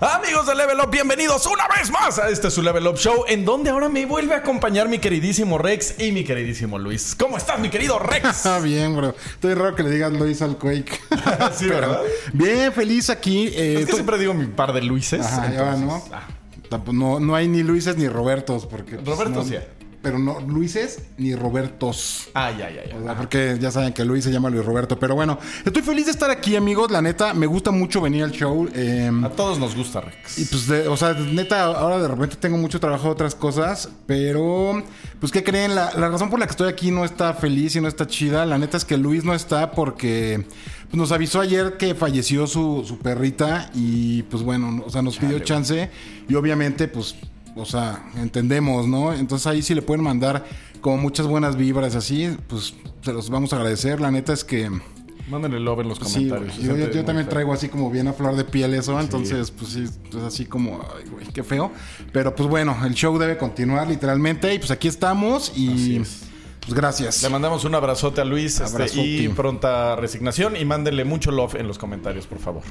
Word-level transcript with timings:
Amigos 0.00 0.46
de 0.46 0.54
Level 0.56 0.78
Up, 0.80 0.90
bienvenidos 0.90 1.46
una 1.46 1.68
vez 1.68 1.90
más 1.90 2.18
a 2.18 2.28
este 2.28 2.50
su 2.50 2.62
Level 2.62 2.86
Up 2.88 2.96
Show, 2.96 3.24
en 3.28 3.44
donde 3.44 3.70
ahora 3.70 3.88
me 3.88 4.04
vuelve 4.06 4.34
a 4.34 4.38
acompañar 4.38 4.88
mi 4.88 4.98
queridísimo 4.98 5.56
Rex 5.56 6.00
y 6.00 6.10
mi 6.10 6.24
queridísimo 6.24 6.78
Luis. 6.78 7.14
¿Cómo 7.14 7.36
estás, 7.36 7.60
mi 7.60 7.70
querido 7.70 7.98
Rex? 7.98 8.44
Ah, 8.54 8.58
bien, 8.58 8.96
bro. 8.96 9.14
Estoy 9.26 9.54
raro 9.54 9.74
que 9.74 9.82
le 9.82 9.90
digas 9.90 10.12
Luis 10.12 10.42
al 10.42 10.58
Quake. 10.58 11.00
sí, 11.54 11.66
¿verdad? 11.66 12.00
Bien, 12.32 12.72
feliz 12.72 13.08
aquí. 13.08 13.48
Eh, 13.48 13.80
es 13.80 13.86
que 13.86 13.92
siempre 13.92 14.18
digo 14.18 14.34
mi 14.34 14.46
par 14.46 14.72
de 14.72 14.82
Luises. 14.82 15.24
Ajá, 15.24 15.50
ya 15.50 15.76
¿no? 15.76 16.02
Ah. 16.12 16.28
¿no? 16.92 17.20
No 17.20 17.34
hay 17.34 17.48
ni 17.48 17.62
Luises 17.62 17.96
ni 17.96 18.08
Robertos, 18.08 18.66
porque... 18.66 18.96
Pues, 18.96 19.06
Roberto 19.16 19.44
sí 19.44 19.56
pero 20.04 20.18
no 20.18 20.38
Luises 20.38 21.00
ni 21.16 21.34
Robertos. 21.34 22.28
Ah, 22.34 22.50
ya, 22.50 22.70
ya, 22.70 22.84
ya. 22.84 23.16
porque 23.16 23.56
ya 23.58 23.70
saben 23.70 23.94
que 23.94 24.04
Luis 24.04 24.22
se 24.22 24.30
llama 24.30 24.50
Luis 24.50 24.62
Roberto. 24.62 24.98
Pero 24.98 25.14
bueno, 25.14 25.38
estoy 25.64 25.82
feliz 25.82 26.04
de 26.04 26.10
estar 26.12 26.30
aquí, 26.30 26.54
amigos. 26.54 26.90
La 26.90 27.00
neta, 27.00 27.32
me 27.32 27.46
gusta 27.46 27.70
mucho 27.70 28.02
venir 28.02 28.22
al 28.22 28.30
show. 28.30 28.68
Em, 28.74 29.24
a 29.24 29.30
todos 29.30 29.58
nos 29.58 29.74
gusta, 29.74 30.02
Rex. 30.02 30.38
Y 30.38 30.44
pues, 30.44 30.68
o 30.86 30.96
sea, 30.98 31.14
neta, 31.14 31.64
ahora 31.64 31.98
de 31.98 32.06
repente 32.06 32.36
tengo 32.36 32.58
mucho 32.58 32.78
trabajo 32.78 33.04
de 33.04 33.10
otras 33.12 33.34
cosas. 33.34 33.88
Pero, 34.06 34.82
pues, 35.20 35.32
¿qué 35.32 35.42
creen? 35.42 35.74
La, 35.74 35.90
razón 35.90 36.28
por 36.28 36.38
la 36.38 36.46
que 36.46 36.50
estoy 36.50 36.68
aquí 36.68 36.90
no 36.90 37.06
está 37.06 37.32
feliz 37.32 37.74
y 37.74 37.80
no 37.80 37.88
está 37.88 38.06
chida. 38.06 38.44
La 38.44 38.58
neta 38.58 38.76
es 38.76 38.84
que 38.84 38.98
Luis 38.98 39.24
no 39.24 39.32
está 39.32 39.70
porque 39.70 40.44
pues, 40.82 40.96
nos 40.96 41.12
avisó 41.12 41.40
ayer 41.40 41.78
que 41.78 41.94
falleció 41.94 42.46
su, 42.46 42.84
su 42.86 42.98
perrita. 42.98 43.70
Y 43.72 44.22
pues 44.24 44.42
bueno, 44.42 44.84
o 44.86 44.90
sea, 44.90 45.00
nos 45.00 45.16
pidió 45.16 45.38
chance. 45.38 45.88
Y 46.28 46.34
obviamente, 46.34 46.88
pues 46.88 47.16
o 47.56 47.64
sea, 47.64 48.04
entendemos, 48.16 48.86
¿no? 48.86 49.12
Entonces 49.12 49.46
ahí 49.46 49.62
sí 49.62 49.74
le 49.74 49.82
pueden 49.82 50.02
mandar 50.02 50.44
como 50.80 50.98
muchas 50.98 51.26
buenas 51.26 51.56
vibras 51.56 51.94
así, 51.94 52.36
pues 52.48 52.74
se 53.02 53.12
los 53.12 53.30
vamos 53.30 53.52
a 53.52 53.56
agradecer. 53.56 54.00
La 54.00 54.10
neta 54.10 54.32
es 54.32 54.44
que... 54.44 54.70
Mándenle 55.30 55.58
love 55.58 55.80
en 55.80 55.88
los 55.88 55.98
comentarios. 55.98 56.54
Sí, 56.54 56.66
yo, 56.66 57.04
también 57.04 57.28
traigo 57.28 57.54
así 57.54 57.68
como 57.68 57.90
bien 57.90 58.08
a 58.08 58.12
flor 58.12 58.36
de 58.36 58.44
piel 58.44 58.74
eso, 58.74 59.00
entonces 59.00 59.50
pues 59.50 59.72
sí, 59.72 59.84
es 59.84 60.22
así 60.22 60.44
como, 60.44 60.86
ay, 60.94 61.08
güey, 61.08 61.26
qué 61.28 61.42
feo. 61.42 61.72
Pero 62.12 62.34
pues 62.34 62.48
bueno, 62.48 62.76
el 62.84 62.92
show 62.92 63.16
debe 63.18 63.38
continuar 63.38 63.88
literalmente 63.88 64.52
y 64.52 64.58
pues 64.58 64.70
aquí 64.70 64.88
estamos 64.88 65.52
y... 65.56 66.02
Pues 66.66 66.74
gracias. 66.74 67.22
Le 67.22 67.28
mandamos 67.28 67.64
un 67.66 67.74
abrazote 67.74 68.22
a 68.22 68.24
Luis 68.24 68.58
este, 68.58 68.86
y 68.98 69.28
pronta 69.28 69.96
resignación 69.96 70.56
y 70.56 70.64
mándenle 70.64 71.04
mucho 71.04 71.30
love 71.30 71.56
en 71.56 71.68
los 71.68 71.76
comentarios, 71.76 72.26
por 72.26 72.38
favor. 72.38 72.62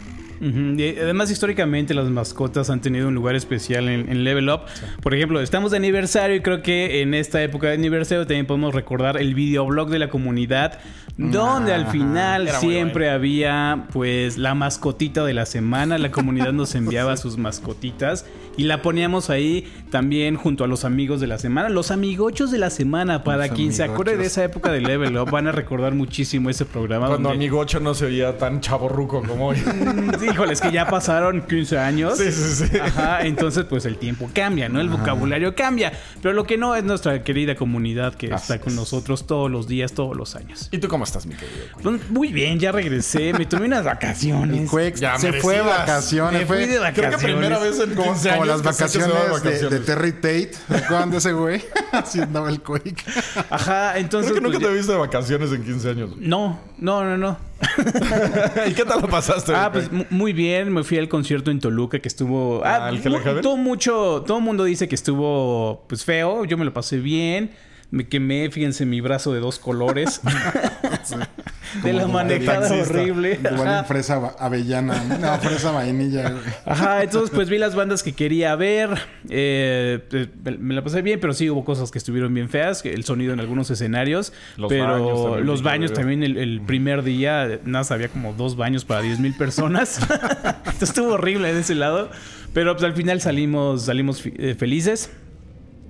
además, 0.42 1.30
históricamente 1.30 1.94
las 1.94 2.10
mascotas 2.10 2.72
han 2.72 2.82
tenido 2.82 3.08
un 3.08 3.14
lugar 3.14 3.36
especial 3.36 3.88
en, 3.90 4.24
Level 4.24 4.50
Up. 4.50 4.62
Por 5.02 5.14
ejemplo, 5.14 5.42
estamos 5.42 5.72
de 5.72 5.78
aniversario 5.78 6.36
y 6.36 6.42
creo 6.42 6.64
que 6.64 7.02
en 7.02 7.14
esta 7.14 7.44
época 7.44 7.68
de 7.68 7.74
aniversario 7.74 8.26
también 8.26 8.48
podemos 8.48 8.74
recordar 8.74 9.18
el 9.18 9.36
videoblog 9.36 9.90
de 9.90 10.00
la 10.00 10.10
comunidad, 10.10 10.80
donde 11.18 11.74
al 11.74 11.88
final 11.88 12.50
siempre 12.50 13.12
había 13.12 13.88
pues 13.94 14.38
la 14.40 14.56
mascotita 14.56 15.24
de 15.24 15.34
la 15.34 15.46
semana. 15.46 16.00
La 16.00 16.12
comunidad 16.12 16.52
nos 16.52 16.74
enviaba 16.74 17.16
sus 17.24 17.38
mascotitas 17.38 18.26
y 18.58 18.64
la 18.64 18.82
poníamos 18.82 19.30
ahí 19.30 19.72
también 19.90 20.36
junto 20.36 20.64
a 20.64 20.68
los 20.68 20.86
amigos 20.86 21.20
de 21.22 21.28
la 21.28 21.38
semana, 21.38 21.70
los 21.70 21.92
amigochos 21.92 22.52
de 22.52 22.58
la 22.58 22.70
semana 22.70 23.24
para 23.24 23.50
quien 23.50 23.74
se 23.86 23.92
acuerde 23.92 24.18
de 24.18 24.26
esa 24.26 24.44
época 24.44 24.72
de 24.72 24.82
Level 24.82 25.18
Up, 25.18 25.30
van 25.30 25.48
a 25.48 25.52
recordar 25.52 25.94
muchísimo 25.94 26.50
ese 26.50 26.66
programa. 26.66 27.08
Cuando 27.08 27.30
Amigo 27.30 27.60
8 27.60 27.80
no 27.80 27.94
se 27.94 28.06
oía 28.06 28.38
tan 28.38 28.62
chaborruco 28.62 29.22
como 29.24 29.48
hoy. 29.48 29.58
Híjole, 30.24 30.54
es 30.54 30.62
que 30.62 30.72
ya 30.72 30.88
pasaron 30.88 31.42
15 31.42 31.78
años. 31.78 32.18
Sí, 32.18 32.32
sí, 32.32 32.68
sí. 32.68 32.78
Ajá, 32.78 33.22
entonces 33.26 33.66
pues 33.66 33.86
el 33.86 33.98
tiempo 33.98 34.30
cambia, 34.34 34.70
¿no? 34.70 34.80
El 34.80 34.90
vocabulario 34.90 35.56
cambia. 35.56 35.92
Pero 36.22 36.34
lo 36.34 36.46
que 36.46 36.58
no 36.58 36.76
es 36.76 36.84
nuestra 36.84 37.24
querida 37.24 37.56
comunidad 37.56 38.16
que 38.16 38.28
está 38.28 38.60
con 38.60 38.76
nosotros 38.76 39.28
todos 39.28 39.52
los 39.52 39.68
días, 39.68 39.94
todos 39.94 40.16
los 40.16 40.36
años. 40.36 40.70
¿Y 40.72 40.78
tú 40.78 40.88
cómo 40.88 41.04
estás, 41.04 41.26
mi 41.26 41.36
querido? 41.36 41.66
Pues, 41.82 42.10
muy 42.10 42.32
bien, 42.32 42.60
ya 42.60 42.72
regresé. 42.72 43.34
Me 43.34 43.46
tomé 43.46 43.66
unas 43.66 43.84
vacaciones. 43.84 44.72
Ya 44.96 45.18
se 45.18 45.34
fue 45.34 45.56
de 45.56 45.62
vacaciones. 45.62 46.42
Me 46.42 46.46
fui 46.46 46.66
de 46.66 46.78
vacaciones. 46.78 47.18
Creo 47.18 47.20
que 47.20 47.26
primera 47.26 47.60
vez 47.60 47.80
en 47.80 47.96
15 47.96 48.30
años. 48.30 48.40
Como 48.40 48.46
las 48.46 48.64
vacaciones, 48.64 49.44
de, 49.70 49.80
Terry 49.80 50.12
Tate. 50.14 50.52
¿Recuerdan 50.70 51.12
de 51.12 51.18
ese 51.18 51.34
güey? 51.34 51.64
Andaba 52.22 52.50
el 52.50 52.62
Quake. 52.62 53.04
Ajá 53.50 53.73
entonces. 53.96 54.32
Creo 54.32 54.42
que 54.42 54.48
nunca 54.48 54.60
pues, 54.60 54.72
te 54.72 54.78
viste 54.78 54.92
de 54.94 54.98
vacaciones 54.98 55.52
en 55.52 55.64
15 55.64 55.90
años. 55.90 56.10
No, 56.18 56.60
no, 56.78 57.04
no, 57.04 57.18
no. 57.18 57.38
¿Y 58.68 58.74
qué 58.74 58.84
tal 58.86 59.02
lo 59.02 59.08
pasaste? 59.08 59.54
Ah, 59.56 59.72
pues 59.72 59.90
muy 60.10 60.34
bien. 60.34 60.74
Me 60.74 60.84
fui 60.84 60.98
al 60.98 61.10
concierto 61.10 61.52
en 61.52 61.60
Toluca 61.60 62.00
que 62.00 62.08
estuvo. 62.08 62.64
Ah, 62.66 62.90
ah 62.90 63.42
todo 63.42 63.58
mucho. 63.58 64.24
Todo 64.26 64.38
el 64.38 64.44
mundo 64.44 64.64
dice 64.64 64.88
que 64.88 64.96
estuvo 64.96 65.86
pues 65.88 66.04
feo. 66.04 66.46
Yo 66.46 66.58
me 66.58 66.66
lo 66.66 66.74
pasé 66.74 66.98
bien. 66.98 67.52
Me 67.92 68.08
quemé, 68.08 68.50
fíjense, 68.50 68.86
mi 68.86 69.02
brazo 69.02 69.34
de 69.34 69.40
dos 69.40 69.60
colores. 69.60 70.20
de 71.82 71.94
la 71.94 72.08
manejada 72.08 72.72
horrible. 72.74 73.40
Igual 73.40 73.86
fresa 73.86 74.36
avellana, 74.40 75.04
no, 75.20 75.38
fresa 75.40 75.72
vainilla. 75.72 76.34
Ajá, 76.66 77.04
entonces 77.04 77.30
pues 77.34 77.50
vi 77.50 77.58
las 77.58 77.76
bandas 77.76 78.04
que 78.04 78.14
quería 78.14 78.56
ver. 78.56 78.90
Eh, 79.30 80.00
eh, 80.12 80.28
me 80.60 80.74
la 80.74 80.84
pasé 80.84 81.02
bien, 81.02 81.20
pero 81.20 81.34
sí 81.34 81.50
hubo 81.50 81.64
cosas 81.64 81.92
que 81.92 81.98
estuvieron 81.98 82.34
bien 82.34 82.50
feas. 82.50 82.86
El 82.86 83.04
sonido 83.04 83.34
en 83.34 83.40
algunos 83.40 83.70
escenarios. 83.72 84.34
Los 84.58 84.70
pero 84.70 84.88
baños 84.88 85.46
los 85.46 85.64
baños 85.64 85.94
también 85.94 86.24
el, 86.24 86.62
primer 86.62 87.04
día, 87.04 87.60
nada, 87.66 87.86
había 87.94 88.08
como 88.08 88.34
dos 88.34 88.56
baños 88.56 88.86
para 88.86 89.02
10 89.02 89.20
mil 89.20 89.34
personas. 89.36 90.00
entonces 90.56 90.90
estuvo 90.90 91.14
horrible 91.14 91.54
de 91.54 91.62
ese 91.62 91.76
lado. 91.76 92.10
Pero 92.54 92.74
pues 92.74 92.84
al 92.84 92.94
final 92.94 93.20
salimos, 93.20 93.86
salimos 93.86 94.24
eh, 94.26 94.56
felices. 94.58 95.12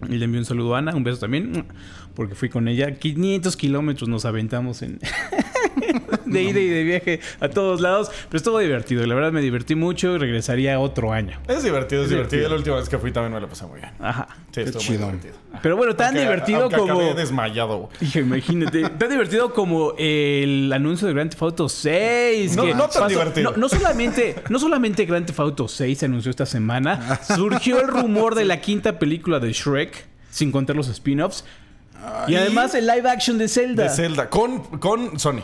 Y 0.09 0.17
le 0.17 0.25
envío 0.25 0.39
un 0.39 0.45
saludo 0.45 0.75
a 0.75 0.79
Ana, 0.79 0.95
un 0.95 1.03
beso 1.03 1.19
también, 1.19 1.66
porque 2.16 2.35
fui 2.35 2.50
con 2.50 2.68
ella. 2.68 2.96
500 2.96 3.56
kilómetros 3.57 4.09
nos 4.09 4.25
aventamos 4.25 4.81
en, 4.81 5.00
de 6.25 6.44
ida 6.44 6.59
y 6.59 6.68
de 6.68 6.84
viaje 6.84 7.19
a 7.40 7.50
todos 7.50 7.81
lados. 7.81 8.12
Pero 8.29 8.38
estuvo 8.38 8.59
divertido. 8.59 9.06
La 9.06 9.16
verdad 9.16 9.31
me 9.31 9.41
divertí 9.41 9.75
mucho 9.75 10.16
y 10.16 10.18
regresaría 10.18 10.79
otro 10.79 11.13
año. 11.13 11.40
Es 11.47 11.63
divertido, 11.63 12.03
es, 12.03 12.09
divertido. 12.09 12.50
La 12.50 12.56
última 12.56 12.75
vez 12.78 12.90
que 12.90 12.97
fui 12.97 13.12
también 13.12 13.34
me 13.34 13.40
lo 13.40 13.47
pasé 13.47 13.66
muy 13.66 13.79
bien. 13.79 13.91
Ajá. 14.00 14.28
Sí, 14.52 14.62
estuvo 14.62 14.84
muy 14.84 14.97
divertido. 14.97 15.34
Pero 15.62 15.78
bueno, 15.78 15.96
tan 15.96 16.13
divertido 16.16 16.69
como. 16.69 16.94
Acabé 16.94 17.13
desmayado. 17.13 17.90
Dije, 18.00 18.19
imagínate. 18.22 18.90
tan 18.90 19.09
divertido 19.09 19.53
como 19.53 19.94
el 19.97 20.72
anuncio 20.73 21.07
de 21.07 21.13
Grand 21.13 21.29
Theft 21.29 21.41
Auto 21.41 21.69
6. 21.69 22.56
No, 22.56 22.73
no 22.73 22.88
tan 22.90 23.07
divertido. 23.07 23.53
No, 23.57 23.69
solamente, 23.69 24.35
no 24.50 24.59
solamente 24.59 25.06
Grand 25.06 25.25
Theft 25.25 25.40
Auto 25.40 25.68
6 25.68 25.97
se 25.97 26.06
anunció 26.06 26.29
esta 26.29 26.46
semana. 26.46 27.19
surgió 27.35 27.81
el 27.81 27.88
rumor 27.88 28.35
de 28.35 28.46
la 28.46 28.62
quinta 28.62 29.00
película 29.00 29.40
de 29.40 29.53
Shrek, 29.53 30.07
sin 30.29 30.52
contar 30.52 30.75
los 30.75 30.88
spin-offs. 30.88 31.46
Y 32.28 32.36
además 32.36 32.74
el 32.75 32.88
live 32.88 33.09
action 33.09 33.38
de 33.38 33.47
Zelda. 33.47 33.84
De 33.84 33.90
Zelda, 33.90 34.30
con, 34.30 34.59
con 34.80 35.19
Sony. 35.19 35.44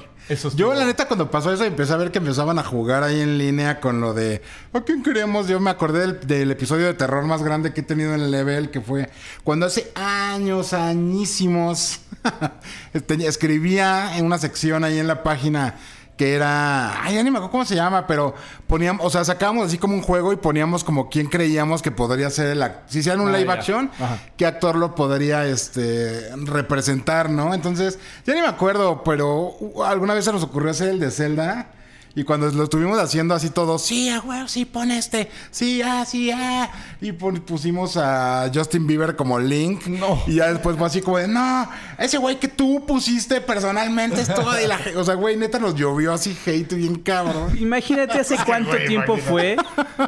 Yo, 0.55 0.75
la 0.75 0.85
neta, 0.85 1.07
cuando 1.07 1.31
pasó 1.31 1.51
eso, 1.51 1.63
empecé 1.63 1.91
a 1.91 1.97
ver 1.97 2.11
que 2.11 2.19
empezaban 2.19 2.59
a 2.59 2.63
jugar 2.63 3.03
ahí 3.03 3.19
en 3.19 3.39
línea 3.39 3.79
con 3.79 3.99
lo 3.99 4.13
de 4.13 4.43
¿a 4.73 4.81
quién 4.81 5.01
queríamos? 5.01 5.47
Yo 5.47 5.59
me 5.59 5.71
acordé 5.71 6.13
del, 6.13 6.51
episodio 6.51 6.85
de 6.85 6.93
terror 6.93 7.23
más 7.25 7.41
grande 7.41 7.73
que 7.73 7.81
he 7.81 7.83
tenido 7.83 8.13
en 8.13 8.21
el 8.21 8.29
level, 8.29 8.69
que 8.69 8.79
fue 8.79 9.09
cuando 9.43 9.65
hace 9.65 9.91
años, 9.95 10.73
añísimos, 10.73 12.01
escribía 12.93 14.17
en 14.17 14.25
una 14.25 14.37
sección 14.37 14.83
ahí 14.83 14.99
en 14.99 15.07
la 15.07 15.23
página 15.23 15.77
que 16.19 16.33
era. 16.33 17.01
Ay, 17.01 17.15
ya 17.15 17.23
ni 17.23 17.31
me 17.31 17.37
acuerdo 17.37 17.51
cómo 17.51 17.63
se 17.63 17.75
llama, 17.75 18.05
pero 18.05 18.35
poníamos, 18.67 19.05
o 19.05 19.09
sea, 19.09 19.23
sacábamos 19.23 19.67
así 19.67 19.77
como 19.77 19.93
un 19.93 20.01
juego 20.01 20.33
y 20.33 20.35
poníamos 20.35 20.83
como 20.83 21.09
quién 21.09 21.27
creíamos 21.27 21.81
que 21.81 21.91
podría 21.91 22.29
ser 22.29 22.47
el. 22.47 22.61
Si 22.87 22.99
hicieran 22.99 23.21
un 23.21 23.33
ah, 23.33 23.37
live 23.37 23.49
action, 23.49 23.89
qué 24.35 24.45
actor 24.45 24.75
lo 24.75 24.95
podría 24.95 25.45
este, 25.45 26.29
representar, 26.35 27.29
¿no? 27.29 27.53
Entonces, 27.53 27.99
ya 28.25 28.33
ni 28.33 28.41
me 28.41 28.47
acuerdo, 28.47 29.01
pero 29.01 29.53
alguna 29.85 30.13
vez 30.13 30.25
se 30.25 30.33
nos 30.33 30.43
ocurrió 30.43 30.71
hacer 30.71 30.89
el 30.89 30.99
de 30.99 31.09
Zelda. 31.09 31.67
Y 32.15 32.23
cuando 32.23 32.49
lo 32.49 32.63
estuvimos 32.63 32.97
haciendo 32.97 33.35
así 33.35 33.49
todo, 33.49 33.77
sí, 33.77 34.11
güey, 34.23 34.47
sí, 34.47 34.65
pon 34.65 34.91
este, 34.91 35.29
sí, 35.51 35.81
ah, 35.81 36.05
sí, 36.05 36.31
ah. 36.31 36.69
Y 37.01 37.11
pusimos 37.11 37.97
a 37.97 38.49
Justin 38.53 38.87
Bieber 38.87 39.15
como 39.15 39.39
Link. 39.39 39.85
No. 39.87 40.21
Y 40.27 40.35
ya 40.35 40.51
después 40.51 40.75
fue 40.75 40.87
así 40.87 41.01
como 41.01 41.17
de, 41.17 41.27
no, 41.27 41.69
ese 41.97 42.17
güey 42.17 42.39
que 42.39 42.47
tú 42.47 42.83
pusiste 42.85 43.41
personalmente 43.41 44.21
estuvo 44.21 44.51
de 44.51 44.67
la. 44.67 44.79
O 44.95 45.03
sea, 45.03 45.13
güey, 45.13 45.37
neta 45.37 45.59
nos 45.59 45.75
llovió 45.75 46.13
así 46.13 46.35
hate 46.45 46.73
bien 46.73 46.95
cabrón. 46.95 47.55
Imagínate 47.59 48.19
hace 48.19 48.37
cuánto 48.45 48.75
tiempo 48.87 49.17
fue 49.17 49.55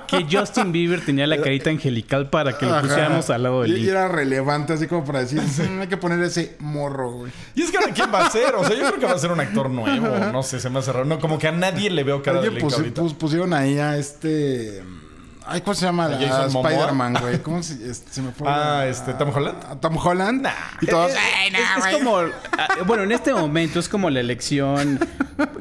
que 0.07 0.25
Justin 0.29 0.71
Bieber 0.71 1.05
tenía 1.05 1.27
la 1.27 1.39
carita 1.41 1.69
angelical 1.69 2.29
para 2.29 2.57
que 2.57 2.65
lo 2.65 2.81
pusiéramos 2.81 3.29
al 3.29 3.43
lado 3.43 3.61
de 3.61 3.69
Link. 3.69 3.85
Y 3.85 3.89
era 3.89 4.07
relevante, 4.07 4.73
así 4.73 4.87
como 4.87 5.05
para 5.05 5.19
decir, 5.19 5.41
mm, 5.41 5.81
hay 5.81 5.87
que 5.87 5.97
poner 5.97 6.21
ese 6.23 6.55
morro, 6.59 7.11
güey. 7.11 7.31
Y 7.55 7.61
es 7.61 7.71
que 7.71 7.77
ahora, 7.77 7.93
¿quién 7.93 8.11
va 8.13 8.25
a 8.25 8.29
ser? 8.31 8.55
O 8.55 8.65
sea, 8.65 8.75
yo 8.75 8.87
creo 8.87 8.99
que 8.99 9.05
va 9.05 9.13
a 9.13 9.19
ser 9.19 9.31
un 9.31 9.39
actor 9.39 9.69
nuevo. 9.69 10.07
No 10.31 10.43
sé, 10.43 10.59
se 10.59 10.69
me 10.69 10.79
hace 10.79 10.91
raro. 10.91 11.05
No, 11.05 11.19
como 11.19 11.37
que 11.37 11.47
a 11.47 11.51
nadie 11.51 11.89
le 11.91 12.03
veo 12.03 12.21
cara 12.21 12.41
de 12.41 12.51
Link 12.51 13.13
pusieron 13.17 13.53
ahí 13.53 13.77
a 13.77 13.97
este... 13.97 14.83
Ay, 15.45 15.61
¿cómo 15.61 15.73
se 15.73 15.85
llama? 15.85 16.05
A 16.05 16.45
Spider-Man, 16.45 17.17
güey. 17.19 17.39
¿Cómo 17.41 17.63
se, 17.63 17.73
este, 17.89 18.11
se, 18.11 18.21
me 18.21 18.31
fue? 18.31 18.47
Ah, 18.49 18.85
este, 18.87 19.13
Tom 19.13 19.31
Holland. 19.35 19.79
Tom 19.81 19.97
Holland. 19.97 20.47
y 20.81 20.85
todos. 20.85 21.11
Es, 21.11 21.97
como. 21.97 22.17
Ah, 22.57 22.67
bueno, 22.85 23.03
en 23.03 23.11
este 23.11 23.33
momento 23.33 23.79
es 23.79 23.89
como 23.89 24.09
la 24.09 24.19
elección 24.19 24.99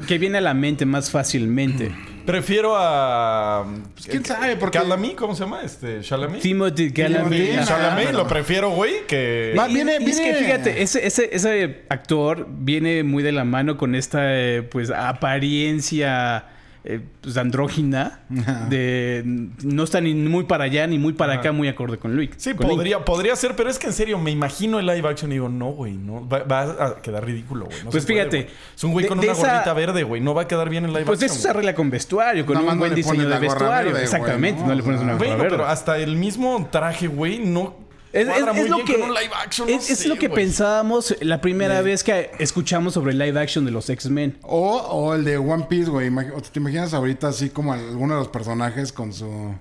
que 0.07 0.17
viene 0.17 0.37
a 0.37 0.41
la 0.41 0.53
mente 0.53 0.85
más 0.85 1.09
fácilmente. 1.09 1.93
Prefiero 2.25 2.75
a. 2.75 3.65
Pues, 3.93 4.07
¿Quién 4.07 4.25
sabe? 4.25 4.55
Porque... 4.55 4.77
Calamy, 4.77 5.15
¿cómo 5.15 5.35
se 5.35 5.43
llama? 5.43 5.61
Este, 5.63 6.01
Chalamet. 6.01 6.41
Timothy. 6.41 6.91
Chalamet, 6.93 8.11
lo 8.13 8.27
prefiero, 8.27 8.71
güey, 8.71 9.05
que. 9.07 9.53
viene, 9.67 9.97
viene... 9.99 10.11
Es 10.11 10.19
que 10.19 10.33
fíjate, 10.35 10.81
ese, 10.81 11.05
ese, 11.05 11.29
ese 11.31 11.85
actor 11.89 12.47
viene 12.49 13.03
muy 13.03 13.23
de 13.23 13.31
la 13.31 13.43
mano 13.43 13.77
con 13.77 13.95
esta, 13.95 14.19
eh, 14.23 14.61
pues, 14.63 14.91
apariencia 14.91 16.45
eh, 16.83 16.99
pues, 17.21 17.37
andrógina. 17.37 18.21
De, 18.69 19.21
no 19.63 19.83
está 19.83 20.01
ni 20.01 20.13
muy 20.15 20.45
para 20.45 20.63
allá 20.63 20.87
ni 20.87 20.97
muy 20.97 21.13
para 21.13 21.33
acá, 21.35 21.51
muy 21.51 21.67
acorde 21.67 21.97
con 21.99 22.15
Luke. 22.15 22.33
Sí, 22.37 22.53
con 22.53 22.65
Link. 22.67 22.75
podría, 22.77 23.05
podría 23.05 23.35
ser, 23.35 23.55
pero 23.55 23.69
es 23.69 23.77
que 23.77 23.87
en 23.87 23.93
serio, 23.93 24.17
me 24.17 24.31
imagino 24.31 24.79
el 24.79 24.85
live 24.87 25.07
action 25.07 25.31
y 25.31 25.35
digo, 25.35 25.49
no, 25.49 25.67
güey, 25.71 25.93
no. 25.93 26.27
Va, 26.27 26.39
va 26.43 26.85
a 26.87 26.95
quedar 27.01 27.25
ridículo, 27.25 27.65
güey. 27.65 27.77
no 27.83 27.91
Pues 27.91 28.05
puede, 28.05 28.17
fíjate, 28.19 28.47
es 28.75 28.83
un 28.83 28.91
güey 28.93 29.05
con 29.07 29.19
de 29.19 29.27
una 29.29 29.35
gorrita 29.37 29.73
verde, 29.73 30.03
güey. 30.03 30.21
No 30.21 30.33
va 30.33 30.43
a 30.43 30.47
quedar 30.47 30.69
bien 30.69 30.85
en 30.85 30.91
live 30.93 31.05
Pues 31.05 31.19
action. 31.21 31.31
eso 31.35 31.41
se 31.43 31.49
arregla 31.49 31.75
con 31.75 31.89
vestuario, 31.89 32.45
con 32.45 32.55
Nada 32.55 32.73
un 32.73 32.79
buen 32.79 32.95
diseño 32.95 33.27
de 33.29 33.39
vestuario. 33.39 33.91
verde, 33.91 34.03
Exactamente, 34.03 34.61
¿no? 34.61 34.67
no 34.67 34.75
le 34.75 34.83
pones 34.83 35.01
una 35.01 35.13
gorra 35.13 35.25
Bueno, 35.27 35.43
verde. 35.43 35.49
pero 35.57 35.67
hasta 35.67 35.97
el 35.99 36.15
mismo 36.15 36.67
traje, 36.71 37.07
güey, 37.07 37.39
no. 37.39 37.90
Es, 38.13 38.27
es- 38.27 38.69
lo 38.69 38.83
que, 38.83 38.93
con 38.99 39.03
un 39.09 39.13
live 39.13 39.31
action, 39.41 39.69
no 39.69 39.75
es, 39.75 39.89
es 39.89 39.99
sé, 39.99 40.07
lo 40.09 40.15
que 40.15 40.27
güey. 40.27 40.43
pensábamos 40.43 41.15
la 41.21 41.39
primera 41.39 41.81
vez 41.81 42.03
que 42.03 42.31
escuchamos 42.39 42.93
sobre 42.93 43.13
el 43.13 43.17
live 43.19 43.39
action 43.39 43.63
de 43.65 43.71
los 43.71 43.89
X-Men. 43.89 44.37
O, 44.41 44.77
o 44.77 45.13
el 45.15 45.23
de 45.23 45.37
One 45.37 45.65
Piece, 45.69 45.89
güey. 45.89 46.09
¿Te 46.51 46.59
imaginas 46.59 46.93
ahorita 46.93 47.29
así 47.29 47.49
como 47.49 47.71
alguno 47.73 48.15
de 48.15 48.19
los 48.19 48.27
personajes 48.27 48.91
con 48.91 49.13
su 49.13 49.55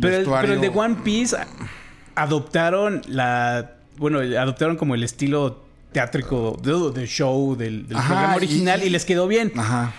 Pero 0.00 0.16
el, 0.16 0.24
pero 0.24 0.52
el 0.54 0.60
de 0.60 0.68
One 0.68 0.96
Piece 1.04 1.36
adoptaron 2.14 3.02
la. 3.06 3.72
Bueno, 3.96 4.18
adoptaron 4.18 4.76
como 4.76 4.94
el 4.94 5.02
estilo 5.04 5.62
teátrico 5.92 6.58
de, 6.60 7.00
de 7.00 7.06
show 7.06 7.54
del, 7.56 7.86
del 7.86 7.96
Ajá, 7.96 8.08
programa 8.08 8.34
y- 8.34 8.36
original 8.38 8.82
y, 8.84 8.90
les 8.90 9.04
quedó 9.04 9.28
bien. 9.28 9.52
Ajá. 9.56 9.92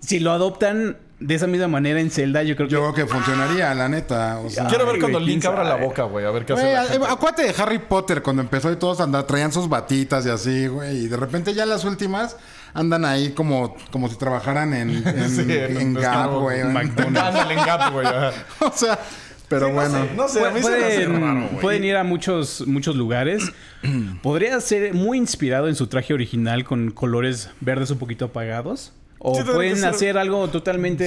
Si 0.00 0.20
lo 0.20 0.30
adoptan 0.32 0.96
de 1.26 1.34
esa 1.34 1.46
misma 1.46 1.68
manera 1.68 2.00
en 2.00 2.10
Zelda, 2.10 2.42
yo 2.42 2.56
creo 2.56 2.68
que. 2.68 2.72
Yo 2.74 2.80
creo 2.92 2.94
que 3.06 3.12
funcionaría, 3.12 3.74
la 3.74 3.88
neta. 3.88 4.40
O 4.40 4.50
sea, 4.50 4.66
Quiero 4.66 4.86
ver 4.86 4.98
cuando 4.98 5.18
güey, 5.18 5.30
Link 5.30 5.44
abra 5.44 5.64
la 5.64 5.76
boca, 5.76 6.02
güey. 6.04 6.24
A 6.26 6.30
ver 6.30 6.44
qué 6.44 6.52
hace. 6.54 6.62
Güey, 6.62 6.74
la 6.74 6.84
gente. 6.84 7.06
acuérdate 7.08 7.42
de 7.44 7.54
Harry 7.62 7.78
Potter 7.78 8.22
cuando 8.22 8.42
empezó 8.42 8.70
y 8.72 8.76
todos 8.76 9.00
andaban, 9.00 9.26
traían 9.26 9.52
sus 9.52 9.68
batitas 9.68 10.26
y 10.26 10.30
así, 10.30 10.66
güey. 10.66 11.04
Y 11.04 11.08
de 11.08 11.16
repente 11.16 11.54
ya 11.54 11.64
las 11.66 11.84
últimas 11.84 12.36
andan 12.74 13.04
ahí 13.04 13.32
como, 13.32 13.76
como 13.90 14.08
si 14.08 14.16
trabajaran 14.16 14.72
en, 14.74 14.90
en, 15.06 15.30
Sí, 15.30 15.42
en 15.48 15.76
en 15.80 15.94
Gap, 15.94 16.32
güey. 16.32 16.60
En 16.60 16.74
Gap, 16.74 17.92
güey. 17.92 18.06
o 18.60 18.72
sea, 18.74 18.98
pero 19.48 19.66
Sí, 19.66 19.72
no 19.72 19.74
bueno. 19.80 20.04
sé, 20.04 20.10
No 20.16 20.28
sé, 20.28 20.46
a 20.46 20.50
mí 20.50 20.62
se 20.62 20.70
me 20.70 20.76
hace 20.76 20.94
pueden, 21.06 21.20
raro, 21.22 21.40
güey. 21.48 21.60
pueden 21.60 21.84
ir 21.84 21.96
a 21.96 22.04
muchos, 22.04 22.66
muchos 22.66 22.96
lugares. 22.96 23.52
Podría 24.22 24.58
ser 24.60 24.94
muy 24.94 25.18
inspirado 25.18 25.68
en 25.68 25.74
su 25.74 25.86
traje 25.88 26.14
original 26.14 26.64
con 26.64 26.90
colores 26.90 27.50
verdes 27.60 27.90
un 27.90 27.98
poquito 27.98 28.24
apagados. 28.26 28.92
O 29.24 29.34
Sí, 29.36 29.42
pueden 29.44 29.74
que 29.74 29.80
ser- 29.80 29.88
hacer 29.90 30.18
algo 30.18 30.48
totalmente 30.48 31.04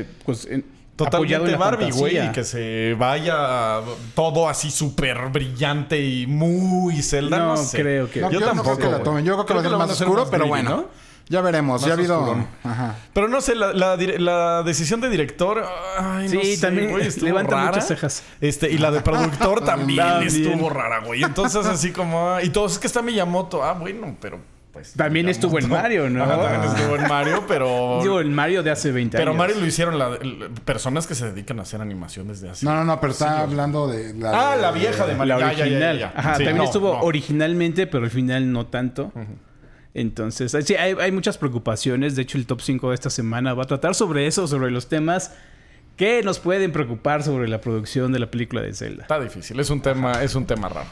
eh, 0.00 0.06
pues, 0.24 0.46
en- 0.46 0.64
apoyado 0.98 1.44
Totalmente 1.46 1.56
Barbie, 1.56 1.90
güey. 1.92 2.18
Y 2.26 2.32
que 2.32 2.44
se 2.44 2.94
vaya 2.98 3.80
todo 4.14 4.48
así 4.48 4.70
súper 4.70 5.28
brillante 5.30 6.00
y 6.00 6.26
muy 6.26 7.00
Zelda. 7.02 7.38
No, 7.38 7.46
No 7.48 7.56
sé. 7.56 7.80
creo 7.80 8.10
que- 8.10 8.20
No, 8.20 8.30
yo, 8.30 8.40
yo, 8.40 8.46
no 8.46 8.46
tampoco. 8.52 8.76
creo 8.76 8.90
que 8.90 8.98
la 8.98 9.02
tomen. 9.02 9.24
Yo 9.24 9.34
creo 9.34 9.46
que 9.46 9.52
ser 9.62 9.70
lo 9.70 9.78
van 9.78 9.88
más 9.88 10.00
oscuro, 10.00 10.22
más 10.22 10.30
pero 10.30 10.46
bueno. 10.46 10.70
¿no? 10.70 11.12
Ya 11.28 11.40
veremos. 11.40 11.80
Más 11.80 11.86
ya 11.88 11.94
ha 11.94 11.96
habido. 11.96 12.36
Ajá. 12.64 12.96
Pero 13.14 13.28
no 13.28 13.40
sé, 13.40 13.54
la, 13.54 13.72
la 13.72 13.96
dire- 13.96 14.18
la 14.18 14.62
decisión 14.64 15.00
de 15.00 15.08
director. 15.08 15.64
Ay, 15.98 16.28
no 16.28 16.40
Sí, 16.42 16.56
sé, 16.56 16.60
también 16.66 16.90
güey, 16.90 17.06
estuvo 17.06 17.26
levanta 17.26 17.54
rara. 17.56 17.66
muchas 17.68 17.86
cejas. 17.88 18.22
Este, 18.40 18.70
y 18.70 18.78
la 18.78 18.90
de 18.90 19.00
productor 19.00 19.60
también, 19.64 19.98
También. 20.06 20.28
estuvo 20.52 20.68
rara, 20.68 21.00
güey. 21.04 21.22
Entonces, 21.22 21.64
así 21.66 21.90
como. 21.92 22.28
ah, 22.32 22.42
Y 22.42 22.50
todo 22.50 22.66
es 22.66 22.78
que 22.78 22.86
está 22.88 23.02
Miyamoto. 23.02 23.62
Ah, 23.64 23.72
bueno, 23.74 24.16
pero. 24.20 24.38
Pues, 24.72 24.94
También 24.94 25.28
estuvo 25.28 25.58
en 25.58 25.68
Mario, 25.68 26.08
¿no? 26.08 26.24
Ajá, 26.24 26.42
también 26.50 26.72
estuvo 26.74 26.96
en 26.96 27.06
Mario, 27.06 27.44
pero. 27.46 27.98
Digo, 28.02 28.20
el 28.20 28.30
Mario 28.30 28.62
de 28.62 28.70
hace 28.70 28.90
20 28.90 29.18
pero 29.18 29.32
años. 29.32 29.38
Mario 29.38 29.56
lo 29.60 29.66
hicieron 29.66 29.98
la- 29.98 30.16
personas 30.64 31.06
que 31.06 31.14
se 31.14 31.30
dedican 31.30 31.58
a 31.58 31.62
hacer 31.62 31.82
animación 31.82 32.26
desde 32.28 32.48
hace. 32.48 32.64
No, 32.64 32.74
no, 32.74 32.82
no, 32.84 32.98
pero 32.98 33.12
está 33.12 33.40
hablando 33.40 33.86
de 33.86 34.14
la. 34.14 34.52
Ah, 34.52 34.56
de- 34.56 34.62
la 34.62 34.70
vieja 34.72 35.06
de 35.06 35.14
Mario. 35.14 35.38
La 35.38 35.40
Ya, 35.40 35.52
ya, 35.52 35.56
ya, 35.58 35.64
original. 35.64 35.98
ya, 35.98 36.12
ya. 36.14 36.18
Ajá, 36.18 36.30
Sí, 36.36 36.44
también 36.44 36.56
no, 36.56 36.64
estuvo 36.64 36.94
no. 36.94 37.00
originalmente, 37.02 37.86
pero 37.86 38.04
al 38.04 38.10
final 38.10 38.50
no 38.50 38.66
tanto. 38.66 39.12
Entonces, 39.94 40.56
sí, 40.64 40.74
hay, 40.74 40.94
hay 40.98 41.12
muchas 41.12 41.36
preocupaciones. 41.36 42.16
De 42.16 42.22
hecho, 42.22 42.38
el 42.38 42.46
top 42.46 42.62
5 42.62 42.88
de 42.88 42.94
esta 42.94 43.10
semana 43.10 43.52
va 43.54 43.64
a 43.64 43.66
tratar 43.66 43.94
sobre 43.94 44.26
eso, 44.26 44.46
sobre 44.48 44.70
los 44.70 44.88
temas 44.88 45.34
que 45.96 46.22
nos 46.22 46.38
pueden 46.38 46.72
preocupar 46.72 47.22
sobre 47.22 47.46
la 47.48 47.60
producción 47.60 48.10
de 48.12 48.18
la 48.18 48.30
película 48.30 48.62
de 48.62 48.72
Zelda. 48.72 49.02
Está 49.02 49.20
difícil, 49.20 49.60
es 49.60 49.68
un 49.68 49.82
tema, 49.82 50.22
es 50.22 50.34
un 50.34 50.46
tema 50.46 50.70
raro. 50.70 50.88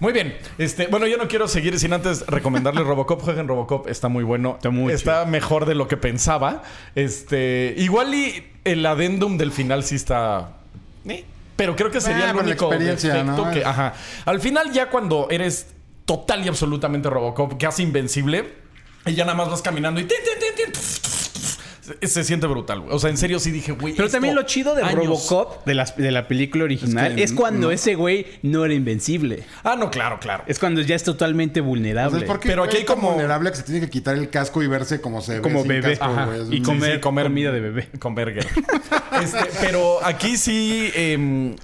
Muy 0.00 0.12
bien, 0.12 0.36
este, 0.58 0.86
bueno, 0.86 1.06
yo 1.08 1.16
no 1.16 1.26
quiero 1.26 1.48
seguir 1.48 1.76
sin 1.78 1.92
antes 1.92 2.24
recomendarle 2.28 2.82
Robocop. 2.84 3.20
Jueguen 3.20 3.48
Robocop, 3.48 3.88
está 3.88 4.08
muy 4.08 4.22
bueno. 4.22 4.54
Está 4.58 4.70
muy 4.70 4.94
mejor 5.26 5.66
de 5.66 5.74
lo 5.74 5.88
que 5.88 5.96
pensaba. 5.96 6.62
Este, 6.94 7.74
igual 7.78 8.14
y 8.14 8.46
el 8.64 8.86
adendum 8.86 9.36
del 9.38 9.50
final 9.50 9.82
sí 9.82 9.96
está. 9.96 10.52
eh, 11.08 11.24
Pero 11.56 11.74
creo 11.74 11.90
que 11.90 12.00
sería 12.00 12.28
Ah, 12.28 12.30
el 12.30 12.36
único 12.36 12.66
experiencia, 12.66 13.12
defecto 13.14 13.44
¿no? 13.46 13.50
que. 13.50 13.64
Ajá. 13.64 13.94
Al 14.24 14.40
final, 14.40 14.70
ya 14.72 14.88
cuando 14.88 15.26
eres 15.30 15.66
total 16.04 16.44
y 16.44 16.48
absolutamente 16.48 17.10
Robocop, 17.10 17.60
casi 17.60 17.82
invencible, 17.82 18.52
y 19.04 19.14
ya 19.14 19.24
nada 19.24 19.36
más 19.36 19.50
vas 19.50 19.62
caminando 19.62 20.00
y. 20.00 20.04
tin, 20.04 20.16
tin, 20.24 20.64
tin, 20.72 20.72
Se 22.02 22.24
siente 22.24 22.46
brutal, 22.46 22.80
güey. 22.80 22.94
O 22.94 22.98
sea, 22.98 23.10
en 23.10 23.16
serio 23.16 23.38
sí 23.38 23.50
dije, 23.50 23.72
güey. 23.72 23.94
Pero 23.94 24.06
esto, 24.06 24.16
también 24.16 24.34
lo 24.34 24.42
chido 24.44 24.74
de 24.74 24.82
años. 24.82 24.94
Robocop, 25.06 25.64
de, 25.66 25.74
las, 25.74 25.96
de 25.96 26.10
la 26.10 26.28
película 26.28 26.64
original, 26.64 27.18
es, 27.18 27.30
que 27.30 27.36
cuando 27.36 27.68
no- 27.68 27.72
ese 27.72 27.94
güey 27.94 28.26
no 28.42 28.64
era 28.64 28.74
invencible. 28.74 29.44
Ah, 29.64 29.76
no, 29.78 29.90
claro, 29.90 30.18
claro. 30.20 30.44
Es 30.46 30.58
cuando 30.58 30.80
ya 30.80 30.94
es 30.96 31.02
totalmente 31.04 31.60
O 31.60 31.62
sea, 31.64 31.68
vulnerable. 31.68 32.18
es 32.18 32.24
porque 32.24 32.48
Pero 32.48 32.64
aquí 32.64 32.78
hay 32.78 32.84
como- 32.84 33.10
vulnerable 33.12 33.50
que 33.50 33.56
se 33.56 33.62
tiene 33.62 33.80
que 33.80 33.90
quitar 33.90 34.16
el 34.16 34.28
casco 34.30 34.62
y 34.62 34.66
verse 34.66 35.00
como 35.00 35.20
se 35.20 35.34
ve. 35.36 35.40
Como 35.42 35.60
sin 35.60 35.68
bebé. 35.68 35.96
casco, 35.98 36.04
Ajá. 36.04 36.28
Y 36.50 36.62
comer- 36.62 36.94
Sí, 36.96 37.00
comer 37.00 37.26
comida 37.28 37.52
de 37.52 37.60
bebé. 37.60 37.88
Con 37.98 38.14
burger. 38.14 38.46
Este, 39.22 39.38
pero 39.60 39.98
aquí 40.04 40.36
sí. 40.36 40.90
em, 40.94 41.56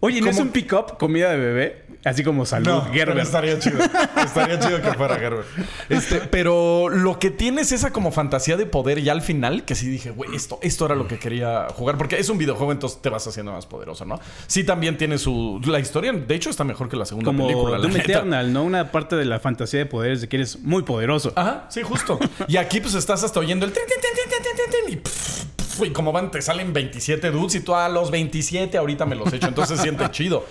Oye, 0.00 0.20
¿no 0.20 0.30
es 0.30 0.38
un 0.38 0.50
pick-up 0.50 0.96
comida 0.98 1.30
de 1.30 1.36
bebé? 1.36 1.82
Así 2.04 2.22
como 2.22 2.46
salud, 2.46 2.66
no, 2.68 2.82
Gerber. 2.86 3.08
pero 3.08 3.22
estaría 3.22 3.58
chido. 3.58 3.78
Estaría 4.24 4.58
chido 4.60 4.80
que 4.80 4.92
fuera 4.94 5.16
Gerber. 5.16 5.44
Este, 5.88 6.20
pero 6.20 6.88
lo 6.88 7.18
que 7.18 7.30
tiene 7.30 7.62
es 7.62 7.72
esa 7.72 7.92
como 7.92 8.12
fantasía 8.12 8.56
de 8.56 8.66
poder 8.66 8.98
y 9.00 9.08
al 9.08 9.20
final 9.20 9.64
que 9.64 9.74
sí 9.74 9.88
dije, 9.88 10.10
güey, 10.10 10.34
esto, 10.34 10.58
esto 10.62 10.86
era 10.86 10.94
lo 10.94 11.08
que 11.08 11.18
quería 11.18 11.66
jugar. 11.74 11.98
Porque 11.98 12.16
es 12.18 12.28
un 12.28 12.38
videojuego, 12.38 12.70
entonces 12.72 13.02
te 13.02 13.08
vas 13.08 13.26
haciendo 13.26 13.52
más 13.52 13.66
poderoso, 13.66 14.04
¿no? 14.04 14.20
Sí, 14.46 14.62
también 14.64 14.96
tiene 14.96 15.18
su. 15.18 15.60
La 15.66 15.80
historia, 15.80 16.12
de 16.12 16.34
hecho, 16.34 16.50
está 16.50 16.62
mejor 16.64 16.88
que 16.88 16.96
la 16.96 17.04
segunda 17.04 17.26
Como 17.30 17.46
película. 17.48 17.72
la 17.78 17.82
Doom 17.82 17.92
neta. 17.92 18.12
Eternal, 18.12 18.52
¿no? 18.52 18.62
Una 18.62 18.92
parte 18.92 19.16
de 19.16 19.24
la 19.24 19.40
fantasía 19.40 19.80
de 19.80 19.86
poderes 19.86 20.20
de 20.20 20.28
que 20.28 20.36
eres 20.36 20.60
muy 20.60 20.82
poderoso. 20.84 21.32
Ajá, 21.34 21.66
sí, 21.68 21.82
justo. 21.82 22.18
Y 22.46 22.56
aquí 22.58 22.80
pues 22.80 22.94
estás 22.94 23.24
hasta 23.24 23.40
oyendo 23.40 23.66
el 23.66 23.72
tin, 23.72 23.82
tin, 23.86 24.00
tin, 24.00 24.92
y, 24.92 24.96
pff, 24.96 25.44
pff, 25.56 25.84
y 25.84 25.90
como 25.90 26.12
van, 26.12 26.30
te 26.30 26.40
salen 26.42 26.72
27 26.72 27.30
dudes 27.32 27.56
y 27.56 27.60
tú 27.60 27.74
a 27.74 27.88
los 27.88 28.10
27 28.10 28.78
ahorita 28.78 29.04
me 29.04 29.16
los 29.16 29.32
echo. 29.32 29.48
Entonces 29.48 29.76
se 29.78 29.82
siente 29.82 30.08
chido. 30.10 30.46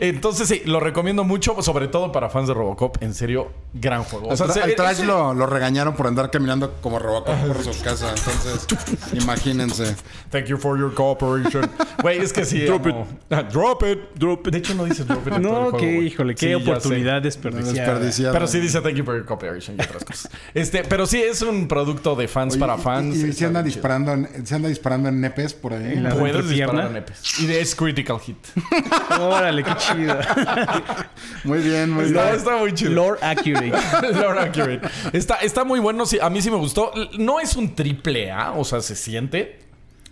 Entonces 0.00 0.48
sí, 0.48 0.62
lo 0.64 0.80
recomiendo 0.80 1.24
mucho, 1.24 1.60
sobre 1.62 1.88
todo 1.88 2.10
para 2.12 2.30
fans 2.30 2.48
de 2.48 2.54
Robocop. 2.54 3.02
En 3.02 3.14
serio, 3.14 3.52
gran 3.74 4.02
juego. 4.04 4.28
O 4.28 4.30
Al, 4.30 4.36
sea, 4.36 4.46
tra- 4.46 4.62
al 4.62 4.74
Trash 4.74 4.92
ese- 4.92 5.04
lo, 5.06 5.34
lo 5.34 5.46
regañaron 5.46 5.94
por 5.94 6.06
andar 6.06 6.30
caminando 6.30 6.74
como 6.80 6.98
Robocop 6.98 7.34
por 7.46 7.62
su 7.62 7.82
casa. 7.82 8.08
Entonces, 8.16 8.66
imagínense. 9.22 9.94
Thank 10.30 10.46
you 10.46 10.56
for 10.56 10.78
your 10.78 10.94
cooperation. 10.94 11.70
Güey, 12.02 12.18
es 12.18 12.32
que 12.32 12.44
sí. 12.44 12.60
Drop 12.64 12.86
amo- 12.86 13.06
Ah, 13.30 13.42
drop 13.42 13.82
it. 13.84 13.98
Drop 14.14 14.46
it. 14.46 14.52
De 14.52 14.58
hecho, 14.58 14.74
no 14.74 14.84
dice 14.84 15.04
drop 15.04 15.26
it. 15.26 15.34
en 15.34 15.42
todo 15.42 15.66
el 15.66 15.72
No, 15.72 15.76
que 15.78 15.94
güey. 15.94 16.06
híjole, 16.06 16.32
Sí, 16.36 16.46
qué 16.46 16.50
ya 16.52 16.56
oportunidad 16.56 17.22
desperdiciada. 17.22 17.72
Desperdiciada. 17.92 18.32
Pero 18.32 18.46
sí 18.46 18.60
dice 18.60 18.80
thank 18.80 18.94
you 18.94 19.04
for 19.04 19.14
your 19.16 19.26
cooperation 19.26 19.76
y 19.78 19.82
otras 19.82 20.04
cosas. 20.04 20.30
Este, 20.54 20.82
pero 20.84 21.06
sí 21.06 21.20
es 21.20 21.42
un 21.42 21.68
producto 21.68 22.16
de 22.16 22.26
fans 22.28 22.54
Oye, 22.54 22.60
para 22.60 22.78
fans. 22.78 23.16
Y, 23.16 23.26
y 23.28 23.32
se 23.32 23.44
anda 23.46 23.62
disparando, 23.62 24.12
en, 24.12 24.46
se 24.46 24.54
anda 24.54 24.68
disparando 24.68 25.08
en 25.10 25.20
nepes 25.20 25.52
por 25.54 25.74
ahí. 25.74 25.92
En 25.98 26.08
Puedes 26.18 26.48
disparar 26.48 26.86
a 26.86 26.88
nepes. 26.90 27.38
Y 27.40 27.46
de 27.46 27.60
es 27.60 27.74
critical 27.74 28.18
hit. 28.20 28.38
Órale, 29.20 29.62
qué 29.62 29.74
chido. 29.76 29.89
Muy 31.44 31.58
bien, 31.60 31.90
muy 31.90 32.10
No, 32.10 32.22
bien. 32.22 32.34
está 32.34 32.56
muy 32.56 32.72
chido. 32.74 32.90
Lore 32.92 33.18
accurate. 33.22 33.70
Lord 34.14 34.38
Accurate. 34.38 34.80
Está, 35.12 35.36
está 35.36 35.64
muy 35.64 35.80
bueno. 35.80 36.04
sí, 36.06 36.18
a 36.20 36.28
mí 36.30 36.42
sí 36.42 36.50
me 36.50 36.56
gustó. 36.56 36.92
No 37.18 37.40
es 37.40 37.56
un 37.56 37.74
triple 37.74 38.30
A, 38.30 38.52
o 38.52 38.64
sea, 38.64 38.80
se 38.80 38.94
siente. 38.94 39.58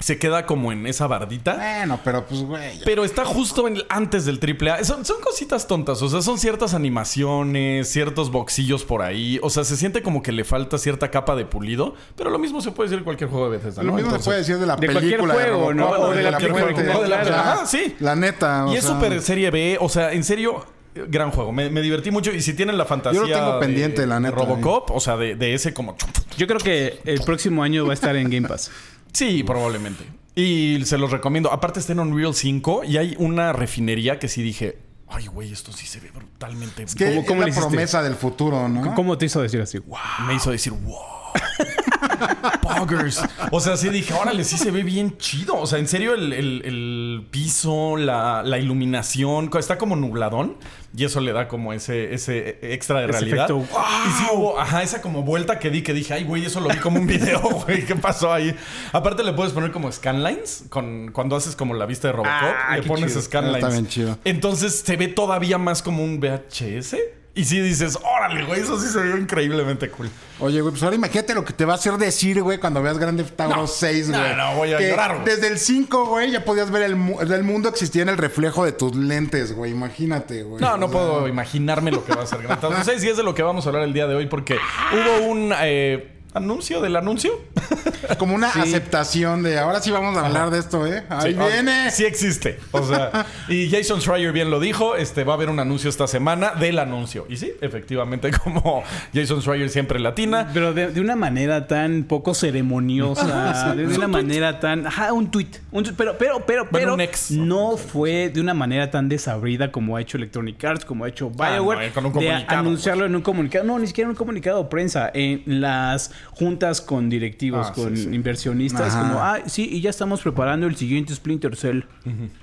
Se 0.01 0.17
queda 0.19 0.47
como 0.47 0.71
en 0.71 0.87
esa 0.87 1.09
bardita. 1.09 1.55
Bueno, 1.57 1.99
pero 2.05 2.25
pues, 2.25 2.43
güey. 2.43 2.79
ya. 2.79 2.85
Pero 2.85 3.05
está 3.05 3.25
justo 3.25 3.67
en- 3.67 3.83
antes 3.89 4.25
del 4.25 4.39
triple 4.39 4.71
A. 4.71 4.85
Son, 4.85 5.05
son 5.05 5.21
cositas 5.21 5.67
tontas. 5.67 6.01
O 6.03 6.09
sea, 6.09 6.23
son 6.23 6.39
ciertas 6.39 6.73
animaciones, 6.73 7.89
ciertos 7.89 8.31
boxillos 8.31 8.85
por 8.85 9.03
ahí. 9.03 9.41
O 9.43 9.51
sea, 9.51 9.65
se 9.65 9.77
siente 9.77 10.03
como 10.03 10.23
que 10.23 10.31
le 10.33 10.45
falta 10.45 10.79
cierta 10.79 11.11
capa 11.11 11.35
de 11.35 11.45
pulido. 11.45 11.95
Pero 12.17 12.31
lo 12.31 12.39
mismo 12.39 12.61
se 12.61 12.71
puede 12.71 12.89
decir 12.91 13.01
de 13.01 13.05
cualquier 13.05 13.29
juego 13.31 13.51
de 13.51 13.57
Bethesda, 13.59 13.83
Lo 13.83 13.89
¿no? 13.91 13.97
mismo 13.97 14.11
Entonces- 14.11 14.25
se 14.25 14.29
puede 14.29 14.39
decir 14.39 14.59
de 14.59 14.67
la 14.67 14.77
de 14.77 14.87
cualquier 14.87 15.11
película. 15.21 15.35
juego, 15.35 15.69
de 15.69 15.75
¿no? 15.75 15.89
O 15.91 16.11
de 16.13 16.23
la 16.23 16.31
cualquier 16.31 16.53
película, 16.53 16.75
juego. 16.75 16.93
no, 16.99 17.03
de 17.03 17.09
la-. 17.09 17.41
Ajá, 17.53 17.67
sí. 17.67 17.97
La 18.01 18.15
neta. 18.15 18.67
o 18.67 18.73
Y 18.73 18.77
es 18.77 18.85
sea, 18.85 18.95
súper 18.95 19.21
serie 19.21 19.51
B. 19.51 19.79
O 19.81 19.89
sea, 19.89 20.13
en 20.13 20.23
serio, 20.23 20.65
gran 21.09 21.31
juego. 21.33 21.51
Me, 21.53 21.71
me 21.71 21.81
divertí 21.83 22.11
mucho. 22.11 22.31
Y 22.33 22.41
si 22.41 22.55
tienen 22.55 22.79
la 22.79 22.85
fantasía. 22.85 23.21
Yo 23.21 23.27
lo 23.27 23.33
tengo 23.35 23.55
de- 23.55 23.61
pendiente, 23.67 24.07
la 24.07 24.21
neta, 24.21 24.37
Robocop, 24.37 24.91
o 24.93 25.01
sea, 25.01 25.17
de, 25.17 25.35
de 25.35 25.55
ese 25.55 25.75
como. 25.75 25.97
Yo 26.37 26.47
creo 26.47 26.61
que 26.61 27.01
el 27.05 27.21
próximo 27.23 27.63
año 27.65 27.85
va 27.85 27.91
a 27.91 27.95
estar 27.95 28.15
en 28.17 28.31
Game 28.31 28.47
Pass. 28.47 28.71
Sí, 29.13 29.43
probablemente. 29.43 30.05
Y 30.35 30.81
se 30.85 30.99
los 30.99 31.11
recomiendo. 31.11 31.53
Aparte 31.53 31.81
está 31.81 31.93
en 31.93 32.01
Unreal 32.01 32.35
5 32.35 32.85
y 32.85 32.97
hay 32.97 33.17
una 33.19 33.53
refinería 33.53 34.19
que 34.19 34.29
sí 34.29 34.43
dije, 34.43 34.79
ay, 35.09 35.27
güey, 35.27 35.53
esto 35.53 35.73
sí 35.73 35.87
se 35.87 35.99
ve 36.01 36.11
brutalmente. 36.13 36.83
Es 36.85 36.95
que 36.95 37.07
¿Cómo- 37.07 37.21
es 37.23 37.27
cómo 37.27 37.43
la 37.43 37.55
promesa 37.55 38.03
del 38.03 38.15
futuro, 38.15 38.69
¿no? 38.69 38.95
¿Cómo 38.95 39.19
te 39.19 39.27
hizo 39.27 39.41
decir 39.43 39.61
así? 39.61 39.79
¡Wow! 39.79 39.99
Me 40.27 40.35
hizo 40.35 40.51
decir, 40.51 40.73
wow. 40.73 40.97
O 43.51 43.61
sea, 43.61 43.77
sí 43.77 43.89
dije, 43.89 44.13
órale, 44.13 44.45
sí 44.45 44.59
se 44.59 44.71
ve 44.71 44.83
bien 44.83 45.17
chido. 45.17 45.57
O 45.57 45.67
sea, 45.67 45.79
en 45.79 45.89
serio, 45.89 46.15
el, 46.15 47.27
piso, 47.31 47.97
la, 47.97 48.59
iluminación, 48.59 49.51
está 49.59 49.79
como 49.79 49.97
nubladón. 49.97 50.57
Y 50.97 51.05
eso 51.05 51.21
le 51.21 51.33
da 51.33 51.49
como 51.49 51.75
ese, 51.75 52.15
ese 52.15 52.59
extra 52.63 53.01
de 53.01 53.09
realidad. 53.09 53.49
Y 53.51 54.13
sí 54.13 54.25
hubo, 54.33 54.59
ajá, 54.59 54.83
esa 54.83 55.03
como 55.03 55.23
vuelta 55.23 55.59
que 55.59 55.71
di 55.71 55.83
que 55.83 55.93
dije, 55.93 56.15
ay, 56.15 56.25
güey, 56.25 56.47
eso 56.47 56.61
lo 56.61 56.71
vi 56.71 56.79
como 56.79 56.99
un 56.99 57.07
video, 57.07 57.41
güey. 57.67 57.85
¿Qué 57.85 57.95
pasó 57.95 58.33
ahí? 58.33 58.55
Aparte 58.93 59.23
le 59.23 59.33
puedes 59.35 59.53
poner 59.53 59.71
como 59.71 59.93
scanlines 59.93 60.65
con, 60.71 61.11
cuando 61.13 61.37
haces 61.37 61.57
como 61.57 61.75
la 61.75 61.85
vista 61.85 62.09
de 62.09 62.13
Robocop. 62.13 62.33
Ah, 62.33 62.77
le 62.77 62.83
pones 62.85 63.13
scanlines. 63.13 63.59
Está 63.63 63.69
bien 63.69 63.87
chido. 63.87 64.19
Entonces 64.25 64.83
se 64.85 64.97
ve 64.97 65.09
todavía 65.09 65.59
más 65.59 65.83
como 65.83 66.03
un 66.03 66.21
VHS. 66.21 66.97
Y 67.35 67.45
si 67.45 67.61
dices, 67.61 67.97
órale, 68.03 68.45
güey, 68.45 68.61
eso 68.61 68.81
sí 68.81 68.89
se 68.89 69.01
vio 69.01 69.17
increíblemente 69.17 69.89
cool. 69.91 70.11
Oye, 70.41 70.61
güey, 70.61 70.73
pues 70.73 70.83
ahora 70.83 70.97
imagínate 70.97 71.35
lo 71.35 71.45
que 71.45 71.53
te 71.53 71.65
va 71.65 71.75
a 71.75 71.77
hacer 71.77 71.97
decir, 71.97 72.43
güey, 72.43 72.59
cuando 72.59 72.83
veas 72.83 72.99
Grande 72.99 73.23
Theft 73.23 73.69
6, 73.69 74.11
güey. 74.11 74.21
No, 74.21 74.37
no, 74.37 74.57
voy 74.57 74.73
a 74.73 74.81
llorar, 74.81 75.25
Desde 75.25 75.47
el 75.47 75.59
5, 75.59 76.07
güey, 76.07 76.33
ya 76.33 76.45
podías 76.45 76.71
ver 76.71 76.83
el, 76.83 76.93
el, 76.93 77.45
mundo 77.45 77.69
existía 77.69 78.03
en 78.03 78.09
el 78.09 78.19
reflejo 78.19 78.65
de 78.65 78.73
tus 78.73 78.97
lentes, 78.97 79.55
güey. 79.55 79.71
Imagínate, 79.71 80.43
güey. 80.43 80.61
No, 80.61 80.77
no 80.77 80.91
puedo 80.91 81.29
imaginarme 81.29 81.93
lo 81.93 82.05
que 82.05 82.13
va 82.15 82.23
a 82.23 82.27
ser 82.27 82.43
Grande 82.43 82.67
Theft 82.67 82.85
6 82.85 83.05
y 83.05 83.09
es 83.09 83.17
de 83.17 83.23
lo 83.23 83.35
que 83.35 83.43
vamos 83.43 83.67
a 83.67 83.69
hablar 83.69 83.85
el 83.85 83.93
día 83.93 84.07
de 84.07 84.17
hoy 84.17 84.27
porque 84.27 84.59
hubo 84.93 85.29
un... 85.29 85.55
Eh, 85.61 86.18
anuncio 86.39 86.81
del 86.81 86.97
anuncio. 86.97 87.33
Como 88.19 88.35
una 88.35 88.49
aceptación 88.49 89.43
de 89.43 89.59
ahora 89.59 89.81
sí 89.81 89.91
vamos 89.91 90.17
a 90.17 90.27
hablar 90.27 90.51
de 90.51 90.59
esto, 90.59 90.87
¿eh? 90.87 91.05
Ahí 91.09 91.35
viene. 91.35 91.91
Sí 91.91 92.05
existe. 92.05 92.59
O 92.71 92.83
sea, 92.83 93.27
y 93.49 93.71
Jason 93.71 94.01
Schreier 94.01 94.33
bien 94.33 94.51
lo 94.51 94.61
dijo, 94.61 94.97
este 94.97 95.25
va 95.25 95.35
a 95.35 95.37
haber 95.37 95.51
un 95.51 95.61
anuncio 95.61 95.91
esta 95.91 96.07
semana 96.07 96.53
del 96.53 96.79
anuncio. 96.79 97.27
Y 97.29 97.37
sí, 97.37 97.53
efectivamente, 97.61 98.31
como 98.45 98.83
Jason 99.15 99.43
Schreier 99.43 99.69
siempre 99.69 99.99
latina. 99.99 100.51
Pero 100.55 100.73
de, 100.73 101.01
una 101.01 101.17
manera 101.17 101.67
tan 101.67 102.05
poco 102.05 102.35
ceremoniosa, 102.35 103.75
de, 103.75 103.87
una 103.87 104.09
manera 104.09 104.61
tan. 104.61 104.87
Ajá, 104.87 105.13
un 105.13 105.31
tweet. 105.31 105.49
pero, 105.97 106.17
pero, 106.19 106.45
pero, 106.47 106.69
pero. 106.71 106.97
no 107.31 107.77
fue 107.77 108.31
de 108.31 108.41
una 108.41 108.55
manera 108.55 108.91
tan 108.91 109.09
desabrida 109.09 109.71
como 109.71 109.97
ha 109.97 110.01
hecho 110.01 110.17
Electronic 110.17 110.63
Arts, 110.65 110.85
como 110.85 111.05
ha 111.05 111.09
hecho 111.09 111.31
ah, 111.39 111.51
BioWare. 111.51 111.93
de 112.21 112.33
anunciarlo 112.49 113.05
en 113.07 113.15
un 113.15 113.23
comunicado. 113.23 113.65
No, 113.65 113.79
ni 113.79 113.87
siquiera 113.87 114.07
en 114.07 114.11
un 114.11 114.17
comunicado 114.17 114.63
de 114.63 114.69
prensa. 114.69 115.11
En 115.13 115.43
las 115.61 116.13
juntas 116.31 116.81
con 116.81 117.09
directivos, 117.09 117.69
ah, 117.71 117.73
con 117.73 117.97
inversionistas, 117.97 118.95
como, 118.95 119.19
ah, 119.21 119.41
sí, 119.47 119.69
y 119.71 119.81
ya 119.81 119.91
estamos 119.91 120.21
preparando 120.21 120.67
el 120.67 120.77
siguiente 120.77 121.15
Splinter 121.15 121.57
Cell. 121.57 121.83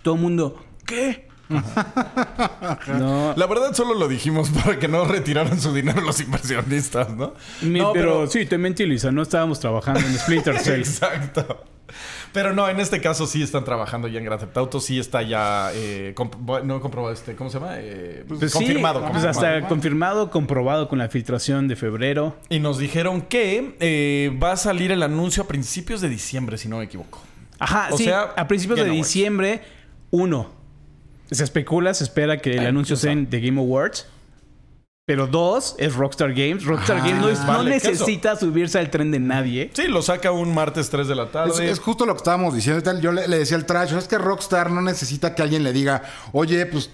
Todo 0.03 0.15
el 0.15 0.21
mundo, 0.21 0.63
¿qué? 0.85 1.27
no. 1.49 3.33
La 3.37 3.45
verdad 3.47 3.73
solo 3.73 3.93
lo 3.93 4.07
dijimos 4.07 4.49
para 4.49 4.79
que 4.79 4.87
no 4.87 5.05
retiraran 5.05 5.59
su 5.59 5.73
dinero 5.73 6.01
los 6.01 6.19
inversionistas, 6.21 7.09
¿no? 7.15 7.33
no 7.61 7.93
pero, 7.93 8.27
sí, 8.27 8.45
te 8.45 8.57
mentí, 8.57 8.85
Lisa. 8.85 9.11
No 9.11 9.21
estábamos 9.21 9.59
trabajando 9.59 10.01
en 10.01 10.17
Splinter 10.17 10.59
Cell. 10.63 10.79
Exacto. 10.79 11.65
Pero 12.35 12.53
no, 12.53 12.67
en 12.67 12.81
este 12.81 12.99
caso 12.99 13.27
sí 13.27 13.41
están 13.41 13.63
trabajando 13.63 14.09
ya 14.09 14.19
en 14.19 14.25
Grand 14.25 14.41
Theft 14.41 14.57
Auto, 14.57 14.81
sí 14.81 14.99
está 14.99 15.21
ya 15.21 15.71
eh, 15.73 16.13
no 16.65 16.81
comprobado 16.81 17.13
este, 17.13 17.33
¿cómo 17.33 17.49
se 17.49 17.59
llama? 17.59 17.75
Eh, 17.77 18.25
pues 18.27 18.51
confirmado, 18.51 19.09
pues 19.09 19.23
hasta 19.23 19.65
confirmado, 19.69 20.29
comprobado 20.29 20.89
con 20.89 20.99
la 20.99 21.07
filtración 21.07 21.69
de 21.69 21.77
febrero. 21.77 22.35
Y 22.49 22.59
nos 22.59 22.77
dijeron 22.77 23.21
que 23.21 23.77
eh, 23.79 24.37
va 24.43 24.51
a 24.51 24.57
salir 24.57 24.91
el 24.91 25.01
anuncio 25.01 25.43
a 25.43 25.47
principios 25.47 26.01
de 26.01 26.09
diciembre, 26.09 26.57
si 26.57 26.67
no 26.67 26.79
me 26.79 26.83
equivoco. 26.83 27.21
Ajá, 27.57 27.87
o 27.93 27.97
sí, 27.97 28.03
sea, 28.03 28.33
a 28.35 28.49
principios 28.49 28.79
de 28.79 28.89
diciembre, 28.89 29.61
uno. 30.11 30.51
Se 31.31 31.45
especula, 31.45 31.93
se 31.93 32.03
espera 32.03 32.39
que 32.41 32.51
el 32.57 32.65
anuncio 32.65 32.97
sea 32.97 33.13
en 33.13 33.29
The 33.29 33.39
Game 33.39 33.61
Awards. 33.61 34.09
Pero 35.07 35.27
dos, 35.27 35.75
es 35.77 35.93
Rockstar 35.93 36.33
Games. 36.33 36.65
Rockstar 36.65 36.97
Games 36.97 37.39
no, 37.45 37.61
necesita 37.61 38.35
subirse 38.35 38.79
al 38.79 38.89
tren 38.89 39.11
de 39.11 39.19
nadie. 39.19 39.69
Sí, 39.71 39.83
lo 39.87 40.01
saca 40.01 40.31
un 40.31 40.51
martes 40.51 40.89
3 40.89 41.07
de 41.07 41.13
la 41.13 41.29
tarde. 41.29 41.69
Es, 41.69 41.79
justo 41.79 42.07
lo 42.07 42.13
que 42.13 42.17
estábamos 42.17 42.55
diciendo. 42.55 42.99
Yo 42.99 43.11
le, 43.11 43.27
le 43.27 43.37
decía 43.37 43.55
al 43.55 43.67
trash, 43.67 43.93
es 43.93 44.07
que 44.07 44.17
Rockstar 44.17 44.71
no 44.71 44.81
necesita 44.81 45.35
que 45.35 45.43
alguien 45.43 45.63
le 45.63 45.73
diga, 45.73 46.01
oye, 46.31 46.65
pues 46.65 46.89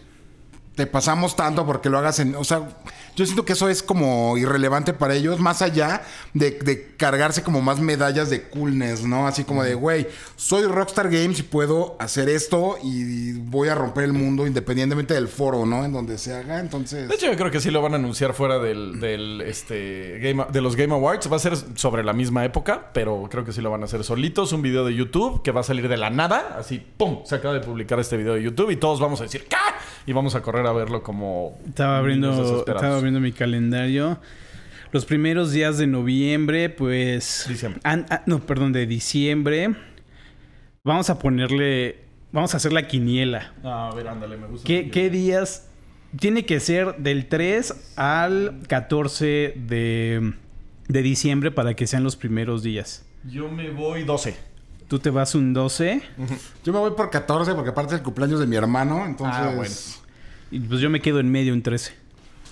te 0.75 0.87
pasamos 0.87 1.35
tanto 1.35 1.65
porque 1.65 1.89
lo 1.89 1.97
hagas 1.97 2.19
en... 2.19 2.35
O 2.35 2.43
sea, 2.43 2.69
yo 3.15 3.25
siento 3.25 3.43
que 3.43 3.53
eso 3.53 3.67
es 3.67 3.83
como 3.83 4.37
irrelevante 4.37 4.93
para 4.93 5.15
ellos, 5.15 5.39
más 5.39 5.61
allá 5.61 6.01
de, 6.33 6.93
cargarse 6.95 7.43
como 7.43 7.61
más 7.61 7.79
medallas 7.79 8.29
de 8.29 8.47
coolness, 8.47 9.03
¿no? 9.03 9.27
Así 9.27 9.43
como 9.43 9.63
de, 9.63 9.73
güey, 9.73 10.07
soy 10.37 10.63
Rockstar 10.63 11.09
Games 11.09 11.39
y 11.39 11.43
puedo 11.43 11.97
hacer 11.99 12.29
esto 12.29 12.77
y 12.81 13.33
voy 13.33 13.67
a 13.67 13.75
romper 13.75 14.05
el 14.05 14.13
mundo 14.13 14.47
independientemente 14.47 15.13
del 15.13 15.27
foro, 15.27 15.65
¿no? 15.65 15.83
En 15.83 15.91
donde 15.91 16.17
se 16.17 16.33
haga, 16.33 16.59
entonces... 16.59 17.09
De 17.09 17.15
hecho, 17.15 17.25
yo 17.25 17.35
creo 17.35 17.51
que 17.51 17.59
sí 17.59 17.69
lo 17.69 17.81
van 17.81 17.93
a 17.93 17.97
anunciar 17.97 18.33
fuera 18.33 18.57
del, 18.59 19.41
este, 19.45 20.19
game, 20.21 20.45
de 20.51 20.61
los 20.61 20.77
Game 20.77 20.93
Awards. 20.93 21.29
Va 21.29 21.35
a 21.35 21.39
ser 21.39 21.57
sobre 21.75 22.05
la 22.05 22.13
misma 22.13 22.45
época, 22.45 22.91
pero 22.93 23.27
creo 23.29 23.43
que 23.43 23.51
sí 23.51 23.59
lo 23.59 23.71
van 23.71 23.81
a 23.81 23.85
hacer 23.85 24.05
solitos. 24.05 24.53
Un 24.53 24.61
video 24.61 24.85
de 24.85 24.95
YouTube 24.95 25.43
que 25.43 25.51
va 25.51 25.61
a 25.61 25.63
salir 25.63 25.89
de 25.89 25.97
la 25.97 26.09
nada, 26.09 26.55
así, 26.57 26.81
¡pum! 26.97 27.23
Se 27.25 27.35
acaba 27.35 27.53
de 27.53 27.59
publicar 27.59 27.99
este 27.99 28.15
video 28.15 28.35
de 28.35 28.43
YouTube 28.43 28.71
y 28.71 28.77
todos 28.77 29.01
vamos 29.01 29.19
a 29.19 29.23
decir, 29.23 29.45
¿qué? 29.49 29.57
Y 30.05 30.13
vamos 30.13 30.36
a 30.36 30.41
correr 30.41 30.65
a 30.65 30.72
verlo 30.72 31.03
como... 31.03 31.60
Estaba 31.67 31.98
abriendo, 31.98 32.63
estaba 32.67 33.00
viendo 33.01 33.20
mi 33.20 33.31
calendario. 33.31 34.20
Los 34.91 35.05
primeros 35.05 35.51
días 35.51 35.77
de 35.77 35.88
noviembre, 35.88 36.70
pues... 36.70 37.46
Diciembre. 37.48 37.81
No, 38.25 38.39
perdón, 38.39 38.74
de 38.74 38.86
diciembre. 38.88 39.75
Vamos 40.84 41.10
a 41.10 41.20
ponerle... 41.20 42.00
Vamos 42.31 42.53
a 42.53 42.58
hacer 42.58 42.74
la 42.74 42.88
quiniela. 42.88 43.53
Ah, 43.63 43.89
a 43.91 43.96
ver, 43.96 44.08
ándale, 44.08 44.38
me 44.38 44.48
gusta. 44.48 44.65
¿Qué, 44.65 45.10
días? 45.10 45.70
Tiene 46.17 46.46
que 46.46 46.60
ser 46.60 46.96
del 46.98 47.27
3 47.27 47.93
al 47.98 48.60
14 48.67 49.53
de, 49.55 50.34
de 50.88 51.01
diciembre 51.01 51.51
para 51.51 51.74
que 51.74 51.88
sean 51.88 52.03
los 52.03 52.15
primeros 52.15 52.63
días. 52.63 53.05
Yo 53.25 53.50
me 53.50 53.70
voy 53.70 54.03
12. 54.03 54.50
Tú 54.91 55.00
te 55.00 55.10
vas 55.10 55.36
un 55.36 55.53
12. 55.53 56.01
Yo 56.65 56.74
me 56.74 56.79
voy 56.79 56.91
por 56.91 57.10
14 57.10 57.53
porque 57.53 57.69
aparte 57.69 57.93
es 57.93 58.00
el 58.00 58.03
cumpleaños 58.03 58.41
de 58.41 58.45
mi 58.45 58.57
hermano, 58.57 59.05
entonces... 59.05 59.41
Ah, 59.41 59.53
bueno. 59.55 59.74
Y 60.51 60.60
pues 60.60 60.81
yo 60.81 60.89
me 60.89 61.00
quedo 61.00 61.21
en 61.21 61.31
medio 61.31 61.53
en 61.53 61.63
13. 61.63 61.93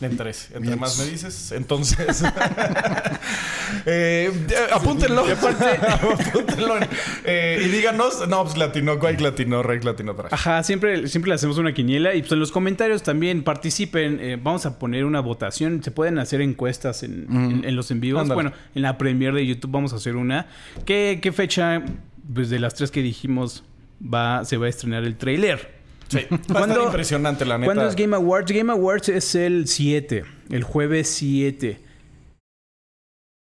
En 0.01 0.15
tres. 0.15 0.49
Entre 0.53 0.77
más 0.77 0.97
me 0.97 1.05
dices, 1.05 1.51
entonces. 1.51 2.23
eh, 3.85 4.31
apúntenlo. 4.71 5.25
apúntenlo. 5.25 6.75
Eh, 7.25 7.63
y 7.65 7.67
díganos. 7.67 8.25
No, 8.29 8.43
pues 8.43 8.57
latino, 8.57 8.97
Quake 8.99 9.21
latino, 9.21 9.61
Rey 9.61 9.81
latino 9.81 10.15
trash. 10.15 10.33
Ajá, 10.33 10.63
siempre, 10.63 11.09
siempre 11.09 11.29
le 11.29 11.35
hacemos 11.35 11.57
una 11.57 11.73
quiniela. 11.73 12.15
Y 12.15 12.21
pues 12.21 12.31
en 12.31 12.39
los 12.39 12.53
comentarios 12.53 13.03
también 13.03 13.43
participen. 13.43 14.19
Eh, 14.21 14.39
vamos 14.41 14.65
a 14.65 14.79
poner 14.79 15.03
una 15.03 15.19
votación. 15.19 15.83
Se 15.83 15.91
pueden 15.91 16.17
hacer 16.19 16.39
encuestas 16.39 17.03
en, 17.03 17.61
en, 17.65 17.75
los 17.75 17.91
envíos. 17.91 18.25
Bueno, 18.29 18.53
en 18.75 18.81
la 18.81 18.97
premier 18.97 19.33
de 19.33 19.45
YouTube 19.45 19.71
vamos 19.71 19.91
a 19.91 19.97
hacer 19.97 20.15
una. 20.15 20.47
¿Qué, 20.85 21.19
qué 21.21 21.33
fecha, 21.33 21.83
pues 22.33 22.49
de 22.49 22.59
las 22.59 22.73
tres 22.75 22.91
que 22.91 23.01
dijimos, 23.01 23.63
va, 24.01 24.45
se 24.45 24.57
va 24.57 24.67
a 24.67 24.69
estrenar 24.69 25.03
el 25.03 25.17
trailer? 25.17 25.79
Sí, 26.07 26.21
va 26.53 26.61
a 26.61 26.67
estar 26.67 26.83
impresionante, 26.83 27.45
la 27.45 27.57
neta. 27.57 27.65
¿Cuándo 27.73 27.87
es 27.87 27.95
Game 27.95 28.15
Awards? 28.15 28.51
Game 28.51 28.71
Awards 28.71 29.09
es 29.09 29.35
el 29.35 29.67
7, 29.67 30.23
el 30.49 30.63
jueves 30.63 31.07
7. 31.09 31.79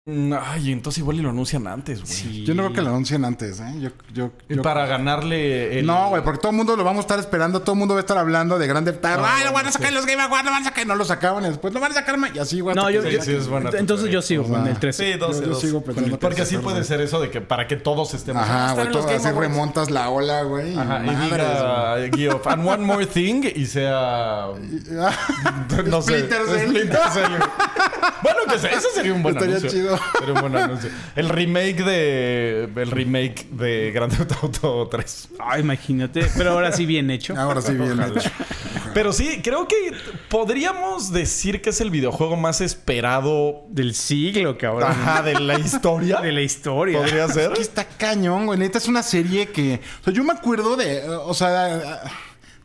Mm, 0.07 0.35
ay, 0.35 0.71
entonces 0.71 0.99
igual 0.99 1.17
y 1.17 1.23
lo 1.23 1.31
anuncian 1.31 1.67
antes, 1.67 2.03
güey. 2.03 2.45
Yo 2.45 2.55
no 2.55 2.65
creo 2.65 2.75
que 2.75 2.83
lo 2.83 2.91
anuncien 2.91 3.25
antes, 3.25 3.59
¿eh? 3.61 3.75
Yo, 3.81 3.89
yo, 4.13 4.33
y 4.51 4.57
para 4.57 4.85
ganarle 4.85 5.79
el... 5.79 5.87
No, 5.87 6.11
güey, 6.11 6.23
porque 6.23 6.41
todo 6.41 6.51
el 6.51 6.59
mundo 6.59 6.77
lo 6.77 6.85
vamos 6.85 6.99
a 6.99 7.01
estar 7.05 7.19
esperando. 7.19 7.63
Todo 7.63 7.73
el 7.73 7.79
mundo 7.79 7.95
va 7.95 8.01
a 8.01 8.03
estar 8.03 8.19
hablando 8.19 8.59
de 8.59 8.67
Grande 8.67 8.93
Theft 8.93 9.19
Ay, 9.25 9.45
lo 9.47 9.55
van 9.55 9.67
a 9.67 9.73
sacar 9.73 9.95
los 9.95 10.05
Game 10.05 10.21
Awards, 10.21 10.45
lo 10.45 10.51
van 10.51 10.61
a 10.61 10.65
sacar. 10.67 10.87
No 10.87 10.95
lo 10.95 11.07
sacaban 11.07 11.45
y 11.45 11.49
después 11.49 11.73
lo 11.73 11.81
van 11.81 11.93
a 11.93 11.95
sacar 11.95 12.19
y 12.35 12.39
así, 12.39 12.61
güey. 12.61 12.77
No, 12.77 12.91
yo... 12.91 13.03
Sí, 13.03 13.17
sí, 13.23 13.33
es 13.33 13.49
buena 13.49 13.71
entonces 13.73 14.11
yo 14.11 14.21
sigo 14.21 14.45
con 14.45 14.67
el 14.67 14.79
13. 14.79 15.13
Sí, 15.13 15.19
12, 15.19 15.47
yo, 15.47 15.55
sigo 15.55 15.83
pensando 15.83 16.19
Porque 16.19 16.43
así 16.43 16.59
puede 16.59 16.85
ser 16.85 17.01
eso 17.01 17.19
de 17.19 17.31
que 17.31 17.41
para 17.41 17.67
que 17.67 17.77
todos 17.77 18.13
estemos... 18.13 18.43
Ajá, 18.43 18.75
güey. 18.75 18.91
Todo 18.91 19.09
así 19.09 19.31
remontas 19.31 19.91
la 19.91 20.11
ola, 20.11 20.43
güey. 20.43 20.77
Ajá, 20.77 21.03
y 21.03 22.11
diga... 22.11 22.41
and 22.45 22.69
one 22.69 22.85
more 22.85 23.07
thing 23.07 23.43
y 23.55 23.65
sea... 23.65 24.49
no 25.87 26.03
sé. 26.03 26.21
Splinter 26.21 26.43
Cell. 27.11 27.33
Bueno, 28.23 28.41
que 28.49 28.57
ese 28.57 28.91
sería 28.95 29.15
un 29.15 29.23
buen 29.23 29.37
anuncio. 29.37 29.67
Estaría 29.67 29.83
chido. 29.83 29.94
Sería 30.19 30.35
un 30.35 30.41
buen 30.41 30.57
anuncio. 30.57 30.91
El 31.17 31.29
remake 31.29 31.85
de. 31.85 32.69
El 32.77 32.91
remake 32.91 33.47
de 33.51 33.91
Grand 33.93 34.17
Theft 34.17 34.43
Auto 34.43 34.89
3. 34.91 35.29
Ah, 35.39 35.59
imagínate. 35.59 36.27
Pero 36.37 36.53
ahora 36.53 36.73
sí 36.73 36.87
bien 36.87 37.11
hecho. 37.11 37.35
Ahora 37.37 37.61
sí 37.61 37.75
bien 37.75 38.01
hecho. 38.01 38.31
Pero 38.95 39.13
sí, 39.13 39.41
creo 39.43 39.67
que 39.67 39.75
podríamos 40.29 41.13
decir 41.13 41.61
que 41.61 41.71
es 41.71 41.81
el 41.81 41.91
videojuego 41.91 42.37
más 42.37 42.61
esperado 42.61 43.65
del 43.69 43.95
siglo, 43.95 44.57
cabrón. 44.57 44.91
Ajá, 44.91 45.23
de 45.23 45.41
la 45.41 45.59
historia. 45.59 46.21
de 46.21 46.33
la 46.33 46.43
historia. 46.43 46.99
Podría 46.99 47.29
ser. 47.29 47.51
Es 47.53 47.59
que 47.59 47.63
está 47.63 47.85
cañón, 47.85 48.47
güey. 48.47 48.59
Neta 48.59 48.79
es 48.79 48.87
una 48.87 49.03
serie 49.03 49.49
que. 49.49 49.81
O 50.01 50.05
sea, 50.05 50.13
yo 50.13 50.23
me 50.23 50.33
acuerdo 50.33 50.77
de. 50.77 51.03
O 51.09 51.35
sea 51.35 52.03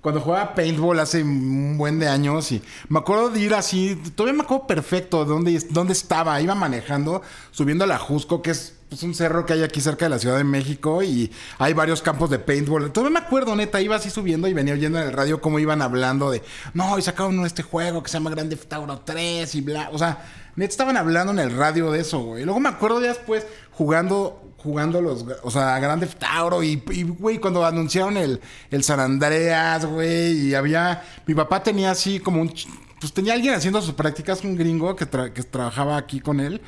cuando 0.02 0.22
jugaba 0.22 0.56
paintball 0.56 1.00
hace 1.00 1.24
un 1.24 1.78
buen 1.78 2.00
de 2.00 2.08
años 2.08 2.52
y 2.52 2.62
me 2.88 3.00
acuerdo 3.00 3.30
de 3.30 3.42
ir 3.42 3.54
así, 3.54 4.02
todavía 4.16 4.38
me 4.38 4.44
acuerdo 4.44 4.66
perfecto 4.66 5.26
de 5.26 5.30
dónde, 5.30 5.62
dónde 5.72 5.94
estaba, 5.94 6.40
iba 6.42 6.56
manejando, 6.56 7.22
subiendo 7.52 7.84
a 7.84 7.88
la 7.88 7.98
Jusco, 7.98 8.42
que 8.42 8.52
es 8.52 8.76
pues, 8.88 9.04
un 9.04 9.14
cerro 9.14 9.46
que 9.46 9.54
hay 9.54 9.64
aquí 9.64 9.82
cerca 9.82 10.06
de 10.06 10.10
la 10.10 10.20
Ciudad 10.20 10.38
de 10.38 10.46
México 10.46 11.04
y 11.04 11.32
hay 11.58 11.74
varios 11.74 12.02
campos 12.02 12.30
de 12.30 12.40
paintball. 12.40 12.92
Todavía 12.92 13.20
me 13.20 13.26
acuerdo, 13.26 13.56
neta, 13.56 13.82
iba 13.82 13.98
así 13.98 14.10
subiendo 14.10 14.48
y 14.48 14.54
venía 14.54 14.74
oyendo 14.74 15.00
en 15.00 15.08
el 15.08 15.14
radio 15.14 15.42
cómo 15.42 15.60
iban 15.60 15.82
hablando 15.82 16.32
de, 16.32 16.42
no, 16.74 16.98
y 16.98 17.02
sacaron 17.02 17.46
este 17.46 17.64
juego 17.64 18.02
que 18.02 18.10
se 18.10 18.18
llama 18.18 18.30
Grande 18.30 18.56
Theft 18.56 18.74
3 19.04 19.56
y 19.56 19.62
bla, 19.62 19.90
o 19.92 19.98
sea, 19.98 20.26
neta 20.56 20.72
estaban 20.72 20.96
hablando 20.96 21.34
en 21.34 21.40
el 21.40 21.56
radio 21.56 21.92
de 21.92 22.00
eso, 22.00 22.20
güey. 22.20 22.46
Luego 22.46 22.62
me 22.62 22.70
acuerdo 22.70 23.02
ya 23.02 23.10
después 23.10 23.46
jugando 23.72 24.49
jugando 24.62 25.02
los, 25.02 25.26
o 25.44 25.52
sea, 25.52 25.80
Grande 25.80 26.08
Tauro 26.08 26.62
y, 26.64 26.76
güey, 27.18 27.40
cuando 27.40 27.66
anunciaron 27.66 28.18
el, 28.18 28.42
el 28.70 28.84
San 28.84 29.00
Andreas, 29.00 29.86
güey, 29.86 30.50
y 30.50 30.56
había, 30.56 31.04
mi 31.26 31.34
papá 31.34 31.64
tenía 31.64 31.92
así 31.92 32.20
como 32.20 32.42
un, 32.42 32.54
pues 33.00 33.14
tenía 33.14 33.34
alguien 33.34 33.54
haciendo 33.54 33.82
sus 33.82 33.94
prácticas, 33.94 34.44
un 34.44 34.56
gringo 34.56 34.96
que, 34.96 35.08
que 35.08 35.44
trabajaba 35.44 35.98
aquí 35.98 36.20
con 36.20 36.40
él. 36.40 36.62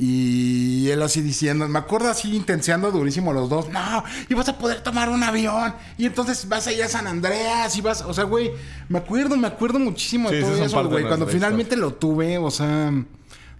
Y 0.00 0.88
él 0.90 1.02
así 1.02 1.20
diciendo, 1.20 1.66
me 1.66 1.80
acuerdo 1.80 2.08
así 2.08 2.36
intenseando 2.36 2.92
durísimo 2.92 3.32
los 3.32 3.48
dos, 3.48 3.68
no, 3.68 4.04
y 4.28 4.34
vas 4.34 4.48
a 4.48 4.56
poder 4.56 4.80
tomar 4.80 5.08
un 5.08 5.24
avión, 5.24 5.74
y 5.96 6.06
entonces 6.06 6.48
vas 6.48 6.68
a 6.68 6.72
ir 6.72 6.84
a 6.84 6.88
San 6.88 7.08
Andreas, 7.08 7.76
y 7.76 7.80
vas, 7.80 8.02
o 8.02 8.14
sea, 8.14 8.22
güey, 8.22 8.52
me 8.88 8.98
acuerdo, 8.98 9.36
me 9.36 9.48
acuerdo 9.48 9.80
muchísimo 9.80 10.30
de 10.30 10.40
todo 10.40 10.64
eso, 10.64 10.88
güey, 10.88 11.04
cuando 11.04 11.26
finalmente 11.26 11.76
lo 11.76 11.94
tuve, 11.94 12.38
o 12.38 12.48
sea, 12.48 12.92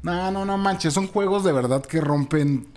no, 0.03 0.31
no, 0.31 0.45
no 0.45 0.57
manches, 0.57 0.95
son 0.95 1.09
juegos 1.09 1.43
de 1.43 1.51
verdad 1.51 1.85
que 1.85 2.01
rompen 2.01 2.69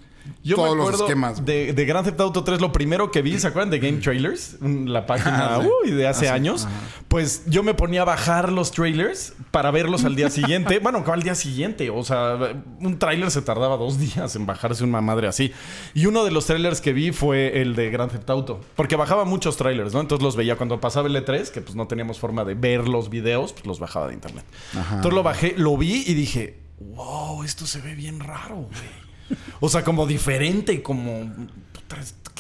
yo 0.43 0.57
me 0.57 0.81
acuerdo 0.81 1.07
De, 1.41 1.73
de 1.73 1.85
Grand 1.85 2.05
Theft 2.05 2.19
Auto 2.19 2.43
3, 2.43 2.61
lo 2.61 2.71
primero 2.71 3.11
que 3.11 3.21
vi, 3.21 3.39
¿se 3.39 3.47
acuerdan 3.47 3.69
de 3.69 3.79
Game 3.79 3.99
Trailers? 3.99 4.57
La 4.61 5.05
página 5.05 5.55
ah, 5.55 5.59
uy, 5.59 5.91
de 5.91 6.07
hace 6.07 6.29
ah, 6.29 6.33
años. 6.33 6.67
Pues 7.07 7.43
yo 7.47 7.63
me 7.63 7.73
ponía 7.73 8.01
a 8.01 8.05
bajar 8.05 8.51
los 8.51 8.71
trailers 8.71 9.33
para 9.51 9.71
verlos 9.71 10.03
al 10.05 10.15
día 10.15 10.29
siguiente. 10.31 10.79
bueno, 10.79 11.03
al 11.05 11.23
día 11.23 11.35
siguiente. 11.35 11.89
O 11.89 12.03
sea, 12.03 12.37
un 12.79 12.97
trailer 12.97 13.29
se 13.31 13.41
tardaba 13.41 13.77
dos 13.77 13.99
días 13.99 14.35
en 14.35 14.45
bajarse 14.45 14.83
una 14.83 15.01
madre 15.01 15.27
así. 15.27 15.51
Y 15.93 16.05
uno 16.05 16.23
de 16.23 16.31
los 16.31 16.45
trailers 16.45 16.81
que 16.81 16.93
vi 16.93 17.11
fue 17.11 17.61
el 17.61 17.75
de 17.75 17.89
Grand 17.89 18.11
Theft 18.11 18.29
Auto. 18.29 18.61
Porque 18.75 18.95
bajaba 18.95 19.25
muchos 19.25 19.57
trailers, 19.57 19.93
¿no? 19.93 20.01
Entonces 20.01 20.23
los 20.23 20.35
veía 20.35 20.55
cuando 20.55 20.79
pasaba 20.79 21.07
el 21.07 21.15
E3, 21.15 21.49
que 21.49 21.61
pues 21.61 21.75
no 21.75 21.87
teníamos 21.87 22.19
forma 22.19 22.45
de 22.45 22.55
ver 22.55 22.87
los 22.87 23.09
videos, 23.09 23.53
pues 23.53 23.65
los 23.65 23.79
bajaba 23.79 24.07
de 24.07 24.13
internet. 24.15 24.45
Entonces 24.73 25.13
lo 25.13 25.23
bajé, 25.23 25.53
lo 25.57 25.77
vi 25.77 26.03
y 26.07 26.13
dije, 26.13 26.59
wow, 26.79 27.43
esto 27.43 27.67
se 27.67 27.81
ve 27.81 27.95
bien 27.95 28.19
raro, 28.19 28.55
güey. 28.55 29.10
O 29.59 29.69
sea, 29.69 29.83
como 29.83 30.05
diferente, 30.05 30.81
como 30.81 31.31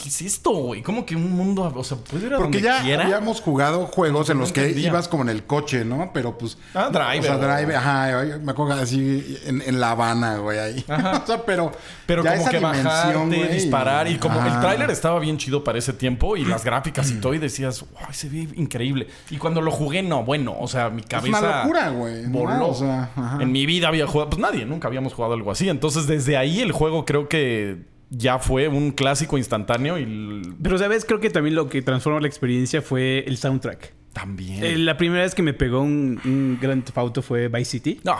¿qué 0.01 0.09
es 0.09 0.21
esto, 0.21 0.51
güey? 0.51 0.81
¿Cómo 0.81 1.05
que 1.05 1.15
un 1.15 1.31
mundo, 1.31 1.71
o 1.75 1.83
sea, 1.83 1.97
puede 1.97 2.25
ir 2.25 2.33
a 2.33 2.37
Porque 2.37 2.59
ya 2.59 2.79
habíamos 2.79 3.39
jugado 3.39 3.85
juegos 3.85 4.29
en 4.29 4.39
los 4.39 4.51
que 4.51 4.71
ibas 4.71 5.07
como 5.07 5.23
en 5.23 5.29
el 5.29 5.43
coche, 5.43 5.85
¿no? 5.85 6.11
Pero 6.13 6.37
pues... 6.37 6.57
Ah, 6.73 6.89
driver. 6.89 7.19
O 7.19 7.23
sea, 7.23 7.37
driver, 7.37 7.75
ajá, 7.75 8.39
me 8.41 8.51
acuerdo 8.51 8.73
así 8.73 9.37
en, 9.45 9.79
La 9.79 9.91
Habana, 9.91 10.37
güey, 10.37 10.57
ahí. 10.57 10.85
o 10.89 11.25
sea, 11.25 11.45
pero... 11.45 11.71
Pero 12.05 12.23
como 12.25 12.49
que 12.49 12.59
bajarte, 12.59 13.47
disparar 13.49 14.07
y 14.07 14.17
como 14.17 14.43
el 14.43 14.59
tráiler 14.59 14.89
estaba 14.89 15.19
bien 15.19 15.37
chido 15.37 15.63
para 15.63 15.77
ese 15.77 15.93
tiempo 15.93 16.35
y 16.35 16.45
las 16.45 16.65
gráficas 16.65 17.09
y 17.11 17.15
todo 17.15 17.33
y 17.33 17.37
decías, 17.37 17.81
wow, 17.81 18.11
se 18.11 18.27
ve 18.27 18.47
increíble. 18.55 19.07
Y 19.29 19.37
cuando 19.37 19.61
lo 19.61 19.71
jugué, 19.71 20.01
no, 20.01 20.23
bueno, 20.23 20.55
o 20.59 20.67
sea, 20.67 20.89
mi 20.89 21.03
cabeza... 21.03 21.37
Es 21.37 21.43
una 21.43 21.57
locura, 21.61 21.89
güey. 21.89 22.25
Voló. 22.25 22.69
o 22.69 22.73
sea, 22.73 23.11
en 23.39 23.51
mi 23.51 23.65
vida 23.65 23.87
había 23.87 24.07
jugado, 24.07 24.31
pues 24.31 24.41
nadie, 24.41 24.65
nunca 24.65 24.87
habíamos 24.87 25.13
jugado 25.13 25.35
algo 25.35 25.51
así. 25.51 25.69
Entonces, 25.69 26.07
desde 26.07 26.37
ahí 26.37 26.59
el 26.59 26.71
juego 26.71 27.05
creo 27.05 27.29
que 27.29 27.91
ya 28.11 28.39
fue 28.39 28.67
un 28.67 28.91
clásico 28.91 29.37
instantáneo 29.37 29.97
y... 29.97 30.41
Pero, 30.61 30.77
¿sabes? 30.77 31.05
Creo 31.05 31.21
que 31.21 31.29
también 31.29 31.55
lo 31.55 31.69
que 31.69 31.81
transformó 31.81 32.19
la 32.19 32.27
experiencia 32.27 32.81
fue 32.81 33.23
el 33.25 33.37
soundtrack. 33.37 33.93
También. 34.11 34.61
Eh, 34.61 34.77
la 34.77 34.97
primera 34.97 35.23
vez 35.23 35.33
que 35.33 35.41
me 35.41 35.53
pegó 35.53 35.79
un, 35.79 36.19
un 36.25 36.59
Grand 36.61 36.83
Theft 36.83 37.21
fue 37.21 37.47
Vice 37.47 37.71
City. 37.71 38.01
No, 38.03 38.17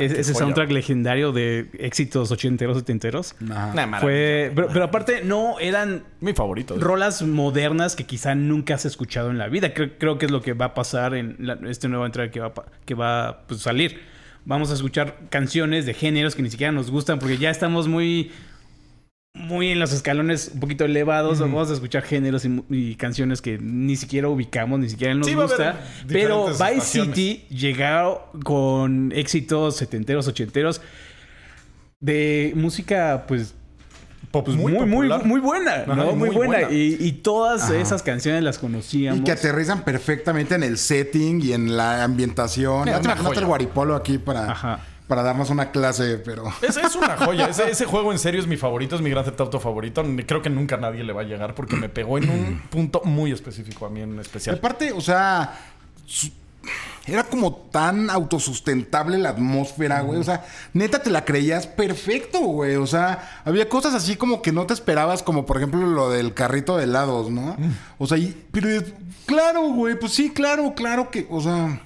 ese 0.00 0.34
soundtrack 0.34 0.72
legendario 0.72 1.30
de 1.30 1.70
éxitos 1.78 2.32
ochenteros, 2.32 2.78
setenteros. 2.78 3.36
fue, 4.00 4.50
pero, 4.52 4.82
aparte, 4.82 5.22
no 5.22 5.60
eran. 5.60 6.02
Mi 6.18 6.32
favorito. 6.32 6.76
Rolas 6.76 7.22
modernas 7.22 7.94
que 7.94 8.04
quizá 8.06 8.34
nunca 8.34 8.74
has 8.74 8.84
escuchado 8.84 9.30
en 9.30 9.38
la 9.38 9.46
vida. 9.46 9.72
Creo, 9.72 10.18
que 10.18 10.26
es 10.26 10.32
lo 10.32 10.42
que 10.42 10.52
va 10.52 10.66
a 10.66 10.74
pasar 10.74 11.14
en 11.14 11.36
este 11.68 11.86
nuevo 11.86 12.04
entrega 12.04 12.32
que 12.32 12.40
va, 12.40 12.52
que 12.84 12.94
va 12.94 13.28
a 13.28 13.46
pues, 13.46 13.60
salir. 13.60 14.00
Vamos 14.44 14.72
a 14.72 14.74
escuchar 14.74 15.16
canciones 15.28 15.86
de 15.86 15.94
géneros 15.94 16.34
que 16.34 16.42
ni 16.42 16.50
siquiera 16.50 16.72
nos 16.72 16.90
gustan 16.90 17.20
porque 17.20 17.36
ya 17.36 17.50
estamos 17.50 17.86
muy 17.86 18.32
muy 19.34 19.70
en 19.70 19.78
los 19.78 19.92
escalones 19.92 20.50
un 20.54 20.60
poquito 20.60 20.84
elevados. 20.84 21.38
Vamos 21.40 21.70
a 21.70 21.74
escuchar 21.74 22.02
géneros 22.02 22.44
y, 22.44 22.94
canciones 22.96 23.40
que 23.40 23.58
ni 23.58 23.96
siquiera 23.96 24.28
ubicamos, 24.28 24.80
ni 24.80 24.88
siquiera 24.88 25.14
nos 25.14 25.32
gusta. 25.32 25.80
Pero 26.08 26.48
Vice 26.48 26.80
City 26.80 27.44
llegó 27.48 28.30
con 28.44 29.12
éxitos 29.12 29.76
setenteros, 29.76 30.26
ochenteros 30.26 30.80
de 32.00 32.52
música, 32.56 33.24
pues. 33.28 33.54
pues 34.32 34.56
muy, 34.56 34.72
muy, 34.72 34.86
muy, 34.86 35.40
buena, 35.40 35.84
¿no? 35.86 36.12
muy, 36.16 36.30
buena. 36.30 36.70
Y, 36.70 37.12
todas 37.22 37.70
esas 37.70 38.02
canciones 38.02 38.42
las 38.42 38.58
conocíamos. 38.58 39.20
Y 39.20 39.24
que 39.24 39.32
aterrizan 39.32 39.84
perfectamente 39.84 40.54
en 40.56 40.64
el 40.64 40.76
setting 40.76 41.40
y 41.42 41.52
en 41.52 41.76
la 41.76 42.02
ambientación. 42.02 42.86
Ya 42.86 43.00
te 43.00 43.38
el 43.38 43.46
guaripolo 43.46 43.94
aquí 43.94 44.18
para. 44.18 44.50
Ajá 44.50 44.80
para 45.10 45.24
darnos 45.24 45.50
una 45.50 45.72
clase, 45.72 46.18
pero... 46.18 46.44
Es, 46.62 46.76
es 46.76 46.94
una 46.94 47.16
joya. 47.16 47.48
Ese, 47.48 47.84
juego 47.86 48.12
en 48.12 48.18
serio 48.20 48.40
es 48.40 48.46
mi 48.46 48.56
favorito, 48.56 48.94
es 48.94 49.02
mi 49.02 49.10
Gran 49.10 49.24
Theft 49.24 49.40
Auto 49.40 49.58
favorito. 49.58 50.04
Creo 50.24 50.40
que 50.40 50.50
nunca 50.50 50.76
nadie 50.76 51.02
le 51.02 51.12
va 51.12 51.22
a 51.22 51.24
llegar 51.24 51.56
porque 51.56 51.74
me 51.74 51.88
pegó 51.88 52.16
en 52.16 52.30
un 52.30 52.62
punto 52.70 53.02
muy 53.04 53.32
específico 53.32 53.86
a 53.86 53.90
mí 53.90 54.02
en 54.02 54.20
especial. 54.20 54.58
Aparte, 54.58 54.92
o 54.92 55.00
sea... 55.00 55.58
Era 57.06 57.24
como 57.24 57.54
tan 57.72 58.08
autosustentable 58.08 59.18
la 59.18 59.30
atmósfera, 59.30 60.02
güey. 60.02 60.20
O 60.20 60.22
sea, 60.22 60.46
neta 60.74 61.02
te 61.02 61.10
la 61.10 61.24
creías 61.24 61.66
perfecto, 61.66 62.38
güey. 62.38 62.76
O 62.76 62.86
sea, 62.86 63.42
había 63.44 63.68
cosas 63.68 63.94
así 63.94 64.14
como 64.14 64.42
que 64.42 64.52
no 64.52 64.64
te 64.66 64.74
esperabas, 64.74 65.24
como 65.24 65.44
por 65.44 65.56
ejemplo 65.56 65.84
lo 65.84 66.10
del 66.10 66.34
carrito 66.34 66.76
de 66.76 66.84
helados, 66.84 67.30
¿no? 67.30 67.56
O 67.98 68.06
sea, 68.06 68.16
pero 68.52 68.68
claro, 69.26 69.62
güey, 69.72 69.98
pues 69.98 70.12
sí, 70.12 70.30
claro, 70.30 70.72
claro 70.76 71.10
que, 71.10 71.26
o 71.30 71.40
sea 71.40 71.80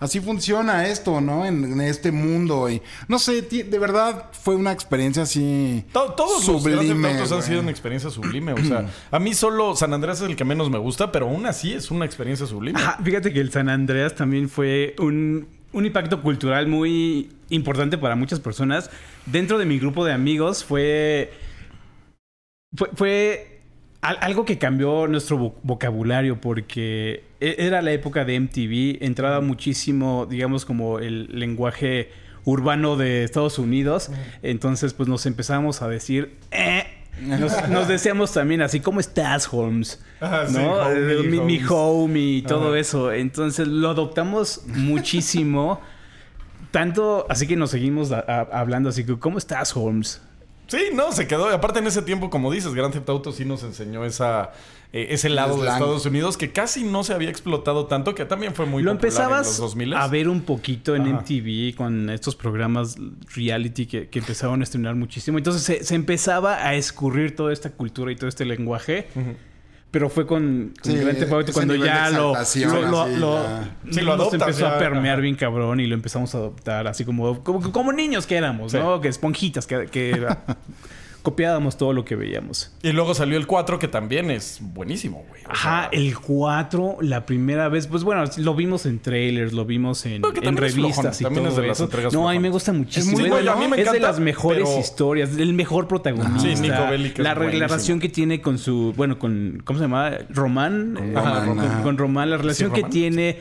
así 0.00 0.20
funciona 0.20 0.86
esto, 0.86 1.20
¿no? 1.20 1.44
En, 1.44 1.80
este 1.80 2.12
mundo. 2.12 2.68
Y 2.68 2.82
no 3.08 3.18
sé, 3.18 3.42
de 3.42 3.78
verdad 3.78 4.26
fue 4.32 4.56
una 4.56 4.72
experiencia 4.72 5.22
así. 5.22 5.84
todos 5.92 6.44
sublime, 6.44 7.18
los 7.18 7.32
han 7.32 7.42
sido 7.42 7.60
una 7.60 7.70
experiencia 7.70 8.10
sublime. 8.10 8.52
O 8.52 8.64
sea, 8.64 8.88
a 9.10 9.18
mí 9.18 9.34
solo 9.34 9.76
San 9.76 9.92
Andreas 9.92 10.20
es 10.20 10.28
el 10.28 10.36
que 10.36 10.44
menos 10.44 10.70
me 10.70 10.78
gusta, 10.78 11.12
pero 11.12 11.26
aún 11.28 11.46
así 11.46 11.72
es 11.72 11.90
una 11.90 12.04
experiencia 12.04 12.46
sublime. 12.46 12.78
fíjate 13.02 13.32
que 13.32 13.40
el 13.40 13.50
San 13.50 13.68
Andreas 13.68 14.14
también 14.14 14.48
fue 14.48 14.94
un, 14.98 15.48
un 15.72 15.86
impacto 15.86 16.22
cultural 16.22 16.66
muy 16.66 17.30
importante 17.50 17.98
para 17.98 18.16
muchas 18.16 18.40
personas. 18.40 18.90
Dentro 19.26 19.58
de 19.58 19.66
mi 19.66 19.78
grupo 19.78 20.04
de 20.04 20.12
amigos 20.12 20.64
fue. 20.64 21.32
Fue, 22.74 22.90
fue 22.94 23.58
algo 24.00 24.44
que 24.44 24.58
cambió 24.58 25.08
nuestro 25.08 25.54
vocabulario 25.62 26.40
porque 26.40 27.24
era 27.40 27.82
la 27.82 27.92
época 27.92 28.24
de 28.24 28.40
MTV, 28.40 29.04
entraba 29.04 29.40
muchísimo, 29.40 30.26
digamos, 30.26 30.64
como 30.64 30.98
el 30.98 31.28
lenguaje 31.38 32.10
urbano 32.44 32.96
de 32.96 33.24
Estados 33.24 33.58
Unidos, 33.58 34.10
entonces 34.42 34.94
pues 34.94 35.08
nos 35.08 35.26
empezamos 35.26 35.82
a 35.82 35.88
decir, 35.88 36.36
eh", 36.50 36.84
Nos, 37.20 37.88
decíamos 37.88 38.32
también 38.32 38.62
así, 38.62 38.80
¿cómo 38.80 39.00
estás, 39.00 39.52
Holmes? 39.52 40.00
¿No? 40.20 40.90
Eh, 40.90 41.22
mi, 41.24 41.60
home 41.68 42.20
y 42.20 42.42
todo 42.42 42.76
eso. 42.76 43.12
Entonces 43.12 43.66
lo 43.66 43.90
adoptamos 43.90 44.62
muchísimo. 44.66 45.80
Tanto 46.70 47.26
así 47.28 47.46
que 47.46 47.56
nos 47.56 47.70
seguimos 47.70 48.12
hablando 48.12 48.90
así, 48.90 49.04
¿cómo 49.04 49.38
estás, 49.38 49.74
Holmes? 49.76 50.20
Sí, 50.66 50.90
no, 50.92 51.12
se 51.12 51.26
quedó. 51.26 51.48
Aparte, 51.48 51.78
en 51.78 51.86
ese 51.86 52.02
tiempo, 52.02 52.28
como 52.28 52.52
dices, 52.52 52.74
Grand 52.74 52.92
Theft 52.92 53.08
Auto 53.08 53.32
sí 53.32 53.46
nos 53.46 53.62
enseñó 53.62 54.04
esa, 54.04 54.52
eh, 54.90 55.08
ese 55.10 55.28
lado 55.28 55.60
de 55.60 55.68
Estados 55.68 56.06
Unidos 56.06 56.38
que 56.38 56.50
casi 56.50 56.82
no 56.82 57.04
se 57.04 57.12
había 57.12 57.28
explotado 57.28 57.86
tanto, 57.86 58.14
que 58.14 58.24
también 58.24 58.54
fue 58.54 58.64
muy 58.64 58.82
Lo 58.82 58.90
empezabas 58.90 59.46
en 59.46 59.50
los 59.52 59.58
2000 59.58 59.94
a 59.94 60.08
ver 60.08 60.28
un 60.28 60.40
poquito 60.40 60.96
en 60.96 61.12
MTV 61.12 61.76
con 61.76 62.08
estos 62.08 62.34
programas 62.34 62.96
reality 63.34 63.84
que, 63.84 64.08
que 64.08 64.18
empezaron 64.18 64.60
a 64.60 64.64
estrenar 64.64 64.94
muchísimo. 64.94 65.36
Entonces 65.36 65.86
se, 65.86 65.94
empezaba 65.94 66.66
a 66.66 66.74
escurrir 66.74 67.36
toda 67.36 67.52
esta 67.52 67.70
cultura 67.70 68.10
y 68.12 68.16
todo 68.16 68.28
este 68.28 68.46
lenguaje. 68.46 69.08
Pero 69.90 70.10
fue 70.10 70.26
con, 70.26 70.74
con 70.82 71.52
cuando 71.52 71.74
ya 71.74 72.10
lo, 72.10 72.34
lo, 72.90 73.06
lo, 73.06 74.32
empezó 74.32 74.66
a 74.66 74.78
permear 74.78 75.20
bien 75.20 75.34
cabrón 75.34 75.80
y 75.80 75.86
lo 75.86 75.94
empezamos 75.94 76.34
a 76.34 76.38
adoptar 76.38 76.86
así 76.86 77.06
como, 77.06 77.42
como, 77.42 77.72
como 77.72 77.92
niños 77.92 78.26
que 78.26 78.36
éramos, 78.36 78.74
¿no? 78.74 79.00
Que 79.00 79.08
esponjitas 79.08 79.66
que, 79.66 79.86
que 79.86 80.26
copiábamos 81.22 81.76
todo 81.76 81.92
lo 81.92 82.04
que 82.04 82.16
veíamos. 82.16 82.72
Y 82.82 82.92
luego 82.92 83.14
salió 83.14 83.36
el 83.36 83.46
4, 83.46 83.78
que 83.78 83.88
también 83.88 84.30
es 84.30 84.58
buenísimo, 84.60 85.24
güey. 85.28 85.42
Ajá, 85.48 85.88
el 85.92 86.18
4, 86.18 86.98
la 87.00 87.26
primera 87.26 87.68
vez, 87.68 87.86
pues 87.86 88.04
bueno, 88.04 88.24
lo 88.36 88.54
vimos 88.54 88.86
en 88.86 88.98
trailers, 88.98 89.52
lo 89.52 89.64
vimos 89.64 90.06
en, 90.06 90.22
en 90.42 90.56
revistas 90.56 91.20
y 91.20 91.24
todo 91.24 91.48
es 91.48 91.56
de 91.56 91.68
eso. 91.70 91.88
no, 92.12 92.28
a 92.28 92.32
mí 92.32 92.38
me 92.38 92.50
gusta 92.50 92.72
muchísimo. 92.72 93.36
Es, 93.36 93.48
a 93.48 93.56
mí 93.56 93.68
me 93.68 93.80
es 93.80 93.92
de 93.92 94.00
las 94.00 94.20
mejores 94.20 94.68
historias, 94.78 95.36
el 95.36 95.54
mejor 95.54 95.88
protagonista. 95.88 96.40
Sí, 96.40 96.54
Nico 96.60 96.86
Bellic 96.90 97.18
la, 97.18 97.34
relación 97.34 98.00
que 98.00 98.08
tiene 98.08 98.40
con 98.40 98.58
su, 98.58 98.92
bueno, 98.96 99.18
con, 99.18 99.62
¿cómo 99.64 99.78
se 99.78 99.84
llama? 99.84 100.12
Román. 100.30 100.94
Con, 100.94 101.14
Román, 101.14 101.82
con, 101.82 101.98
Román, 101.98 102.30
la 102.30 102.36
relación 102.36 102.72
que 102.72 102.82
tiene 102.84 103.38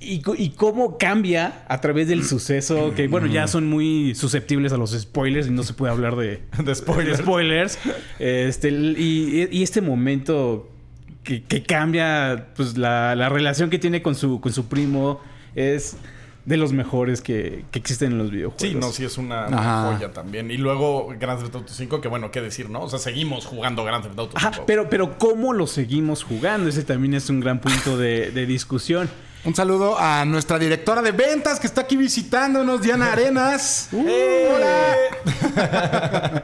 y, 0.00 0.50
cómo 0.50 0.96
cambia 0.96 1.64
a 1.66 1.80
través 1.80 2.06
del 2.08 2.24
suceso, 2.24 2.94
que 2.94 3.08
bueno, 3.08 3.26
ya 3.26 3.48
son 3.48 3.68
muy 3.68 4.14
susceptibles 4.14 4.72
a 4.72 4.76
los 4.76 4.92
spoilers 4.92 5.48
y 5.48 5.50
no 5.50 5.64
se 5.64 5.74
puede 5.74 5.92
hablar 5.92 6.14
de, 6.14 6.42
de 6.64 6.74
spoilers. 6.74 7.78
Este, 8.18 8.70
y, 8.70 9.62
este 9.62 9.80
momento 9.80 10.70
que, 11.24 11.62
cambia 11.62 12.48
pues, 12.54 12.78
la, 12.78 13.28
relación 13.28 13.70
que 13.70 13.78
tiene 13.78 14.00
con 14.00 14.14
su, 14.14 14.40
con 14.40 14.52
su 14.52 14.66
primo 14.66 15.20
es 15.56 15.96
de 16.44 16.56
los 16.56 16.72
mejores 16.72 17.20
que, 17.20 17.64
que, 17.72 17.78
existen 17.80 18.12
en 18.12 18.18
los 18.18 18.30
videojuegos. 18.30 18.62
Sí, 18.62 18.74
no, 18.74 18.92
sí 18.92 19.04
es 19.04 19.18
una, 19.18 19.48
joya 19.92 20.12
también. 20.12 20.50
Y 20.52 20.56
luego 20.58 21.08
Grand 21.18 21.40
Theft 21.40 21.54
Auto 21.56 21.72
5, 21.72 22.00
que 22.00 22.08
bueno, 22.08 22.30
qué 22.30 22.40
decir, 22.40 22.70
¿no? 22.70 22.82
O 22.82 22.88
sea, 22.88 23.00
seguimos 23.00 23.46
jugando 23.46 23.84
Grand 23.84 24.04
Theft 24.04 24.18
Auto 24.18 24.38
5. 24.38 24.64
pero, 24.64 24.88
pero 24.88 25.18
¿cómo 25.18 25.52
lo 25.52 25.66
seguimos 25.66 26.22
jugando? 26.22 26.68
Ese 26.68 26.84
también 26.84 27.14
es 27.14 27.28
un 27.28 27.40
gran 27.40 27.60
punto 27.60 27.98
de, 27.98 28.30
de 28.30 28.46
discusión. 28.46 29.10
Un 29.48 29.54
saludo 29.54 29.98
a 29.98 30.26
nuestra 30.26 30.58
directora 30.58 31.00
de 31.00 31.10
ventas 31.10 31.58
que 31.58 31.66
está 31.66 31.80
aquí 31.80 31.96
visitándonos, 31.96 32.82
Diana 32.82 33.12
Arenas. 33.12 33.88
Uh, 33.92 34.06
¡Hola! 34.54 34.94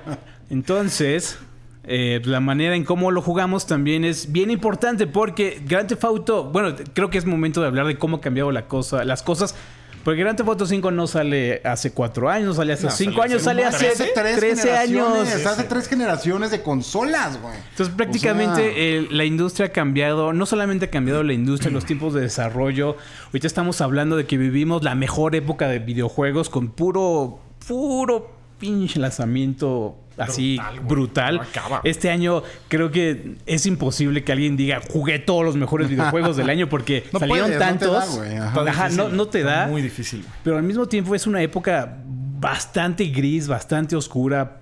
Entonces, 0.49 1.37
eh, 1.83 2.23
la 2.25 2.41
manera 2.41 2.75
en 2.75 2.83
cómo 2.83 3.11
lo 3.11 3.21
jugamos 3.21 3.67
también 3.67 4.07
es 4.07 4.33
bien 4.33 4.51
importante 4.51 5.07
porque 5.07 5.61
Grand 5.67 5.87
Theft 5.87 6.03
Auto, 6.03 6.45
bueno, 6.45 6.75
creo 6.95 7.11
que 7.11 7.19
es 7.19 7.27
momento 7.27 7.61
de 7.61 7.67
hablar 7.67 7.87
de 7.89 7.99
cómo 7.99 8.17
ha 8.17 8.21
cambiado 8.23 8.51
la 8.53 8.69
cosa, 8.69 9.05
las 9.05 9.23
cosas 9.23 9.55
porque 10.05 10.21
Grand 10.21 10.37
Theft 10.37 10.49
Auto 10.49 10.67
5 10.67 10.91
no 10.91 11.07
sale 11.07 11.63
hace 11.65 11.93
cuatro 11.93 12.29
años, 12.29 12.49
no 12.49 12.55
sale 12.55 12.75
hace 12.75 12.91
cinco 12.91 13.23
años, 13.23 13.43
sale 13.43 13.65
hace 13.65 13.89
13 14.15 14.73
años. 14.77 15.29
Hace 15.47 15.65
tres 15.65 15.89
generaciones 15.89 16.51
de 16.51 16.63
consolas, 16.63 17.41
güey. 17.41 17.55
Entonces 17.71 17.95
prácticamente 17.95 19.07
la 19.11 19.25
industria 19.25 19.69
ha 19.69 19.73
cambiado, 19.73 20.33
no 20.33 20.47
solamente 20.47 20.85
ha 20.87 20.91
cambiado 20.91 21.23
la 21.23 21.33
industria, 21.33 21.73
los 21.73 21.87
tiempos 21.87 22.13
de 22.13 22.21
desarrollo. 22.21 22.97
Ahorita 23.27 23.47
estamos 23.47 23.81
hablando 23.81 24.17
de 24.17 24.27
que 24.27 24.37
vivimos 24.37 24.83
la 24.83 24.95
mejor 24.95 25.35
época 25.35 25.69
de 25.69 25.79
videojuegos 25.79 26.51
con 26.51 26.69
puro, 26.69 27.41
puro 27.67 28.31
pinche 28.59 29.01
lanzamiento 29.01 29.97
así 30.19 30.59
brutal. 30.87 31.41
Este 31.85 32.11
año 32.11 32.43
creo 32.69 32.91
que 32.91 33.37
es 33.47 33.67
imposible 33.67 34.25
que 34.25 34.33
alguien 34.33 34.57
diga 34.57 34.81
jugué 34.91 35.19
todos 35.19 35.45
los 35.45 35.57
mejores 35.57 35.89
videojuegos 35.89 36.37
del 36.37 36.51
año 36.51 36.69
porque 36.69 37.05
salieron 37.19 37.59
tantos. 37.59 38.21
No 38.97 39.09
no, 39.09 39.27
te 39.27 39.43
da. 39.43 39.67
Muy 39.67 39.83
difícil. 39.83 40.25
Pero 40.43 40.57
al 40.57 40.63
mismo 40.63 40.87
tiempo 40.87 41.15
es 41.15 41.27
una 41.27 41.43
época 41.43 41.99
bastante 42.41 43.07
gris, 43.07 43.49
bastante 43.49 43.97
oscura 43.97 44.61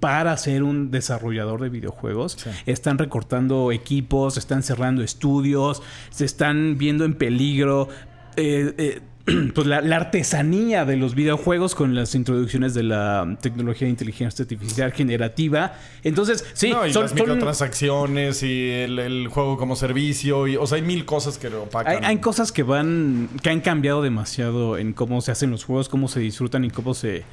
para 0.00 0.36
ser 0.36 0.62
un 0.62 0.90
desarrollador 0.90 1.60
de 1.60 1.68
videojuegos. 1.68 2.38
Están 2.66 2.98
recortando 2.98 3.70
equipos, 3.70 4.38
están 4.38 4.62
cerrando 4.62 5.02
estudios, 5.02 5.82
se 6.10 6.24
están 6.24 6.78
viendo 6.78 7.04
en 7.04 7.14
peligro. 7.14 7.88
Eh, 8.36 8.74
eh, 8.78 9.00
pues 9.54 9.66
la, 9.66 9.78
artesanía 9.96 10.84
de 10.84 10.96
los 10.96 11.14
videojuegos 11.14 11.74
con 11.74 11.94
las 11.94 12.14
introducciones 12.14 12.74
de 12.74 12.82
la 12.82 13.36
tecnología 13.40 13.86
de 13.86 13.90
inteligencia 13.90 14.42
artificial 14.42 14.92
generativa. 14.92 15.74
Entonces, 16.02 16.44
sí, 16.52 16.72
son, 16.90 17.02
las 17.02 17.14
microtransacciones 17.14 18.42
y 18.42 18.70
el, 18.70 19.28
juego 19.28 19.56
como 19.56 19.76
servicio. 19.76 20.46
Y, 20.46 20.56
o 20.56 20.66
sea, 20.66 20.76
hay 20.76 20.82
mil 20.82 21.04
cosas 21.04 21.38
que 21.38 21.50
lo 21.50 21.64
opacan. 21.64 22.04
Hay, 22.04 22.18
cosas 22.18 22.52
que 22.52 22.62
van. 22.62 23.28
que 23.42 23.50
han 23.50 23.60
cambiado 23.60 24.02
demasiado 24.02 24.78
en 24.78 24.92
cómo 24.92 25.20
se 25.20 25.32
hacen 25.32 25.50
los 25.50 25.64
juegos, 25.64 25.88
cómo 25.88 26.08
se 26.08 26.20
disfrutan 26.20 26.64
y 26.64 26.70
cómo 26.70 26.94
se, 26.94 27.24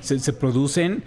se, 0.00 0.18
se 0.18 0.32
producen. 0.32 1.04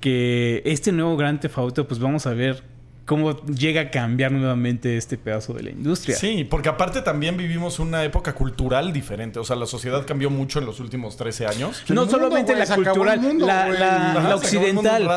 Que 0.00 0.62
este 0.64 0.92
nuevo 0.92 1.16
Grand 1.16 1.40
Theft 1.40 1.58
Auto, 1.58 1.88
pues 1.88 1.98
vamos 1.98 2.26
a 2.26 2.32
ver 2.32 2.62
cómo 3.08 3.40
llega 3.46 3.80
a 3.80 3.90
cambiar 3.90 4.32
nuevamente 4.32 4.98
este 4.98 5.16
pedazo 5.16 5.54
de 5.54 5.62
la 5.62 5.70
industria. 5.70 6.14
Sí, 6.14 6.44
porque 6.44 6.68
aparte 6.68 7.00
también 7.00 7.38
vivimos 7.38 7.78
una 7.78 8.04
época 8.04 8.34
cultural 8.34 8.92
diferente. 8.92 9.38
O 9.38 9.44
sea, 9.44 9.56
la 9.56 9.64
sociedad 9.64 10.04
cambió 10.04 10.28
mucho 10.28 10.58
en 10.58 10.66
los 10.66 10.78
últimos 10.78 11.16
13 11.16 11.46
años. 11.46 11.82
No 11.88 12.06
solamente 12.06 12.54
la 12.54 12.66
cultural, 12.66 13.38
la, 13.38 14.34
occidental. 14.36 15.08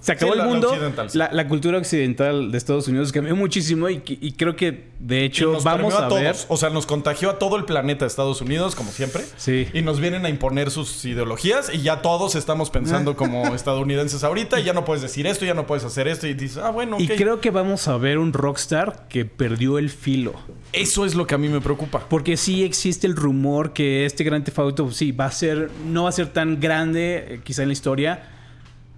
Se 0.00 0.12
acabó 0.12 0.34
el 0.34 0.42
mundo. 0.42 0.76
La, 1.14 1.48
cultura 1.48 1.78
occidental 1.78 2.52
de 2.52 2.58
Estados 2.58 2.86
Unidos 2.86 3.12
cambió 3.12 3.34
muchísimo 3.34 3.88
y, 3.88 4.00
creo 4.36 4.54
que, 4.54 4.90
de 4.98 5.24
hecho, 5.24 5.58
vamos 5.62 5.94
a, 5.94 6.06
ver. 6.08 6.36
O 6.48 6.58
sea, 6.58 6.68
nos 6.68 6.84
contagió 6.84 7.30
a 7.30 7.38
todo 7.38 7.56
el 7.56 7.64
planeta 7.64 8.04
de 8.04 8.08
Estados 8.08 8.42
Unidos, 8.42 8.74
como 8.74 8.90
siempre. 8.92 9.24
Sí. 9.38 9.68
Y 9.72 9.80
nos 9.80 10.00
vienen 10.00 10.26
a 10.26 10.28
imponer 10.28 10.70
sus 10.70 11.02
ideologías 11.06 11.72
y 11.72 11.80
ya 11.80 12.02
todos 12.02 12.34
estamos 12.34 12.68
pensando 12.68 13.16
como 13.16 13.54
estadounidenses 13.54 14.22
ahorita 14.22 14.60
y 14.60 14.64
ya 14.64 14.74
no 14.74 14.84
puedes 14.84 15.00
decir 15.00 15.26
esto, 15.26 15.46
ya 15.46 15.54
no 15.54 15.66
puedes 15.66 15.84
hacer 15.84 16.08
esto 16.08 16.26
y 16.26 16.34
dices, 16.34 16.58
ah, 16.58 16.68
bueno, 16.68 16.98
Y 17.00 17.08
creo 17.08 17.37
que 17.40 17.50
vamos 17.50 17.88
a 17.88 17.96
ver 17.96 18.18
un 18.18 18.32
rockstar 18.32 19.06
que 19.08 19.24
perdió 19.24 19.78
el 19.78 19.90
filo. 19.90 20.34
Eso 20.72 21.04
es 21.04 21.14
lo 21.14 21.26
que 21.26 21.34
a 21.34 21.38
mí 21.38 21.48
me 21.48 21.60
preocupa. 21.60 22.00
Porque 22.08 22.36
sí 22.36 22.64
existe 22.64 23.06
el 23.06 23.16
rumor 23.16 23.72
que 23.72 24.06
este 24.06 24.24
Grand 24.24 24.44
Theft 24.44 24.58
Auto 24.58 24.90
sí 24.90 25.12
va 25.12 25.26
a 25.26 25.30
ser 25.30 25.70
no 25.86 26.04
va 26.04 26.08
a 26.08 26.12
ser 26.12 26.28
tan 26.28 26.60
grande 26.60 27.26
eh, 27.28 27.40
quizá 27.42 27.62
en 27.62 27.68
la 27.68 27.72
historia, 27.72 28.22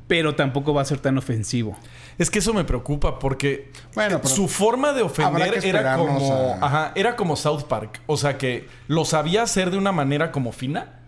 pero 0.07 0.35
tampoco 0.35 0.74
va 0.74 0.83
a 0.83 0.85
ser 0.85 0.98
tan 0.98 1.18
ofensivo. 1.18 1.76
Es 2.18 2.31
que 2.31 2.40
eso 2.40 2.53
me 2.53 2.64
preocupa 2.64 3.18
porque 3.18 3.70
bueno, 3.94 4.20
su 4.24 4.48
forma 4.48 4.92
de 4.92 5.03
ofender 5.03 5.64
era 5.64 5.96
como, 5.96 6.59
era 6.94 7.16
como 7.16 7.37
South 7.37 7.62
Park, 7.62 8.03
o 8.07 8.16
sea 8.16 8.37
que 8.37 8.68
lo 8.88 9.05
sabía 9.05 9.42
hacer 9.42 9.70
de 9.70 9.79
una 9.79 9.92
manera 9.92 10.33
como 10.33 10.53
fina 10.53 11.00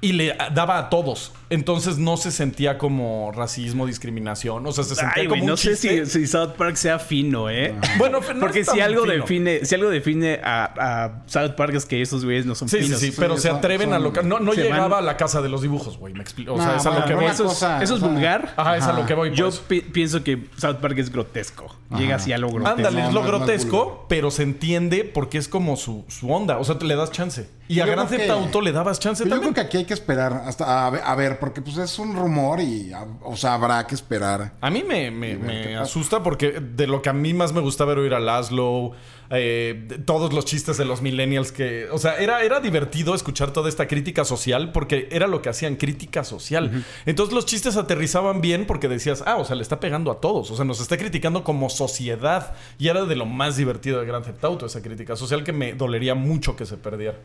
y 0.00 0.12
le 0.12 0.36
daba 0.52 0.78
a 0.78 0.90
todos. 0.90 1.32
Entonces 1.50 1.98
no 1.98 2.16
se 2.16 2.30
sentía 2.30 2.78
como 2.78 3.32
racismo, 3.32 3.86
discriminación. 3.86 4.66
O 4.66 4.72
sea, 4.72 4.84
se 4.84 4.94
sentía 4.94 5.28
como 5.28 5.44
no 5.44 5.56
sé 5.56 5.76
si, 5.76 6.26
South 6.26 6.52
Park 6.56 6.76
sea 6.76 6.98
fino, 6.98 7.50
¿eh? 7.50 7.74
Bueno, 7.98 8.20
porque 8.40 8.64
si 8.64 8.80
algo 8.80 9.04
define, 9.04 9.64
si 9.64 9.74
algo 9.74 9.90
define 9.90 10.40
a, 10.42 11.22
South 11.26 11.52
Park 11.56 11.74
es 11.74 11.86
que 11.86 12.00
esos 12.00 12.24
güeyes 12.24 12.46
no 12.46 12.54
son 12.54 12.68
finos. 12.68 13.00
Sí, 13.00 13.10
sí, 13.10 13.16
pero 13.18 13.36
se 13.36 13.50
atreven 13.50 13.92
a 13.92 13.98
lo 13.98 14.12
que. 14.12 14.22
No, 14.22 14.38
no 14.38 14.52
llegaba 14.52 14.98
a 14.98 15.02
la 15.02 15.16
casa 15.16 15.42
de 15.42 15.48
los 15.48 15.62
dibujos, 15.62 15.98
güey. 15.98 16.14
Me 16.14 16.22
explico. 16.22 16.54
O 16.54 16.62
sea, 16.62 16.76
es 16.76 16.86
a 16.86 16.98
lo 16.98 17.04
que 17.04 17.14
voy. 17.14 17.26
Eso 17.26 17.44
es, 17.80 18.00
vulgar. 18.00 18.54
Ajá, 18.56 18.76
es 18.76 18.84
a 18.84 18.92
lo 18.92 19.06
que 19.06 19.14
voy. 19.14 19.34
Yo 19.34 19.50
pues. 19.50 19.82
pienso 19.92 20.22
que 20.22 20.46
South 20.56 20.76
Park 20.76 20.98
es 20.98 21.10
grotesco. 21.10 21.74
Llega 21.96 22.16
así 22.16 22.32
a 22.32 22.38
lo 22.38 22.48
grotesco. 22.48 22.76
Ándale, 22.76 23.06
es 23.06 23.12
lo 23.12 23.22
grotesco, 23.22 24.06
pero 24.08 24.30
se 24.30 24.44
entiende 24.44 25.04
porque 25.04 25.38
es 25.38 25.48
como 25.48 25.76
su, 25.76 26.04
su 26.08 26.32
onda. 26.32 26.58
O 26.58 26.64
sea, 26.64 26.78
te 26.78 26.84
le 26.84 26.94
das 26.94 27.10
chance. 27.10 27.48
Y 27.70 27.78
a 27.78 27.86
Gran 27.86 28.08
Theft 28.08 28.30
Auto 28.30 28.60
le 28.60 28.72
dabas 28.72 28.98
chance 28.98 29.22
también. 29.22 29.40
Yo 29.40 29.42
creo 29.42 29.54
que 29.54 29.60
aquí 29.60 29.76
hay 29.76 29.84
que 29.90 29.94
esperar 29.94 30.44
hasta 30.46 30.86
a 30.86 31.14
ver, 31.16 31.40
porque 31.40 31.62
pues 31.62 31.76
es 31.76 31.98
un 31.98 32.14
rumor 32.14 32.60
y, 32.60 32.92
o 33.24 33.36
sea, 33.36 33.54
habrá 33.54 33.84
que 33.88 33.96
esperar. 33.96 34.52
A 34.60 34.70
mí 34.70 34.84
me, 34.86 35.10
me, 35.10 35.76
asusta 35.76 36.22
porque 36.22 36.60
de 36.60 36.86
lo 36.86 37.02
que 37.02 37.08
a 37.08 37.12
mí 37.12 37.34
más 37.34 37.52
me 37.52 37.60
gustaba 37.60 37.90
era 37.90 38.00
oír 38.00 38.14
a 38.14 38.20
Laszlo, 38.20 38.92
eh, 39.30 39.88
todos 40.04 40.32
los 40.32 40.44
chistes 40.44 40.76
de 40.76 40.84
los 40.84 41.02
millennials 41.02 41.50
que, 41.50 41.88
o 41.90 41.98
sea, 41.98 42.18
era, 42.18 42.44
era 42.44 42.60
divertido 42.60 43.16
escuchar 43.16 43.52
toda 43.52 43.68
esta 43.68 43.88
crítica 43.88 44.24
social 44.24 44.70
porque 44.70 45.08
era 45.10 45.26
lo 45.26 45.42
que 45.42 45.48
hacían, 45.48 45.74
crítica 45.74 46.22
social. 46.22 46.84
Entonces 47.04 47.34
los 47.34 47.46
chistes 47.46 47.76
aterrizaban 47.76 48.40
bien 48.40 48.66
porque 48.66 48.86
decías, 48.86 49.24
ah, 49.26 49.38
o 49.38 49.44
sea, 49.44 49.56
le 49.56 49.62
está 49.62 49.80
pegando 49.80 50.12
a 50.12 50.20
todos, 50.20 50.52
o 50.52 50.54
sea, 50.54 50.64
nos 50.64 50.80
está 50.80 50.96
criticando 50.98 51.42
como 51.42 51.68
sociedad 51.68 52.54
y 52.78 52.86
era 52.86 53.06
de 53.06 53.16
lo 53.16 53.26
más 53.26 53.56
divertido 53.56 53.98
de 53.98 54.06
Grand 54.06 54.24
Theft 54.24 54.44
Auto 54.44 54.66
esa 54.66 54.82
crítica 54.82 55.16
social 55.16 55.42
que 55.42 55.52
me 55.52 55.72
dolería 55.72 56.14
mucho 56.14 56.54
que 56.54 56.64
se 56.64 56.76
perdiera. 56.76 57.18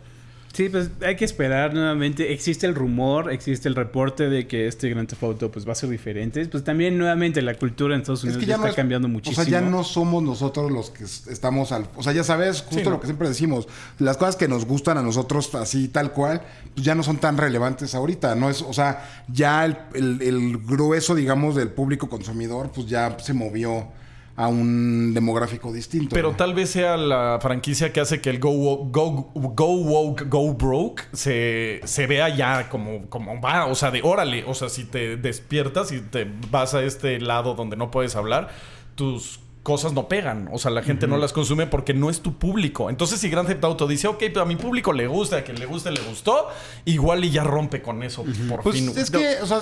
Sí, 0.56 0.70
pues 0.70 0.90
hay 1.06 1.18
que 1.18 1.26
esperar 1.26 1.74
nuevamente. 1.74 2.32
Existe 2.32 2.66
el 2.66 2.76
rumor, 2.76 3.30
existe 3.30 3.68
el 3.68 3.76
reporte 3.76 4.30
de 4.30 4.48
que 4.48 4.68
este 4.68 4.88
Grand 4.90 5.06
Theft 5.06 5.24
Auto 5.24 5.52
pues, 5.52 5.68
va 5.68 5.74
a 5.74 5.76
ser 5.76 5.90
diferente. 5.90 6.46
Pues 6.46 6.64
también 6.64 6.98
nuevamente 6.98 7.42
la 7.42 7.56
cultura 7.56 7.94
en 7.94 8.00
Estados 8.00 8.24
Unidos 8.24 8.46
ya, 8.46 8.56
está 8.56 8.74
cambiando 8.74 9.10
muchísimo. 9.10 9.42
O 9.42 9.44
sea, 9.44 9.52
ya 9.52 9.60
no 9.60 9.84
somos 9.84 10.24
nosotros 10.24 10.72
los 10.72 10.92
que 10.92 11.04
estamos 11.04 11.74
al... 11.74 11.88
O 11.98 12.04
sea, 12.04 12.14
ya 12.14 12.24
sabes, 12.24 12.62
justo 12.62 12.90
lo 12.90 13.02
que 13.02 13.08
siempre 13.08 13.28
decimos. 13.28 13.68
Las 14.00 14.16
cosas 14.16 14.38
que 14.38 14.48
nos 14.48 14.64
gustan 14.64 14.98
a 14.98 15.02
nosotros 15.02 15.54
así 15.56 15.90
tal 15.90 16.14
cual, 16.14 16.42
pues 16.74 16.86
ya 16.86 16.96
no 16.96 17.04
son 17.04 17.18
tan 17.18 17.36
relevantes 17.36 17.94
ahorita. 17.94 18.34
No 18.36 18.50
es, 18.50 18.62
o 18.62 18.72
sea, 18.72 19.26
ya 19.28 19.66
el, 19.66 20.22
el 20.22 20.58
grueso, 20.60 21.16
digamos, 21.16 21.58
del 21.58 21.68
público 21.68 22.08
consumidor, 22.08 22.72
pues 22.74 22.88
ya 22.88 23.18
se 23.20 23.34
movió 23.34 23.90
a 24.38 24.48
un 24.48 25.14
demográfico 25.14 25.72
distinto. 25.72 26.14
Pero 26.14 26.34
tal 26.34 26.54
vez 26.54 26.70
sea 26.70 26.98
la 26.98 27.40
franquicia 27.42 27.94
que 27.94 28.02
hace 28.02 28.20
que 28.20 28.30
el 28.30 28.40
Go, 28.40 28.52
go, 28.52 29.32
go 29.34 29.66
Woke, 29.66 30.26
Go 30.28 30.54
Broke 30.54 31.04
se, 31.14 31.80
se 31.86 32.06
vea 32.06 32.30
ya 32.30 32.70
como, 32.70 33.08
como 33.08 33.40
va, 33.40 33.66
o 33.68 33.76
sea, 33.76 33.92
de 33.92 34.02
órale, 34.04 34.44
o 34.46 34.54
sea, 34.54 34.68
si 34.68 34.84
te 34.84 35.16
despiertas 35.16 35.92
y 35.92 36.02
te 36.02 36.30
vas 36.52 36.74
a 36.74 36.84
este 36.84 37.20
lado 37.22 37.54
donde 37.54 37.78
no 37.78 37.92
puedes 37.92 38.16
hablar, 38.16 38.50
tus 38.96 39.40
cosas 39.64 39.94
no 39.94 40.08
pegan. 40.08 40.50
O 40.52 40.60
sea, 40.60 40.70
la 40.70 40.84
gente 40.84 41.08
no 41.08 41.18
las 41.18 41.34
consume 41.34 41.66
porque 41.66 41.94
no 41.94 42.10
es 42.10 42.22
tu 42.22 42.38
público. 42.38 42.90
Entonces, 42.90 43.20
si 43.20 43.30
Grand 43.30 43.48
Theft 43.48 43.64
Auto 43.64 43.88
dice, 43.88 44.08
ok, 44.08 44.20
pero 44.20 44.42
a 44.42 44.46
mi 44.46 44.58
público 44.58 44.94
le 44.94 45.08
gusta, 45.08 45.38
a 45.38 45.44
quien 45.44 45.60
le 45.60 45.66
guste, 45.66 45.92
le 45.92 46.02
gustó, 46.02 46.50
igual 46.86 47.26
y 47.26 47.32
ya 47.32 47.44
rompe 47.44 47.82
con 47.82 48.04
eso 48.04 48.24
por 48.48 48.62
pues 48.62 48.76
fin. 48.76 48.92
Es 48.96 49.10
que, 49.10 49.38
o 49.42 49.48
sea, 49.48 49.62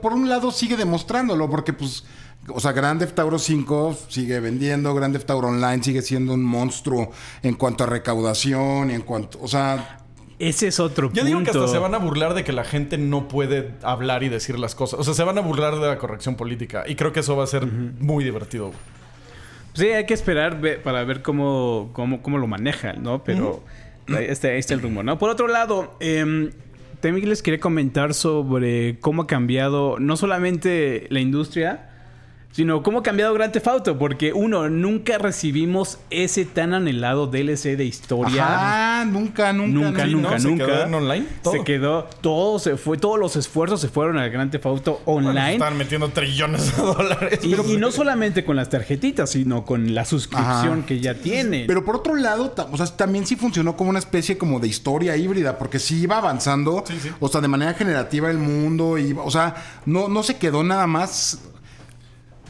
por 0.00 0.12
un 0.12 0.28
lado 0.28 0.50
sigue 0.50 0.76
demostrándolo, 0.76 1.48
porque 1.48 1.72
pues 1.72 2.04
o 2.48 2.60
sea, 2.60 2.72
Grand 2.72 3.00
Theft 3.00 3.18
Auto 3.18 3.38
5 3.38 3.98
sigue 4.08 4.40
vendiendo, 4.40 4.94
Grand 4.94 5.14
Theft 5.14 5.30
Auto 5.30 5.46
Online 5.48 5.82
sigue 5.82 6.02
siendo 6.02 6.34
un 6.34 6.42
monstruo 6.42 7.10
en 7.42 7.54
cuanto 7.54 7.84
a 7.84 7.86
recaudación 7.86 8.90
y 8.90 8.94
en 8.94 9.02
cuanto, 9.02 9.38
o 9.40 9.48
sea, 9.48 9.98
ese 10.38 10.66
es 10.66 10.80
otro 10.80 11.06
punto. 11.08 11.20
Yo 11.20 11.24
digo 11.24 11.40
que 11.44 11.50
hasta 11.50 11.68
se 11.68 11.78
van 11.78 11.94
a 11.94 11.98
burlar 11.98 12.34
de 12.34 12.42
que 12.42 12.52
la 12.52 12.64
gente 12.64 12.98
no 12.98 13.28
puede 13.28 13.74
hablar 13.82 14.24
y 14.24 14.28
decir 14.28 14.58
las 14.58 14.74
cosas. 14.74 14.98
O 14.98 15.04
sea, 15.04 15.14
se 15.14 15.22
van 15.22 15.38
a 15.38 15.40
burlar 15.40 15.76
de 15.76 15.86
la 15.86 15.98
corrección 15.98 16.34
política. 16.34 16.82
Y 16.88 16.96
creo 16.96 17.12
que 17.12 17.20
eso 17.20 17.36
va 17.36 17.44
a 17.44 17.46
ser 17.46 17.64
muy 17.66 18.24
divertido. 18.24 18.72
Sí, 19.74 19.86
hay 19.86 20.04
que 20.04 20.14
esperar 20.14 20.60
para 20.82 21.04
ver 21.04 21.22
cómo, 21.22 21.90
cómo, 21.92 22.22
cómo 22.22 22.38
lo 22.38 22.48
manejan, 22.48 23.04
¿no? 23.04 23.22
Pero 23.22 23.62
este, 24.08 24.32
este, 24.32 24.58
es 24.58 24.70
el 24.72 24.82
rumor, 24.82 25.04
¿no? 25.04 25.16
Por 25.16 25.30
otro 25.30 25.46
lado, 25.46 25.96
eh, 26.00 26.50
también 26.98 27.28
les 27.28 27.40
quería 27.40 27.60
comentar 27.60 28.12
sobre 28.12 28.98
cómo 28.98 29.22
ha 29.22 29.26
cambiado 29.28 30.00
no 30.00 30.16
solamente 30.16 31.06
la 31.10 31.20
industria, 31.20 31.91
sino 32.52 32.82
cómo 32.82 33.00
ha 33.00 33.02
cambiado 33.02 33.34
Grand 33.34 33.52
Theft 33.52 33.66
Auto, 33.66 33.98
porque 33.98 34.32
uno, 34.32 34.68
nunca 34.70 35.18
recibimos 35.18 35.98
ese 36.10 36.44
tan 36.44 36.72
anhelado 36.74 37.26
DLC 37.26 37.76
de 37.76 37.84
historia. 37.84 38.44
Ah, 38.46 39.04
nunca, 39.06 39.52
nunca. 39.52 39.72
Nunca, 39.72 40.06
nunca, 40.06 40.38
¿Se 40.38 40.48
nunca. 40.48 40.66
quedó 40.66 40.82
en 40.84 40.94
online? 40.94 41.26
¿Todo? 41.42 41.52
Se 41.54 41.64
quedó, 41.64 42.04
todo 42.20 42.58
se 42.58 42.76
fue, 42.76 42.96
todos 42.98 43.18
los 43.18 43.34
esfuerzos 43.36 43.80
se 43.80 43.88
fueron 43.88 44.18
al 44.18 44.30
Grand 44.30 44.50
Theft 44.52 44.66
Auto 44.66 45.00
online. 45.06 45.54
Están 45.54 45.76
metiendo 45.76 46.08
trillones 46.10 46.76
de 46.76 46.82
dólares. 46.82 47.40
y, 47.42 47.54
y 47.54 47.76
no 47.78 47.90
solamente 47.92 48.44
con 48.44 48.56
las 48.56 48.68
tarjetitas, 48.68 49.30
sino 49.30 49.64
con 49.64 49.94
la 49.94 50.04
suscripción 50.04 50.78
Ajá. 50.78 50.86
que 50.86 51.00
ya 51.00 51.14
tienen. 51.14 51.66
Pero 51.66 51.84
por 51.84 51.96
otro 51.96 52.14
lado, 52.16 52.54
o 52.70 52.76
sea, 52.76 52.86
también 52.86 53.26
sí 53.26 53.36
funcionó 53.36 53.76
como 53.76 53.90
una 53.90 53.98
especie 53.98 54.36
como 54.38 54.60
de 54.60 54.68
historia 54.68 55.16
híbrida, 55.16 55.58
porque 55.58 55.78
sí 55.78 56.02
iba 56.02 56.18
avanzando, 56.18 56.84
Sí, 56.86 56.94
sí. 57.00 57.10
o 57.18 57.28
sea, 57.28 57.40
de 57.40 57.48
manera 57.48 57.74
generativa 57.74 58.30
el 58.30 58.38
mundo, 58.38 58.98
y, 58.98 59.12
o 59.18 59.30
sea, 59.30 59.54
no, 59.86 60.08
no 60.08 60.22
se 60.22 60.36
quedó 60.36 60.62
nada 60.62 60.86
más. 60.86 61.38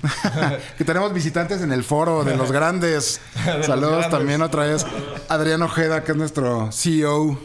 que 0.79 0.85
tenemos 0.85 1.13
visitantes 1.13 1.63
en 1.63 1.73
el 1.73 1.85
foro 1.85 2.25
de 2.25 2.37
los 2.37 2.53
grandes. 2.53 3.21
Saludos 3.63 3.91
grandes. 3.91 4.11
también 4.11 4.43
otra 4.43 4.65
vez. 4.67 4.87
Adrián 5.29 5.63
Ojeda, 5.63 6.03
que 6.05 6.13
es 6.13 6.19
nuestro 6.19 6.71
CEO. 6.73 7.39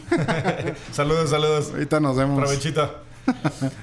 saludos, 0.91 1.29
saludos. 1.29 1.69
Ahorita 1.71 1.99
nos 1.99 2.15
vemos. 2.15 2.39
Provechita. 2.39 2.95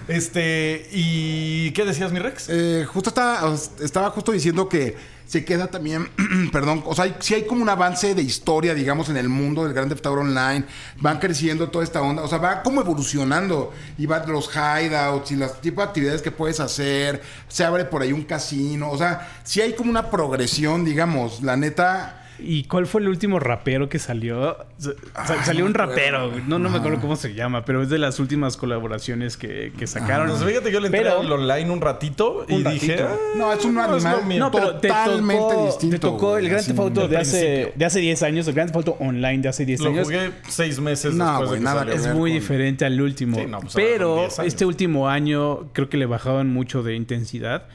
este, 0.09 0.89
¿y 0.91 1.71
qué 1.73 1.85
decías, 1.85 2.13
mi 2.13 2.19
Rex? 2.19 2.47
Eh, 2.49 2.87
justo 2.91 3.11
estaba, 3.11 3.55
estaba 3.83 4.11
justo 4.11 4.33
diciendo 4.33 4.69
que 4.69 4.97
se 5.27 5.45
queda 5.45 5.69
también, 5.69 6.09
perdón, 6.53 6.83
o 6.87 6.95
sea, 6.95 7.17
sí 7.21 7.35
hay 7.35 7.45
como 7.45 7.63
un 7.63 7.69
avance 7.69 8.15
de 8.15 8.23
historia, 8.23 8.75
digamos, 8.75 9.09
en 9.09 9.17
el 9.17 9.29
mundo 9.29 9.65
del 9.65 9.73
Grand 9.73 9.89
Theft 9.89 10.07
Online. 10.07 10.65
Van 11.01 11.19
creciendo 11.19 11.71
toda 11.71 11.85
esta 11.85 12.03
onda, 12.03 12.23
o 12.23 12.29
sea, 12.29 12.39
va 12.39 12.63
como 12.63 12.81
evolucionando. 12.81 13.73
Y 13.99 14.07
van 14.07 14.31
los 14.31 14.51
hideouts 14.55 15.31
y 15.33 15.37
los 15.37 15.61
tipos 15.61 15.85
de 15.85 15.89
actividades 15.89 16.23
que 16.23 16.31
puedes 16.31 16.61
hacer. 16.61 17.23
Se 17.49 17.65
abre 17.65 17.85
por 17.85 18.03
ahí 18.03 18.13
un 18.13 18.25
casino, 18.25 18.91
o 18.91 18.99
sea, 18.99 19.41
sí 19.45 19.61
hay 19.61 19.75
como 19.75 19.91
una 19.91 20.11
progresión, 20.11 20.85
digamos. 20.85 21.43
La 21.43 21.57
neta... 21.57 22.21
¿Y 22.39 22.65
cuál 22.65 22.87
fue 22.87 23.01
el 23.01 23.09
último 23.09 23.39
rapero 23.39 23.89
que 23.89 23.99
salió? 23.99 24.57
Sa- 24.79 24.93
sa- 25.25 25.45
salió 25.45 25.65
un 25.65 25.73
rapero, 25.75 26.31
güey. 26.31 26.43
no, 26.47 26.59
no 26.59 26.69
me 26.69 26.79
acuerdo 26.79 27.01
cómo 27.01 27.15
se 27.17 27.33
llama, 27.35 27.65
pero 27.65 27.81
es 27.83 27.89
de 27.91 27.99
las 27.99 28.19
últimas 28.19 28.57
colaboraciones 28.57 29.37
que, 29.37 29.73
que 29.79 29.87
sacaron. 29.87 30.29
Pues 30.29 30.43
fíjate 30.43 30.67
que 30.67 30.73
yo 30.73 30.81
le 30.81 30.87
entré 30.89 31.03
Pero- 31.03 31.21
al 31.21 31.31
online 31.33 31.71
un 31.71 31.81
ratito 31.81 32.45
y 32.49 32.55
Un 32.55 32.65
dije... 32.65 32.97
ratito. 32.97 33.09
"Ah, 33.13 33.37
No, 33.39 33.53
es 33.53 33.65
un 33.65 33.79
animal. 33.79 34.17
lo 34.21 34.27
mío". 34.27 34.39
No, 34.41 34.51
pero 34.51 34.77
te 34.77 34.89
Totalmente 34.89 35.43
tocó, 35.43 35.67
distinto, 35.67 35.97
te 35.97 36.01
tocó 36.01 36.37
el 36.39 36.49
Grand 36.49 36.67
Theft 36.67 36.79
Auto 36.79 37.09
de 37.09 37.17
hace, 37.17 37.73
de 37.77 37.85
hace 37.85 38.01
10 38.01 38.23
años, 38.25 38.49
el 38.49 38.55
Grand 38.55 38.71
Theft 38.73 38.89
Auto 38.89 38.97
Online 39.05 39.39
de 39.39 39.49
hace 39.49 39.65
10 39.65 39.81
Lo 39.81 39.91
años. 39.91 40.05
jugué 40.05 40.31
seis 40.49 40.81
meses 40.81 41.15
No, 41.15 41.25
después 41.27 41.49
güey, 41.51 41.61
de 41.61 41.61
que 41.61 41.65
nada 41.65 41.79
salió. 41.81 41.95
Es 41.95 42.07
muy 42.15 42.31
con- 42.33 42.41
diferente 42.41 42.85
al 42.85 43.01
último. 43.01 43.37
Sí, 43.39 43.47
no, 43.47 43.61
pues 43.61 43.75
pero 43.75 44.09
con 44.17 44.19
10 44.25 44.39
años. 44.41 44.53
este 44.53 44.67
último 44.67 45.09
año 45.09 45.69
creo 45.73 45.89
que 45.89 45.97
le 45.97 46.07
bajaban 46.07 46.53
mucho 46.53 46.83
de 46.83 46.95
intensidad. 46.97 47.69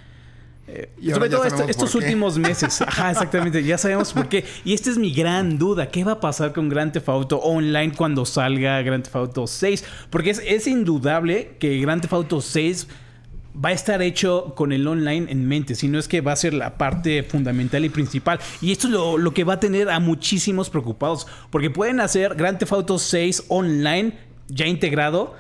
Eh, 0.72 0.90
Y 1.02 1.10
sobre 1.12 1.30
todo 1.30 1.46
esto- 1.46 1.68
estos 1.68 1.96
últimos 1.96 2.38
meses. 2.38 2.82
Ajá, 2.88 3.12
exactamente. 3.12 3.64
Ya 3.64 3.78
sabemos 3.78 4.14
por 4.14 4.30
qué. 4.30 4.46
Y 4.64 4.74
esta 4.74 4.90
es 4.92 4.98
mi 4.98 5.12
gran 5.14 5.58
duda. 5.58 5.90
¿Qué 5.90 6.04
va 6.04 6.14
a 6.14 6.20
pasar 6.20 6.54
con 6.54 6.70
Grand 6.70 6.92
Theft 6.92 7.10
Auto 7.10 7.38
Online 7.40 7.92
cuando 7.96 8.26
salga 8.26 8.82
Grand 8.84 9.04
Theft 9.04 9.16
Auto 9.16 9.48
6? 9.48 9.84
Porque 10.10 10.30
es, 10.30 10.42
es 10.46 10.68
indudable 10.68 11.56
que 11.60 11.80
Grand 11.80 12.02
Theft 12.02 12.14
Auto 12.14 12.42
6 12.42 12.88
va 13.66 13.70
a 13.70 13.72
estar 13.74 14.02
hecho 14.02 14.54
con 14.56 14.72
el 14.72 14.88
online 14.88 15.30
en 15.32 15.46
mente, 15.48 15.74
si 15.76 15.88
no 15.90 15.98
es 16.00 16.08
que 16.08 16.22
va 16.22 16.32
a 16.32 16.36
ser 16.36 16.54
la 16.54 16.78
parte 16.78 17.24
fundamental 17.24 17.84
y 17.84 17.90
principal. 17.90 18.40
Y 18.62 18.72
esto 18.72 18.88
es 18.88 18.94
lo, 18.94 19.18
lo 19.18 19.34
que 19.34 19.44
va 19.44 19.54
a 19.56 19.60
tener 19.60 19.90
a 19.90 20.00
muchísimos 20.00 20.70
preocupados, 20.70 21.28
porque 21.50 21.70
pueden 21.70 22.00
hacer 22.00 22.36
Grand 22.36 22.58
Theft 22.60 22.72
Auto 22.72 23.00
6 23.00 23.46
online 23.50 24.14
ya 24.48 24.66
integrado, 24.68 25.36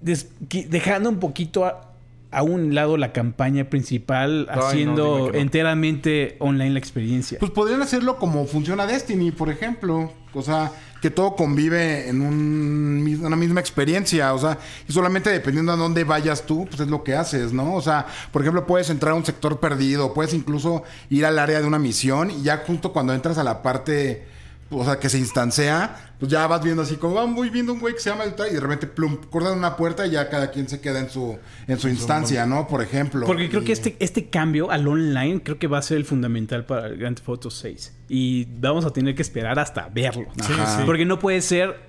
dejando 0.00 1.10
un 1.10 1.18
poquito 1.20 1.64
a, 1.64 1.89
a 2.30 2.42
un 2.42 2.74
lado 2.74 2.96
la 2.96 3.12
campaña 3.12 3.64
principal, 3.64 4.48
haciendo 4.50 5.30
no. 5.32 5.38
enteramente 5.38 6.36
online 6.38 6.70
la 6.70 6.78
experiencia. 6.78 7.38
Pues 7.38 7.50
podrían 7.50 7.82
hacerlo 7.82 8.18
como 8.18 8.46
funciona 8.46 8.86
Destiny, 8.86 9.32
por 9.32 9.50
ejemplo. 9.50 10.12
O 10.32 10.42
sea, 10.42 10.70
que 11.00 11.10
todo 11.10 11.34
convive 11.34 12.08
en 12.08 12.22
un 12.22 13.20
una 13.22 13.36
misma 13.36 13.60
experiencia. 13.60 14.32
O 14.34 14.38
sea, 14.38 14.58
y 14.88 14.92
solamente 14.92 15.30
dependiendo 15.30 15.72
a 15.72 15.76
dónde 15.76 16.04
vayas 16.04 16.42
tú, 16.42 16.66
pues 16.66 16.80
es 16.80 16.88
lo 16.88 17.02
que 17.02 17.14
haces, 17.14 17.52
¿no? 17.52 17.74
O 17.74 17.80
sea, 17.80 18.06
por 18.32 18.42
ejemplo, 18.42 18.66
puedes 18.66 18.90
entrar 18.90 19.12
a 19.12 19.16
un 19.16 19.24
sector 19.24 19.58
perdido, 19.58 20.14
puedes 20.14 20.34
incluso 20.34 20.84
ir 21.08 21.26
al 21.26 21.38
área 21.38 21.60
de 21.60 21.66
una 21.66 21.78
misión 21.78 22.30
y 22.30 22.42
ya 22.42 22.58
justo 22.66 22.92
cuando 22.92 23.12
entras 23.12 23.38
a 23.38 23.44
la 23.44 23.62
parte, 23.62 24.24
o 24.70 24.84
sea, 24.84 24.98
que 25.00 25.08
se 25.08 25.18
instancia, 25.18 25.96
pues 26.20 26.30
ya 26.30 26.46
vas 26.46 26.62
viendo 26.62 26.82
así 26.82 26.94
como, 26.96 27.14
van 27.14 27.32
muy 27.32 27.50
viendo 27.50 27.72
un 27.72 27.80
güey 27.80 27.94
que 27.94 28.00
se 28.00 28.10
llama 28.10 28.24
el 28.24 28.34
tal 28.34 28.50
y 28.50 28.54
de 28.54 28.60
repente, 28.60 28.86
plum, 28.86 29.16
cortan 29.30 29.58
una 29.58 29.76
puerta 29.76 30.06
y 30.06 30.10
ya 30.12 30.28
cada 30.28 30.50
quien 30.50 30.68
se 30.68 30.80
queda 30.80 31.00
en 31.00 31.10
su, 31.10 31.36
en 31.66 31.78
su 31.78 31.88
instancia, 31.88 32.46
¿no? 32.46 32.68
Por 32.68 32.82
ejemplo. 32.82 33.26
Porque 33.26 33.48
creo 33.48 33.62
Y- 33.62 33.64
que 33.64 33.72
este, 33.72 33.96
este 33.98 34.28
cambio 34.30 34.70
al 34.70 34.86
online 34.86 35.42
creo 35.42 35.58
que 35.58 35.66
va 35.66 35.78
a 35.78 35.82
ser 35.82 35.96
el 35.96 36.04
fundamental 36.04 36.64
para 36.66 36.86
el 36.86 36.96
Grand 36.98 37.16
Theft 37.16 37.28
Auto 37.28 37.50
6. 37.50 37.92
Y 38.08 38.46
vamos 38.60 38.84
a 38.84 38.90
tener 38.92 39.14
que 39.14 39.22
esperar 39.22 39.58
hasta 39.58 39.88
verlo. 39.92 40.26
Sí, 40.36 40.52
sí. 40.52 40.82
Porque 40.86 41.04
no 41.04 41.18
puede 41.18 41.40
ser, 41.40 41.80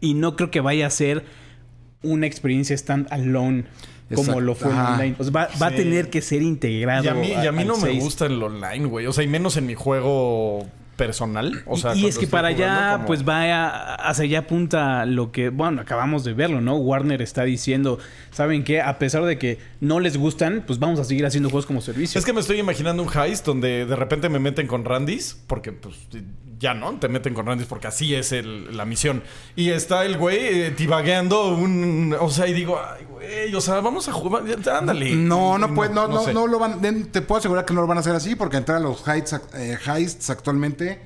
y 0.00 0.14
no 0.14 0.36
creo 0.36 0.50
que 0.50 0.60
vaya 0.60 0.86
a 0.86 0.90
ser 0.90 1.24
una 2.02 2.26
experiencia 2.26 2.74
stand-alone 2.76 3.64
como 4.08 4.20
Exacto. 4.22 4.40
lo 4.40 4.54
fue 4.54 4.72
Ajá. 4.72 4.94
online. 4.94 5.16
O 5.18 5.22
sea, 5.24 5.32
va, 5.32 5.48
va 5.60 5.66
a 5.68 5.70
tener 5.70 6.10
que 6.10 6.20
ser 6.22 6.42
integrado. 6.42 7.04
Y 7.04 7.08
a 7.08 7.14
mí, 7.14 7.28
y 7.28 7.46
a 7.46 7.52
mí 7.52 7.60
al 7.62 7.66
no 7.68 7.76
me 7.76 7.90
6. 7.92 8.02
gusta 8.04 8.26
el 8.26 8.42
online, 8.42 8.86
güey. 8.86 9.06
O 9.06 9.12
sea, 9.12 9.22
y 9.24 9.28
menos 9.28 9.56
en 9.56 9.66
mi 9.66 9.74
juego 9.74 10.66
personal. 11.06 11.62
O 11.66 11.76
sea, 11.76 11.94
y, 11.94 12.04
y 12.04 12.06
es 12.06 12.18
que 12.18 12.26
para 12.26 12.48
allá, 12.48 12.92
como- 12.94 13.06
pues 13.06 13.26
va 13.28 13.94
hacia 13.96 14.24
allá 14.24 14.38
apunta 14.40 15.04
lo 15.06 15.32
que, 15.32 15.48
bueno, 15.50 15.80
acabamos 15.80 16.24
de 16.24 16.32
verlo, 16.32 16.60
¿no? 16.60 16.76
Warner 16.76 17.20
está 17.22 17.42
diciendo, 17.44 17.98
¿saben 18.30 18.64
qué? 18.64 18.80
A 18.80 18.98
pesar 18.98 19.24
de 19.24 19.38
que 19.38 19.58
no 19.80 20.00
les 20.00 20.16
gustan, 20.16 20.64
pues 20.66 20.78
vamos 20.78 21.00
a 21.00 21.04
seguir 21.04 21.26
haciendo 21.26 21.50
juegos 21.50 21.66
como 21.66 21.80
servicio. 21.80 22.18
Es 22.18 22.24
que 22.24 22.32
me 22.32 22.40
estoy 22.40 22.58
imaginando 22.58 23.02
un 23.02 23.08
heist 23.14 23.44
donde 23.46 23.86
de 23.86 23.96
repente 23.96 24.28
me 24.28 24.38
meten 24.38 24.66
con 24.66 24.84
Randys, 24.84 25.40
porque 25.46 25.72
pues 25.72 25.96
ya 26.62 26.74
no, 26.74 26.98
te 26.98 27.08
meten 27.08 27.34
con 27.34 27.44
Randys 27.44 27.66
porque 27.66 27.88
así 27.88 28.14
es 28.14 28.30
el- 28.32 28.74
la 28.76 28.84
misión. 28.86 29.22
Y 29.56 29.70
está 29.70 30.04
el 30.06 30.16
güey 30.16 30.38
eh, 30.62 30.70
tibagueando 30.70 31.54
un... 31.54 32.16
O 32.20 32.30
sea, 32.30 32.46
y 32.46 32.52
digo, 32.54 32.80
ay, 32.80 33.04
güey, 33.04 33.54
o 33.54 33.60
sea, 33.60 33.80
vamos 33.80 34.08
a 34.08 34.12
jugar, 34.12 34.44
ándale. 34.72 35.14
No, 35.16 35.58
no, 35.58 35.74
puede, 35.74 35.92
no, 35.92 36.06
no, 36.06 36.22
sé. 36.22 36.32
no 36.32 36.46
lo 36.46 36.58
van, 36.60 36.80
te 37.10 37.20
puedo 37.20 37.40
asegurar 37.40 37.64
que 37.64 37.74
no 37.74 37.80
lo 37.80 37.86
van 37.88 37.98
a 37.98 38.00
hacer 38.00 38.14
así 38.14 38.36
porque 38.36 38.56
entrar 38.56 38.78
a 38.78 38.80
los 38.80 39.06
heists, 39.06 39.40
eh, 39.54 39.76
heists 39.84 40.30
actualmente 40.30 41.02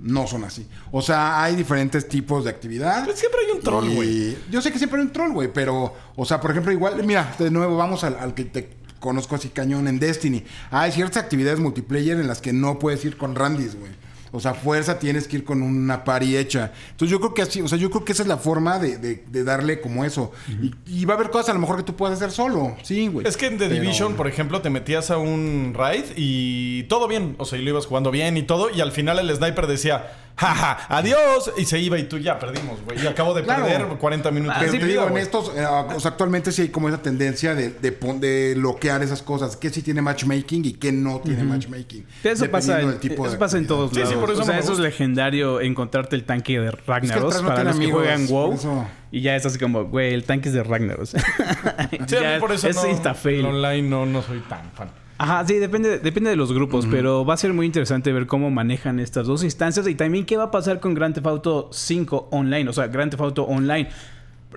no 0.00 0.26
son 0.26 0.42
así. 0.44 0.66
O 0.90 1.00
sea, 1.00 1.42
hay 1.42 1.54
diferentes 1.56 2.08
tipos 2.08 2.44
de 2.44 2.50
actividad. 2.50 3.04
Pues 3.04 3.18
siempre 3.18 3.40
hay 3.46 3.56
un 3.56 3.62
troll, 3.62 3.88
güey. 3.94 4.36
Yo 4.50 4.60
sé 4.60 4.72
que 4.72 4.78
siempre 4.78 5.00
hay 5.00 5.06
un 5.06 5.12
troll, 5.12 5.32
güey, 5.32 5.52
pero, 5.52 5.94
o 6.16 6.24
sea, 6.26 6.40
por 6.40 6.50
ejemplo, 6.50 6.72
igual, 6.72 7.02
mira, 7.04 7.34
de 7.38 7.50
nuevo 7.50 7.76
vamos 7.76 8.02
al, 8.04 8.16
al 8.16 8.34
que 8.34 8.44
te 8.44 8.70
conozco 8.98 9.36
así 9.36 9.50
cañón 9.50 9.86
en 9.86 9.98
Destiny. 10.00 10.42
Hay 10.70 10.90
ciertas 10.90 11.22
actividades 11.22 11.60
multiplayer 11.60 12.18
en 12.18 12.26
las 12.26 12.40
que 12.40 12.52
no 12.52 12.78
puedes 12.80 13.04
ir 13.04 13.16
con 13.16 13.36
Randys, 13.36 13.78
güey. 13.78 13.92
O 14.36 14.40
sea, 14.40 14.54
fuerza 14.54 14.98
tienes 14.98 15.26
que 15.26 15.36
ir 15.36 15.44
con 15.44 15.62
una 15.62 16.04
party 16.04 16.36
hecha. 16.36 16.72
Entonces 16.90 17.10
yo 17.10 17.18
creo 17.20 17.34
que 17.34 17.42
así, 17.42 17.60
o 17.62 17.68
sea, 17.68 17.78
yo 17.78 17.90
creo 17.90 18.04
que 18.04 18.12
esa 18.12 18.22
es 18.22 18.28
la 18.28 18.36
forma 18.36 18.78
de, 18.78 18.98
de- 18.98 19.24
de 19.26 19.44
darle 19.44 19.80
como 19.80 20.04
eso. 20.04 20.32
y, 20.62 20.72
y 21.00 21.04
va 21.04 21.14
a 21.14 21.16
haber 21.16 21.30
cosas 21.30 21.48
a 21.50 21.54
lo 21.54 21.60
mejor 21.60 21.76
que 21.78 21.82
tú 21.82 21.96
puedas 21.96 22.16
hacer 22.16 22.30
solo. 22.30 22.76
Sí, 22.82 23.08
güey. 23.08 23.26
Es 23.26 23.36
que 23.36 23.46
en 23.46 23.58
The 23.58 23.68
Pero- 23.68 23.80
Division, 23.80 24.14
por 24.14 24.28
ejemplo, 24.28 24.60
te 24.60 24.70
metías 24.70 25.10
a 25.10 25.18
un 25.18 25.72
raid 25.74 26.04
y 26.16 26.84
todo 26.84 27.08
bien. 27.08 27.34
O 27.38 27.44
sea, 27.44 27.58
y 27.58 27.62
lo 27.62 27.70
ibas 27.70 27.86
jugando 27.86 28.10
bien 28.10 28.36
y 28.36 28.42
todo. 28.42 28.68
Y 28.70 28.80
al 28.80 28.92
final 28.92 29.18
el 29.18 29.34
sniper 29.34 29.66
decía, 29.66 30.12
jaja, 30.36 30.86
adiós. 30.88 31.52
Y 31.56 31.64
se 31.64 31.78
iba 31.78 31.98
y 31.98 32.04
tú 32.04 32.18
ya 32.18 32.38
perdimos, 32.38 32.80
güey. 32.84 33.02
Y 33.02 33.06
acabo 33.06 33.34
de 33.34 33.42
Claro. 33.42 33.64
perder 33.66 33.86
40 33.98 34.30
minutos. 34.30 34.56
Pero 34.60 34.72
de 34.72 34.78
te 34.78 34.86
digo, 34.86 35.08
en 35.08 35.16
estos, 35.16 35.52
eh, 35.56 35.64
o 35.66 35.98
sea, 36.00 36.10
actualmente 36.12 36.52
sí 36.52 36.62
hay 36.62 36.68
como 36.68 36.88
esa 36.88 37.00
tendencia 37.02 37.54
de, 37.54 37.70
de, 37.70 38.54
bloquear 38.56 39.02
esas 39.02 39.22
cosas. 39.22 39.56
Que 39.56 39.70
sí 39.70 39.82
tiene 39.82 40.02
matchmaking 40.02 40.64
y 40.64 40.72
que 40.74 40.92
no 40.92 41.20
tiene 41.20 41.42
matchmaking. 41.44 42.06
Eso 42.22 42.50
pasa, 42.50 42.80
en, 42.80 42.90
del 42.90 43.00
tipo 43.00 43.24
eso 43.24 43.32
de 43.32 43.38
pasa 43.38 43.58
en 43.58 43.66
todos 43.66 43.90
Sí, 43.90 43.96
sí, 43.96 44.00
lados. 44.02 44.16
por 44.16 44.30
eso 44.30 44.42
o 44.42 44.44
sea, 44.44 44.58
eso 44.58 44.72
es 44.74 44.78
legendario 44.78 45.60
encontrarte 45.60 46.16
el 46.16 46.24
tanque 46.24 46.60
de 46.60 46.70
Ragnaros 46.70 47.42
no 47.42 47.48
para 47.48 47.64
los 47.64 47.76
que 47.76 47.82
amigos, 47.84 48.02
juegan 48.02 48.26
por 48.26 48.30
WoW. 48.48 48.52
eso. 48.54 48.86
Y 49.12 49.20
ya 49.22 49.36
es 49.36 49.46
así 49.46 49.58
como, 49.58 49.84
güey, 49.84 50.12
el 50.12 50.24
tanque 50.24 50.48
es 50.48 50.54
de 50.54 50.62
Ragnaros. 50.62 51.10
Sí, 51.10 51.16
a 51.16 51.88
mí 51.90 51.98
Ya 52.08 52.38
por 52.40 52.52
eso 52.52 52.68
es 52.68 52.76
no, 52.76 52.86
insta-fail. 52.90 53.44
online 53.46 53.88
no, 53.88 54.04
no 54.04 54.22
soy 54.22 54.40
tan 54.40 54.70
fan. 54.72 54.90
Ajá, 55.18 55.46
sí, 55.46 55.54
depende, 55.54 55.98
depende 55.98 56.30
de 56.30 56.36
los 56.36 56.52
grupos, 56.52 56.86
pero 56.90 57.24
va 57.24 57.34
a 57.34 57.36
ser 57.38 57.52
muy 57.54 57.64
interesante 57.64 58.12
ver 58.12 58.26
cómo 58.26 58.50
manejan 58.50 59.00
estas 59.00 59.26
dos 59.26 59.42
instancias 59.44 59.88
y 59.88 59.94
también 59.94 60.26
qué 60.26 60.36
va 60.36 60.44
a 60.44 60.50
pasar 60.50 60.78
con 60.78 60.92
Grand 60.94 61.14
Theft 61.14 61.26
Auto 61.26 61.70
5 61.72 62.28
online, 62.32 62.68
o 62.68 62.72
sea, 62.74 62.88
Grand 62.88 63.10
Theft 63.10 63.22
Auto 63.22 63.44
Online. 63.44 63.88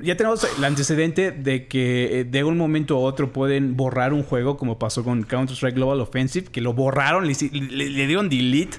Ya 0.04 0.16
tenemos 0.18 0.46
el 0.58 0.64
antecedente 0.64 1.32
de 1.32 1.68
que 1.68 2.20
eh, 2.20 2.24
de 2.26 2.44
un 2.44 2.58
momento 2.58 2.96
a 2.96 3.00
otro 3.00 3.32
pueden 3.34 3.76
borrar 3.78 4.14
un 4.14 4.24
juego, 4.24 4.58
como 4.58 4.78
pasó 4.80 5.04
con 5.04 5.24
Counter-Strike 5.24 5.76
Global 5.76 6.00
Offensive, 6.02 6.48
que 6.48 6.62
lo 6.62 6.74
borraron, 6.74 7.26
le, 7.28 7.34
le- 7.52 7.90
le 7.90 8.08
dieron 8.08 8.28
delete 8.30 8.78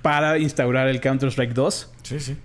para 0.00 0.38
instaurar 0.38 0.88
el 0.88 1.00
Counter-Strike 1.00 1.52
2. 1.54 1.92
Sí, 2.02 2.18
sí. 2.20 2.36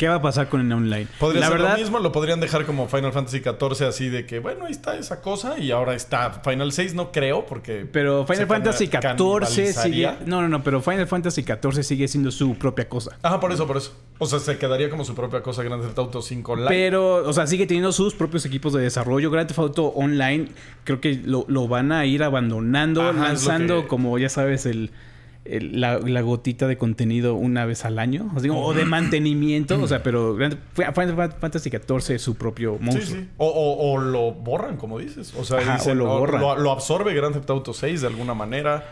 ¿Qué 0.00 0.08
va 0.08 0.14
a 0.14 0.22
pasar 0.22 0.48
con 0.48 0.62
el 0.62 0.72
online? 0.72 1.08
Podría 1.18 1.46
ser 1.46 1.60
lo 1.60 1.76
mismo, 1.76 1.98
lo 1.98 2.10
podrían 2.10 2.40
dejar 2.40 2.64
como 2.64 2.88
Final 2.88 3.12
Fantasy 3.12 3.40
XIV, 3.40 3.86
así 3.86 4.08
de 4.08 4.24
que, 4.24 4.38
bueno, 4.38 4.64
ahí 4.64 4.72
está 4.72 4.96
esa 4.96 5.20
cosa 5.20 5.58
y 5.58 5.72
ahora 5.72 5.94
está 5.94 6.40
Final 6.42 6.72
6, 6.72 6.94
no 6.94 7.12
creo, 7.12 7.44
porque. 7.44 7.86
Pero 7.92 8.24
Final 8.24 8.46
Fantasy 8.46 8.86
XIV 8.86 9.74
sigue. 9.74 10.10
No, 10.24 10.40
no, 10.40 10.48
no, 10.48 10.62
pero 10.62 10.80
Final 10.80 11.06
Fantasy 11.06 11.42
XIV 11.42 11.82
sigue 11.82 12.08
siendo 12.08 12.30
su 12.30 12.54
propia 12.54 12.88
cosa. 12.88 13.18
Ajá, 13.20 13.40
por 13.40 13.52
eso, 13.52 13.66
por 13.66 13.76
eso. 13.76 13.92
O 14.18 14.24
sea, 14.24 14.38
se 14.38 14.56
quedaría 14.56 14.88
como 14.88 15.04
su 15.04 15.14
propia 15.14 15.42
cosa 15.42 15.62
Grand 15.62 15.82
Theft 15.82 15.98
Auto 15.98 16.22
5 16.22 16.50
Online. 16.50 16.70
Pero, 16.70 17.16
o 17.16 17.32
sea, 17.34 17.46
sigue 17.46 17.66
teniendo 17.66 17.92
sus 17.92 18.14
propios 18.14 18.46
equipos 18.46 18.72
de 18.72 18.80
desarrollo. 18.80 19.30
Grand 19.30 19.48
Theft 19.48 19.58
Auto 19.58 19.88
Online, 19.88 20.48
creo 20.84 21.02
que 21.02 21.20
lo, 21.26 21.68
van 21.68 21.92
a 21.92 22.06
ir 22.06 22.22
abandonando, 22.22 23.12
lanzando, 23.12 23.86
como 23.86 24.16
ya 24.16 24.30
sabes, 24.30 24.64
el 24.64 24.92
la, 25.44 26.20
gotita 26.20 26.66
de 26.66 26.76
contenido 26.76 27.34
una 27.34 27.64
vez 27.64 27.84
al 27.84 27.98
año. 27.98 28.30
O, 28.54 28.74
de 28.74 28.84
mantenimiento. 28.84 29.80
o 29.80 29.86
sea, 29.86 30.02
pero 30.02 30.36
Final 30.74 31.34
Fantasy 31.38 31.70
XIV 31.70 32.14
es 32.14 32.22
su 32.22 32.36
propio 32.36 32.78
monstruo. 32.80 33.22
O, 33.38 33.98
lo 33.98 34.32
borran, 34.32 34.76
como 34.76 34.98
dices. 34.98 35.34
O 35.36 35.44
sea, 35.44 35.78
lo, 35.94 36.26
lo, 36.26 36.70
absorbe 36.70 37.14
Grand 37.14 37.34
Theft 37.34 37.50
Auto 37.50 37.72
6 37.72 38.02
de 38.02 38.06
alguna 38.06 38.34
manera. 38.34 38.84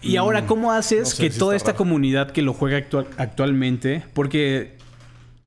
Y 0.00 0.16
ahora, 0.16 0.42
mm, 0.42 0.46
¿cómo 0.46 0.72
haces 0.72 1.14
que 1.14 1.30
toda 1.30 1.56
esta 1.56 1.74
comunidad 1.74 2.30
que 2.30 2.42
lo 2.42 2.54
juega 2.54 2.78
actual, 2.78 3.06
actualmente? 3.18 4.04
Porque 4.14 4.76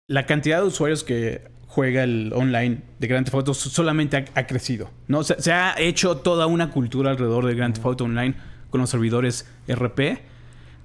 la 0.08 0.26
cantidad 0.26 0.62
de 0.62 0.68
usuarios 0.68 1.04
que 1.04 1.50
juega 1.68 2.04
el 2.04 2.34
online 2.34 2.82
de 3.00 3.08
Grand 3.08 3.26
Theft 3.26 3.36
Auto 3.36 3.54
solamente 3.54 4.26
ha, 4.34 4.48
crecido. 4.48 4.90
¿no? 5.08 5.24
se 5.24 5.54
ha 5.54 5.76
hecho 5.80 6.18
toda 6.18 6.48
una 6.48 6.72
cultura 6.72 7.12
alrededor 7.12 7.46
de 7.46 7.54
Grand 7.54 7.76
Theft 7.76 7.86
Auto 7.86 8.04
Online 8.06 8.36
con 8.70 8.82
los 8.82 8.90
servidores 8.90 9.48
RP 9.68 10.20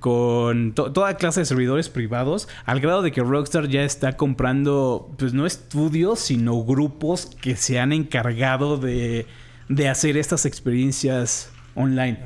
con 0.04 0.74
toda 0.74 1.16
clase 1.16 1.40
de 1.40 1.46
servidores 1.46 1.88
privados, 1.88 2.46
al 2.66 2.80
grado 2.80 3.00
de 3.00 3.10
que 3.10 3.22
Rockstar 3.22 3.68
ya 3.68 3.84
está 3.84 4.18
comprando, 4.18 5.10
pues 5.16 5.32
no 5.32 5.46
estudios, 5.46 6.20
sino 6.20 6.62
grupos 6.62 7.24
que 7.24 7.56
se 7.56 7.80
han 7.80 7.90
encargado 7.90 8.76
de, 8.76 9.26
de 9.70 9.88
hacer 9.88 10.18
estas 10.18 10.44
experiencias 10.44 11.50
online. 11.74 12.18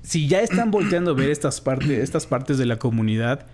Si 0.00 0.26
ya 0.26 0.40
están 0.40 0.70
volteando 0.70 1.10
a 1.10 1.14
ver 1.14 1.28
estas, 1.28 1.60
partes 1.60 1.90
estas 1.90 2.26
partes 2.26 2.56
de 2.56 2.64
la 2.64 2.78
comunidad, 2.78 3.44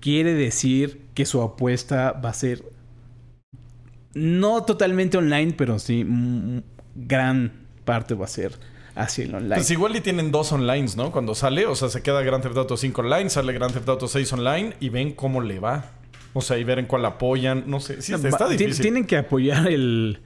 quiere 0.00 0.34
decir 0.34 1.06
que 1.14 1.24
su 1.24 1.40
apuesta 1.40 2.12
va 2.12 2.28
a 2.28 2.34
ser 2.34 2.62
no 4.12 4.62
totalmente 4.64 5.16
online, 5.16 5.54
pero 5.56 5.78
sí 5.78 6.06
gran 6.94 7.50
parte 7.86 8.12
va 8.12 8.26
a 8.26 8.28
ser 8.28 8.58
hacia 8.94 9.24
el 9.24 9.34
online. 9.34 9.56
Pues 9.56 9.70
igual 9.70 9.96
y 9.96 10.00
tienen 10.00 10.30
dos 10.30 10.52
online, 10.52 10.86
¿no? 10.96 11.10
Cuando 11.10 11.34
sale, 11.34 11.66
o 11.66 11.74
sea, 11.74 11.88
se 11.88 12.02
queda 12.02 12.22
Grand 12.22 12.42
Theft 12.42 12.56
Auto 12.56 12.76
5 12.76 13.00
online, 13.00 13.30
sale 13.30 13.52
Grand 13.52 13.72
Theft 13.72 13.88
Auto 13.88 14.08
6 14.08 14.32
online 14.32 14.74
y 14.80 14.88
ven 14.88 15.12
cómo 15.12 15.40
le 15.40 15.58
va. 15.58 15.90
O 16.32 16.40
sea, 16.40 16.58
y 16.58 16.64
ver 16.64 16.78
en 16.78 16.86
cuál 16.86 17.04
apoyan. 17.04 17.64
No 17.66 17.80
sé. 17.80 18.02
Sí, 18.02 18.12
está, 18.12 18.48
difícil. 18.48 18.82
Tienen 18.82 19.04
que 19.04 19.16
apoyar 19.16 19.68
el, 19.68 20.20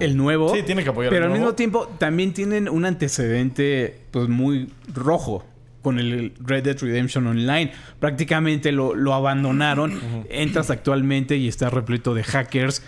el 0.00 0.16
nuevo. 0.16 0.54
Sí, 0.54 0.62
tienen 0.62 0.84
que 0.84 0.90
apoyar 0.90 1.10
Pero 1.10 1.26
al 1.26 1.32
mismo 1.32 1.54
tiempo 1.54 1.88
también 1.98 2.32
tienen 2.32 2.68
un 2.68 2.84
antecedente 2.84 4.00
pues 4.10 4.28
muy 4.28 4.70
rojo 4.92 5.46
con 5.82 5.98
el 5.98 6.34
Red 6.40 6.64
Dead 6.64 6.78
Redemption 6.78 7.26
Online. 7.26 7.72
Prácticamente 7.98 8.70
lo, 8.70 8.94
lo 8.94 9.14
abandonaron. 9.14 9.98
Entras 10.28 10.70
actualmente 10.70 11.36
y 11.36 11.48
está 11.48 11.70
repleto 11.70 12.12
de 12.14 12.22
hackers 12.22 12.82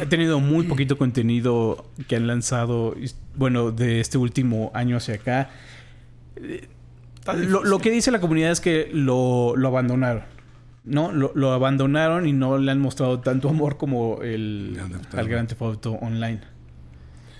ha 0.00 0.06
tenido 0.06 0.40
muy 0.40 0.64
poquito 0.66 0.98
contenido 0.98 1.86
que 2.08 2.16
han 2.16 2.26
lanzado, 2.26 2.94
bueno, 3.36 3.70
de 3.70 4.00
este 4.00 4.18
último 4.18 4.70
año 4.74 4.96
hacia 4.96 5.14
acá. 5.14 5.50
Lo, 7.36 7.78
que 7.78 7.90
dice 7.90 8.10
la 8.10 8.20
comunidad 8.20 8.50
es 8.50 8.60
que 8.60 8.90
lo, 8.92 9.54
abandonaron. 9.64 10.24
¿No? 10.84 11.12
Lo, 11.12 11.52
abandonaron 11.52 12.26
y 12.26 12.32
no 12.32 12.58
le 12.58 12.70
han 12.70 12.80
mostrado 12.80 13.20
tanto 13.20 13.48
amor 13.48 13.76
como 13.76 14.22
el, 14.22 14.80
al 15.12 15.28
Grand 15.28 15.48
Theft 15.48 15.62
Auto 15.62 15.92
Online. 15.92 16.40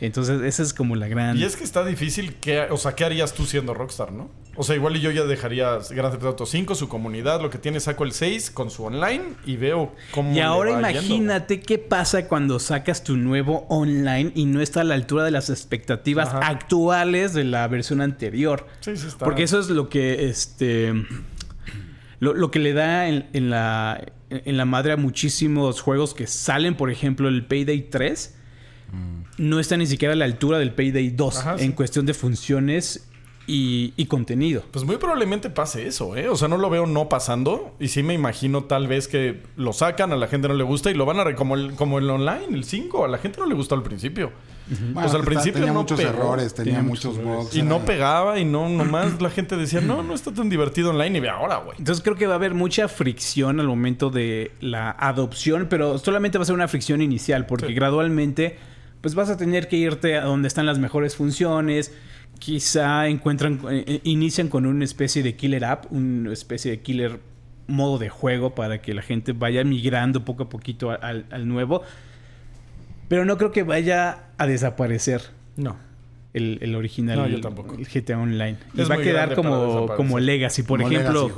Entonces, 0.00 0.42
esa 0.42 0.62
es 0.62 0.72
como 0.72 0.94
la 0.94 1.08
gran. 1.08 1.36
Y 1.36 1.44
es 1.44 1.56
que 1.56 1.64
está 1.64 1.84
difícil. 1.84 2.34
Que, 2.36 2.62
o 2.70 2.76
sea, 2.76 2.94
¿qué 2.94 3.04
harías 3.04 3.34
tú 3.34 3.46
siendo 3.46 3.74
Rockstar, 3.74 4.12
no? 4.12 4.30
O 4.54 4.62
sea, 4.62 4.74
igual 4.74 4.96
y 4.96 5.00
yo 5.00 5.10
ya 5.10 5.24
dejaría 5.24 5.78
Grand 5.90 6.12
Theft 6.12 6.24
Auto 6.24 6.46
5, 6.46 6.74
su 6.74 6.88
comunidad, 6.88 7.40
lo 7.40 7.50
que 7.50 7.58
tiene, 7.58 7.78
saco 7.78 8.04
el 8.04 8.12
6 8.12 8.50
con 8.50 8.70
su 8.70 8.84
online 8.84 9.22
y 9.46 9.56
veo 9.56 9.94
cómo. 10.10 10.34
Y 10.34 10.40
ahora 10.40 10.72
imagínate 10.72 11.60
qué 11.60 11.78
pasa 11.78 12.26
cuando 12.26 12.58
sacas 12.58 13.04
tu 13.04 13.16
nuevo 13.16 13.66
online 13.68 14.32
y 14.34 14.46
no 14.46 14.60
está 14.60 14.80
a 14.80 14.84
la 14.84 14.94
altura 14.94 15.24
de 15.24 15.30
las 15.30 15.48
expectativas 15.50 16.30
actuales 16.34 17.34
de 17.34 17.44
la 17.44 17.66
versión 17.68 18.00
anterior. 18.00 18.66
Sí, 18.80 18.96
sí 18.96 19.06
está. 19.08 19.24
Porque 19.24 19.44
eso 19.44 19.60
es 19.60 19.68
lo 19.68 19.88
que 19.88 20.28
este. 20.28 20.92
Lo, 22.20 22.50
que 22.50 22.58
le 22.58 22.72
da 22.72 23.06
en, 23.06 23.50
la, 23.50 24.04
en 24.28 24.56
la 24.56 24.64
madre 24.64 24.90
a 24.90 24.96
muchísimos 24.96 25.80
juegos 25.80 26.14
que 26.14 26.26
salen, 26.26 26.74
por 26.74 26.90
ejemplo, 26.90 27.28
el 27.28 27.46
Payday 27.46 27.90
3 27.90 28.34
no 29.38 29.60
está 29.60 29.76
ni 29.76 29.86
siquiera 29.86 30.14
a 30.14 30.16
la 30.16 30.24
altura 30.24 30.58
del 30.58 30.72
Payday 30.72 31.10
2 31.10 31.44
en 31.58 31.72
cuestión 31.72 32.06
de 32.06 32.14
funciones 32.14 33.08
y, 33.50 34.06
contenido. 34.06 34.62
Pues 34.70 34.84
muy 34.84 34.98
probablemente 34.98 35.48
pase 35.48 35.86
eso, 35.86 36.14
¿eh? 36.16 36.28
O 36.28 36.36
sea, 36.36 36.48
no 36.48 36.58
lo 36.58 36.68
veo 36.68 36.86
no 36.86 37.08
pasando. 37.08 37.74
Y 37.80 37.88
sí 37.88 38.02
me 38.02 38.12
imagino 38.12 38.64
tal 38.64 38.86
vez 38.88 39.08
que 39.08 39.42
lo 39.56 39.72
sacan, 39.72 40.12
a 40.12 40.16
la 40.16 40.28
gente 40.28 40.48
no 40.48 40.54
le 40.54 40.64
gusta 40.64 40.90
y 40.90 40.94
lo 40.94 41.06
van 41.06 41.18
a... 41.18 41.34
como 41.34 41.54
el, 41.54 41.74
como 41.74 41.98
el 41.98 42.10
online, 42.10 42.46
el 42.50 42.64
5, 42.64 43.06
a 43.06 43.08
la 43.08 43.18
gente 43.18 43.40
no 43.40 43.46
le 43.46 43.54
gustó 43.54 43.74
al 43.74 43.82
principio. 43.82 44.32
o 44.94 45.08
sea, 45.08 45.18
al 45.18 45.24
principio 45.24 45.60
tenía 45.60 45.72
muchos 45.72 45.98
errores, 45.98 46.52
tenía, 46.52 46.82
muchos 46.82 47.16
bugs. 47.22 47.56
Y 47.56 47.62
no 47.62 47.80
pegaba 47.86 48.38
y 48.38 48.44
no, 48.44 48.68
nomás 48.68 49.18
la 49.22 49.30
gente 49.30 49.56
decía, 49.56 49.80
no, 49.80 50.02
no 50.02 50.14
está 50.14 50.32
tan 50.32 50.50
divertido 50.50 50.90
online 50.90 51.16
y 51.16 51.20
ve 51.20 51.30
ahora, 51.30 51.56
güey. 51.56 51.78
Entonces 51.78 52.04
creo 52.04 52.16
que 52.16 52.26
va 52.26 52.34
a 52.34 52.36
haber 52.36 52.52
mucha 52.52 52.86
fricción 52.88 53.60
al 53.60 53.66
momento 53.66 54.10
de 54.10 54.52
la 54.60 54.90
adopción, 54.90 55.68
pero 55.70 55.96
solamente 55.96 56.36
va 56.36 56.42
a 56.42 56.46
ser 56.46 56.54
una 56.54 56.68
fricción 56.68 57.00
inicial 57.00 57.46
porque 57.46 57.72
gradualmente 57.72 58.58
pues 59.00 59.14
vas 59.14 59.30
a 59.30 59.36
tener 59.36 59.68
que 59.68 59.76
irte 59.76 60.16
a 60.16 60.24
donde 60.24 60.48
están 60.48 60.66
las 60.66 60.78
mejores 60.78 61.16
funciones. 61.16 61.92
Quizá 62.38 63.08
encuentran, 63.08 63.60
eh, 63.70 63.84
eh, 63.86 64.00
inician 64.04 64.48
con 64.48 64.66
una 64.66 64.84
especie 64.84 65.22
de 65.22 65.36
killer 65.36 65.64
app, 65.64 65.90
una 65.92 66.32
especie 66.32 66.70
de 66.70 66.80
killer 66.80 67.20
modo 67.66 67.98
de 67.98 68.08
juego 68.08 68.54
para 68.54 68.80
que 68.80 68.94
la 68.94 69.02
gente 69.02 69.32
vaya 69.32 69.64
migrando 69.64 70.24
poco 70.24 70.44
a 70.44 70.48
poquito 70.48 70.90
al, 70.90 71.26
al 71.30 71.48
nuevo. 71.48 71.82
Pero 73.08 73.24
no 73.24 73.36
creo 73.38 73.52
que 73.52 73.62
vaya 73.62 74.24
a 74.38 74.46
desaparecer. 74.46 75.22
No 75.56 75.87
el, 76.38 76.74
original, 76.74 77.30
el, 77.30 77.40
GTA 77.40 78.18
Online. 78.18 78.56
Y 78.74 78.82
va 78.82 78.94
a 78.94 78.98
quedar 78.98 79.34
como, 79.34 79.86
como 79.96 80.18
Legacy, 80.18 80.62
por 80.62 80.80
ejemplo. 80.80 81.30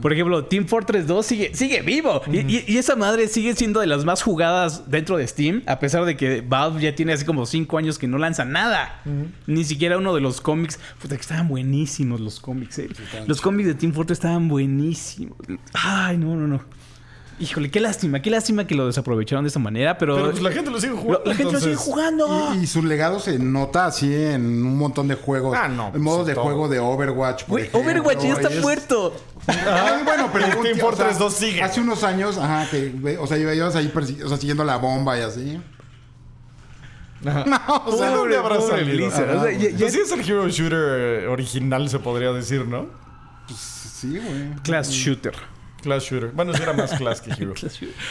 por 0.00 0.12
ejemplo, 0.12 0.44
Team 0.44 0.66
Fortress 0.66 1.06
2 1.06 1.26
sigue, 1.26 1.54
sigue 1.54 1.82
vivo. 1.82 2.22
y, 2.30 2.76
esa 2.76 2.96
madre 2.96 3.28
sigue 3.28 3.54
siendo 3.54 3.80
de 3.80 3.86
las 3.86 4.04
más 4.04 4.22
jugadas 4.22 4.90
dentro 4.90 5.16
de 5.16 5.26
Steam, 5.26 5.62
a 5.66 5.78
pesar 5.78 6.04
de 6.04 6.16
que 6.16 6.40
Valve 6.40 6.82
ya 6.82 6.94
tiene 6.94 7.12
así 7.12 7.24
como 7.24 7.46
5 7.46 7.78
años 7.78 7.98
que 7.98 8.06
no 8.06 8.18
lanza 8.18 8.44
nada. 8.44 9.02
Ni 9.46 9.64
siquiera 9.64 9.98
uno 9.98 10.14
de 10.14 10.20
los 10.20 10.40
cómics. 10.40 10.78
Puta, 11.00 11.16
que 11.16 11.20
estaban 11.22 11.48
buenísimos 11.48 12.20
los 12.20 12.40
cómics, 12.40 12.78
eh. 12.78 12.88
los 13.26 13.40
cómics 13.40 13.68
de 13.68 13.74
Team 13.74 13.92
Fortress 13.92 14.18
estaban 14.18 14.48
buenísimos. 14.48 15.36
Ay, 15.72 16.16
no, 16.18 16.36
no, 16.36 16.46
no. 16.46 16.81
Híjole, 17.42 17.72
qué 17.72 17.80
lástima, 17.80 18.22
qué 18.22 18.30
lástima 18.30 18.68
que 18.68 18.76
lo 18.76 18.86
desaprovecharon 18.86 19.42
de 19.44 19.48
esa 19.48 19.58
manera, 19.58 19.98
pero... 19.98 20.14
Pero 20.14 20.30
pues 20.30 20.42
la 20.44 20.52
gente 20.52 20.70
lo 20.70 20.80
sigue 20.80 20.92
jugando. 20.92 21.22
La 21.24 21.34
gente 21.34 21.52
lo 21.52 21.58
sigue 21.58 21.74
jugando. 21.74 22.54
Y, 22.54 22.68
su 22.68 22.84
legado 22.84 23.18
se 23.18 23.36
nota 23.40 23.86
así 23.86 24.14
en 24.14 24.64
un 24.64 24.78
montón 24.78 25.08
de 25.08 25.16
juegos. 25.16 25.58
Ah, 25.60 25.66
no. 25.66 25.90
En 25.92 26.02
modos 26.02 26.24
de 26.24 26.34
juego 26.34 26.68
de 26.68 26.78
Overwatch, 26.78 27.42
por 27.46 27.60
Overwatch 27.72 28.22
ya 28.22 28.34
está 28.34 28.48
muerto. 28.60 29.16
bueno, 30.04 30.30
pero 30.32 30.46
el 30.46 30.62
Team 30.62 30.78
Fortress 30.78 31.18
2 31.18 31.34
sigue. 31.34 31.62
Hace 31.62 31.80
unos 31.80 32.04
años, 32.04 32.38
ajá, 32.38 32.70
que, 32.70 33.18
o 33.18 33.26
sea, 33.26 33.36
ibas 33.38 33.74
ahí 33.74 33.92
o 34.24 34.28
sea, 34.28 34.36
siguiendo 34.36 34.62
la 34.62 34.76
bomba 34.76 35.18
y 35.18 35.22
así. 35.22 35.60
Ajá. 37.26 37.44
No, 37.46 37.82
o 37.86 37.98
sea, 37.98 38.10
¿dónde 38.10 38.36
habrá 38.36 38.60
salido? 38.60 39.08
O 39.08 39.10
sea, 39.10 39.42
pues 39.42 39.92
sí 39.92 39.98
es 39.98 40.12
el 40.12 40.20
Hero 40.20 40.48
Shooter 40.48 41.26
original, 41.26 41.88
se 41.88 41.98
podría 41.98 42.32
decir, 42.32 42.66
¿no? 42.68 42.86
Pues 43.48 43.58
sí, 43.58 44.16
güey. 44.16 44.54
Class 44.62 44.90
Shooter. 44.90 45.34
Class 45.82 46.04
Shooter. 46.04 46.30
Bueno, 46.30 46.54
sí 46.54 46.62
era 46.62 46.72
más 46.72 46.92
Class 46.94 47.20
que 47.20 47.30
Hero. 47.38 47.54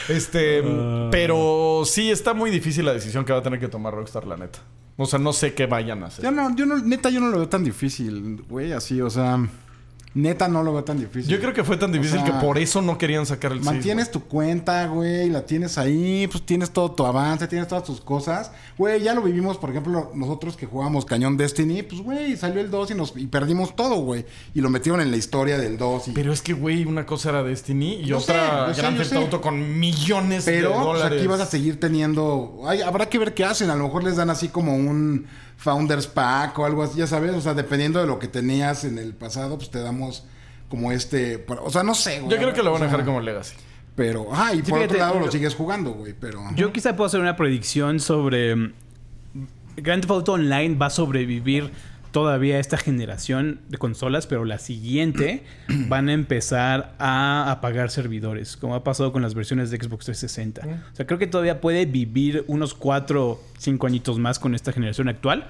este, 0.10 0.62
ah. 0.64 1.08
pero 1.12 1.84
sí 1.86 2.12
está 2.12 2.34
muy 2.34 2.52
difícil 2.52 2.86
la 2.86 2.94
decisión 2.94 3.26
que 3.26 3.34
va 3.34 3.40
a 3.40 3.44
tener 3.44 3.60
que 3.60 3.68
tomar 3.68 3.94
Rockstar, 3.94 4.28
la 4.28 4.38
neta. 4.38 4.60
O 4.98 5.06
sea, 5.06 5.18
no 5.18 5.34
sé 5.34 5.54
qué 5.54 5.66
vayan 5.66 6.04
a 6.04 6.08
hacer. 6.08 6.24
Yo 6.24 6.32
no, 6.32 6.56
yo 6.56 6.66
no, 6.66 6.78
neta, 6.78 7.10
yo 7.10 7.20
no 7.20 7.30
lo 7.30 7.38
veo 7.38 7.50
tan 7.50 7.64
difícil, 7.64 8.44
güey, 8.48 8.74
así, 8.74 9.02
o 9.02 9.10
sea. 9.10 9.40
Neta 10.14 10.50
no 10.50 10.62
lo 10.62 10.74
veo 10.74 10.84
tan 10.84 11.00
difícil. 11.00 11.32
Yo 11.32 11.40
creo 11.40 11.54
que 11.54 11.64
fue 11.64 11.78
tan 11.78 11.92
difícil 11.92 12.22
que 12.26 12.34
por 12.34 12.58
eso 12.58 12.82
no 12.82 12.98
querían 12.98 13.26
sacar 13.26 13.54
el 13.54 13.62
Mantienes 13.62 14.12
tu 14.12 14.22
cuenta, 14.22 14.86
güey, 14.88 15.30
la 15.30 15.46
tienes 15.46 15.78
ahí, 15.78 16.28
pues 16.28 16.46
tienes 16.46 16.72
todo 16.72 16.92
tu 16.92 17.06
avance, 17.06 17.48
tienes 17.48 17.70
todas 17.70 17.86
tus 17.86 18.02
cosas. 18.02 18.52
Güey, 18.78 19.02
ya 19.02 19.14
lo 19.14 19.22
vivimos, 19.22 19.58
por 19.58 19.70
ejemplo, 19.70 20.12
nosotros 20.14 20.58
que 20.58 20.66
jugábamos 20.66 21.06
Cañón 21.06 21.38
Destiny, 21.38 21.84
pues 21.84 22.02
güey, 22.02 22.36
salió 22.36 22.60
el 22.60 22.70
2 22.70 22.92
y 22.92 22.96
nos 22.96 23.14
y 23.16 23.28
perdimos 23.28 23.74
todo, 23.76 23.96
güey. 24.02 24.26
Y 24.54 24.60
lo 24.60 24.70
metieron 24.70 25.00
en 25.00 25.12
la 25.12 25.18
historia 25.18 25.58
del 25.58 25.78
2 25.78 26.12
Pero 26.14 26.34
es 26.34 26.42
que, 26.42 26.54
güey, 26.54 26.84
una 26.84 27.06
cosa 27.06 27.30
era 27.30 27.44
Destiny 27.44 28.02
y 28.04 28.12
otra 28.12 28.74
Grand 28.76 28.98
Theft 28.98 29.14
Auto 29.14 29.40
con 29.40 29.80
millones 29.80 30.44
de 30.44 30.62
dólares. 30.62 30.82
Pero 30.82 31.10
pues, 31.10 31.22
aquí 31.22 31.28
vas 31.28 31.40
a 31.40 31.46
seguir 31.46 31.80
teniendo, 31.80 32.64
habrá 32.86 33.08
que 33.08 33.18
ver 33.18 33.34
qué 33.34 33.46
hacen, 33.46 33.70
a 33.70 33.76
lo 33.76 33.86
mejor 33.86 34.04
les 34.04 34.18
dan 34.18 34.30
así 34.30 34.50
como 34.50 34.76
un 34.76 35.28
Founders 35.62 36.08
Pack 36.08 36.58
o 36.58 36.66
algo 36.66 36.82
así, 36.82 36.98
ya 36.98 37.06
sabes, 37.06 37.36
o 37.36 37.42
sea, 37.42 37.54
dependiendo 37.54 38.00
de 38.00 38.08
lo 38.08 38.18
que 38.18 38.28
tenías 38.28 38.84
en 38.84 38.98
el 38.98 39.14
pasado, 39.14 39.58
pues 39.58 39.70
te 39.70 39.80
damos 39.80 40.26
como 40.70 40.92
este. 40.92 41.46
O 41.64 41.70
sea, 41.70 41.84
no 41.84 41.94
sé, 41.94 42.20
güey. 42.20 42.32
Yo 42.32 42.38
creo 42.38 42.54
que 42.54 42.64
lo 42.64 42.72
van 42.72 42.82
a 42.82 42.86
dejar 42.86 43.06
como 43.06 43.22
Legacy. 43.22 43.56
Pero, 43.96 44.30
ah, 44.32 44.56
y 44.56 44.64
por 44.64 44.80
otro 44.80 44.98
lado 44.98 45.20
lo 45.20 45.32
sigues 45.32 45.54
jugando, 45.54 45.92
güey, 45.92 46.16
pero... 46.20 46.42
Yo 46.56 46.74
quizá 46.74 46.96
puedo 46.96 47.08
hacer 47.08 47.20
una 47.20 47.36
predicción 47.36 48.00
sobre... 48.00 48.56
Mm, 48.56 48.74
Grand 49.78 50.02
Theft 50.02 50.12
Auto 50.12 50.34
Online 50.34 50.76
va 50.76 50.88
a 50.88 50.90
sobrevivir 50.90 51.72
todavía 52.12 52.60
esta 52.60 52.78
generación 52.78 53.62
de 53.70 53.78
consolas, 53.78 54.28
pero 54.28 54.46
la 54.46 54.60
siguiente 54.60 55.44
van 55.88 56.10
a 56.10 56.14
empezar 56.14 56.94
a 57.00 57.52
apagar 57.52 57.90
servidores, 57.90 58.58
como 58.58 58.76
ha 58.76 58.84
pasado 58.84 59.12
con 59.12 59.22
las 59.22 59.34
versiones 59.34 59.72
de 59.72 59.78
Xbox 59.78 60.06
360. 60.06 60.62
O 60.92 60.96
sea, 60.96 61.08
creo 61.08 61.18
que 61.18 61.28
todavía 61.28 61.62
puede 61.62 61.86
vivir 61.86 62.44
unos 62.48 62.74
4, 62.74 63.40
5 63.58 63.88
añitos 63.88 64.20
más 64.20 64.40
con 64.40 64.56
esta 64.56 64.72
generación 64.72 65.10
actual, 65.10 65.50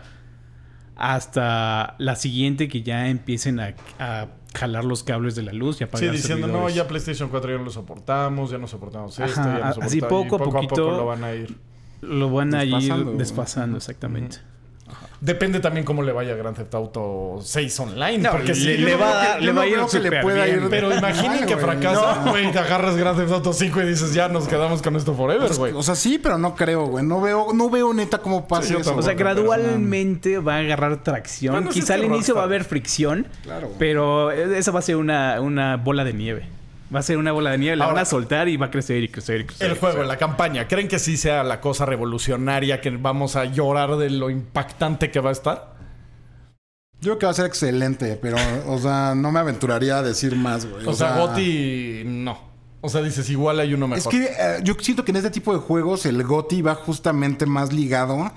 hasta 0.96 1.96
la 1.98 2.16
siguiente 2.16 2.68
que 2.68 2.84
ya 2.84 3.10
empiecen 3.10 3.60
a, 3.60 3.76
jalar 4.54 4.84
los 4.84 5.04
cables 5.04 5.34
de 5.36 5.44
la 5.44 5.54
luz 5.54 5.80
y 5.80 5.86
apagar 5.86 6.10
Sí, 6.10 6.16
diciendo, 6.18 6.46
no, 6.46 6.68
ya 6.70 6.86
PlayStation 6.86 7.30
4 7.30 7.52
ya 7.52 7.58
no 7.58 7.64
lo 7.64 7.72
soportamos, 7.72 8.52
ya 8.52 8.58
no 8.58 8.68
soportamos 8.68 9.18
esto, 9.18 9.42
ya 9.42 9.46
no 9.46 9.58
soportamos... 9.60 9.86
Así 9.86 10.02
poco, 10.02 10.36
a 10.36 10.40
poquito 10.40 10.92
lo 10.92 11.06
van 11.06 11.24
a 11.24 11.34
ir... 11.34 11.58
Lo 12.02 12.30
van 12.32 12.54
a 12.54 12.66
ir 12.66 12.94
desfasando, 13.18 13.78
exactamente. 13.78 14.40
Depende 15.22 15.60
también 15.60 15.86
cómo 15.86 16.02
le 16.02 16.12
vaya 16.12 16.34
a 16.34 16.36
Grand 16.36 16.58
Theft 16.58 16.74
Auto 16.74 17.38
6 17.44 17.80
online. 17.80 18.28
porque 18.28 18.56
si 18.56 18.76
le, 18.78 18.96
va 18.96 19.34
a, 19.34 19.40
le 19.40 19.52
va 19.52 19.62
a 19.62 19.68
ir 19.68 19.78
super 19.88 20.26
bien. 20.26 20.66
Pero 20.68 20.92
imaginen 20.98 21.46
que 21.46 21.56
fracasa, 21.58 22.24
güey, 22.28 22.52
te 22.52 22.58
agarras 22.58 22.98
Grand 22.98 23.16
Theft 23.16 23.32
Auto 23.32 23.54
5 23.54 23.82
y 23.84 23.86
dices, 23.86 24.16
ya 24.16 24.30
nos 24.30 24.48
quedamos 24.48 24.82
con 24.82 24.96
esto 24.96 25.14
forever, 25.14 25.46
pues, 25.46 25.60
güey. 25.60 25.74
O 25.76 25.84
sea, 25.84 25.94
sí, 25.94 26.18
pero 26.18 26.40
no 26.40 26.56
creo, 26.56 26.88
güey. 26.88 27.06
No 27.06 27.22
veo, 27.22 27.54
no 27.54 27.70
veo 27.70 27.94
neta 27.94 28.18
cómo 28.18 28.48
pasa 28.48 28.80
eso. 28.80 28.98
O 28.98 29.02
sea, 29.04 29.14
gradualmente 29.14 30.40
va 30.40 30.56
a 30.56 30.60
agarrar 30.60 31.04
tracción. 31.04 31.70
Quizá 31.70 31.94
al 31.94 32.04
inicio 32.04 32.34
va 32.34 32.42
a 32.42 32.46
haber 32.46 32.64
fricción. 32.64 33.28
Claro. 33.44 33.70
Pero 33.78 34.32
esa 34.32 34.72
va 34.72 34.80
a 34.80 34.82
ser 34.82 34.96
una, 34.96 35.40
una 35.40 35.78
bola 35.78 36.04
de 36.04 36.14
nieve. 36.14 36.61
Va 36.94 37.00
a 37.00 37.04
ser 37.04 37.18
una 37.18 37.32
bola 37.32 37.52
de 37.52 37.58
nieve, 37.58 37.78
la 37.78 37.88
van 37.88 38.00
a 38.00 38.06
soltar 38.06 38.50
y 38.50 38.58
va 38.58 38.66
a 38.66 38.72
crecer 38.72 39.02
y 39.02 39.08
crecer 39.08 39.42
y 39.42 39.46
crecer. 39.46 39.72
El 39.72 39.78
juego, 39.78 40.04
la 40.04 40.18
campaña, 40.18 40.68
¿creen 40.68 40.90
que 40.90 41.00
sí 41.00 41.16
sea 41.16 41.44
la 41.44 41.62
cosa 41.62 41.86
revolucionaria 41.86 42.82
que 42.82 42.90
vamos 42.90 43.38
a 43.38 43.46
llorar 43.46 43.96
de 43.96 44.10
lo 44.10 44.30
impactante 44.30 45.10
que 45.10 45.22
va 45.22 45.30
a 45.30 45.34
estar? 45.34 45.76
Yo 47.00 47.12
creo 47.12 47.20
que 47.20 47.26
va 47.28 47.32
a 47.32 47.36
ser 47.36 47.46
excelente, 47.46 48.20
pero, 48.22 48.38
o 48.68 48.78
sea, 48.78 49.16
no 49.16 49.32
me 49.32 49.40
aventuraría 49.40 50.00
a 50.00 50.04
decir 50.04 50.36
más, 50.36 50.66
güey. 50.66 50.86
O, 50.86 50.94
sea, 50.94 51.18
Goti, 51.18 52.04
no. 52.06 52.38
O 52.82 52.90
sea, 52.90 53.02
dices, 53.02 53.30
igual 53.30 53.60
hay 53.60 53.74
uno 53.74 53.88
mejor. 53.88 54.14
Es 54.14 54.20
que 54.20 54.26
eh, 54.26 54.60
yo 54.64 54.74
siento 54.80 55.06
que 55.06 55.12
en 55.12 55.18
este 55.18 55.32
tipo 55.32 55.54
de 55.54 55.60
juegos 55.60 56.06
el 56.06 56.24
Goti 56.24 56.62
va 56.62 56.76
justamente 56.76 57.46
más 57.46 57.72
ligado 57.72 58.32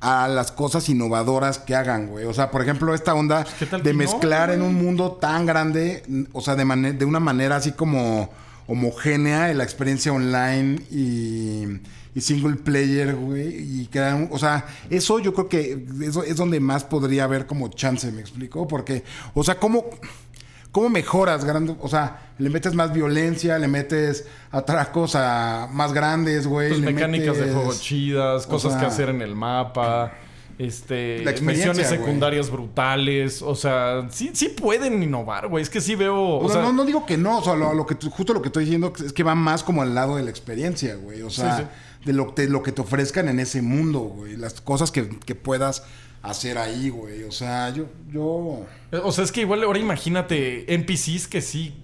a 0.00 0.28
las 0.28 0.52
cosas 0.52 0.88
innovadoras 0.88 1.58
que 1.58 1.74
hagan, 1.74 2.08
güey. 2.08 2.24
O 2.24 2.34
sea, 2.34 2.50
por 2.50 2.62
ejemplo, 2.62 2.94
esta 2.94 3.14
onda 3.14 3.44
de 3.82 3.92
mezclar 3.92 4.50
en 4.50 4.62
un 4.62 4.74
mundo 4.74 5.12
tan 5.12 5.46
grande, 5.46 6.02
o 6.32 6.40
sea, 6.40 6.54
de, 6.54 6.92
de 6.92 7.04
una 7.04 7.20
manera 7.20 7.56
así 7.56 7.72
como 7.72 8.30
homogénea 8.68 9.52
la 9.54 9.64
experiencia 9.64 10.12
online 10.12 10.80
y, 10.90 11.80
single 12.20 12.56
player, 12.56 13.14
güey. 13.14 13.80
Y 13.80 13.86
crear, 13.86 14.28
o 14.32 14.38
sea, 14.38 14.66
eso 14.90 15.20
yo 15.20 15.32
creo 15.32 15.48
que 15.48 15.86
eso 16.02 16.24
es 16.24 16.36
donde 16.36 16.58
más 16.58 16.82
podría 16.82 17.24
haber 17.24 17.46
como 17.46 17.68
chance, 17.68 18.10
¿me 18.10 18.20
explico? 18.20 18.66
Porque, 18.66 19.04
o 19.34 19.44
sea, 19.44 19.60
¿cómo, 19.60 19.84
cómo 20.72 20.88
mejoras? 20.88 21.44
O 21.80 21.88
sea, 21.88 22.32
le 22.38 22.50
metes 22.50 22.74
más 22.74 22.92
violencia, 22.92 23.58
le 23.58 23.68
metes 23.68 24.26
atracos 24.50 25.14
a 25.14 25.68
más 25.72 25.92
grandes, 25.92 26.46
güey. 26.46 26.68
Pues 26.70 26.80
mecánicas 26.80 27.38
de 27.38 27.52
juego 27.52 27.72
chidas, 27.74 28.46
cosas 28.46 28.76
que 28.76 28.86
hacer 28.86 29.08
en 29.08 29.22
el 29.22 29.34
mapa. 29.34 30.12
Este, 30.58 31.24
misiones 31.40 31.86
secundarias 31.86 32.50
brutales, 32.50 33.42
o 33.42 33.54
sea, 33.54 34.08
sí, 34.10 34.30
sí 34.34 34.48
pueden 34.48 35.00
innovar, 35.00 35.46
güey. 35.46 35.62
Es 35.62 35.70
que 35.70 35.80
sí 35.80 35.94
veo. 35.94 36.38
O, 36.38 36.48
sea, 36.48 36.62
no, 36.62 36.72
no 36.72 36.84
digo 36.84 37.06
que 37.06 37.16
no, 37.16 37.38
o 37.38 37.44
sea, 37.44 37.54
lo, 37.54 37.86
que 37.86 37.94
justo 38.10 38.34
lo 38.34 38.42
que 38.42 38.48
estoy 38.48 38.64
diciendo 38.64 38.92
es 39.04 39.12
que 39.12 39.22
va 39.22 39.36
más 39.36 39.62
como 39.62 39.82
al 39.82 39.94
lado 39.94 40.16
de 40.16 40.24
la 40.24 40.30
experiencia, 40.30 40.96
güey. 40.96 41.22
O 41.22 41.30
sea, 41.30 41.70
De, 42.08 42.14
lo, 42.14 42.34
lo 42.36 42.62
que 42.62 42.72
te 42.72 42.80
ofrezcan 42.80 43.28
en 43.28 43.38
ese 43.38 43.62
mundo, 43.62 44.00
güey. 44.00 44.36
Las 44.36 44.60
cosas 44.60 44.90
que, 44.90 45.08
que 45.08 45.34
puedas 45.34 45.82
hacer 46.22 46.58
ahí, 46.58 46.88
güey. 46.88 47.24
O 47.24 47.32
sea, 47.32 47.70
yo, 47.70 47.86
yo. 48.12 48.64
O 49.02 49.12
sea, 49.12 49.24
es 49.24 49.32
que 49.32 49.42
igual 49.42 49.62
ahora 49.62 49.78
imagínate 49.78 50.72
NPCs 50.72 51.28
que 51.28 51.40
sí 51.40 51.74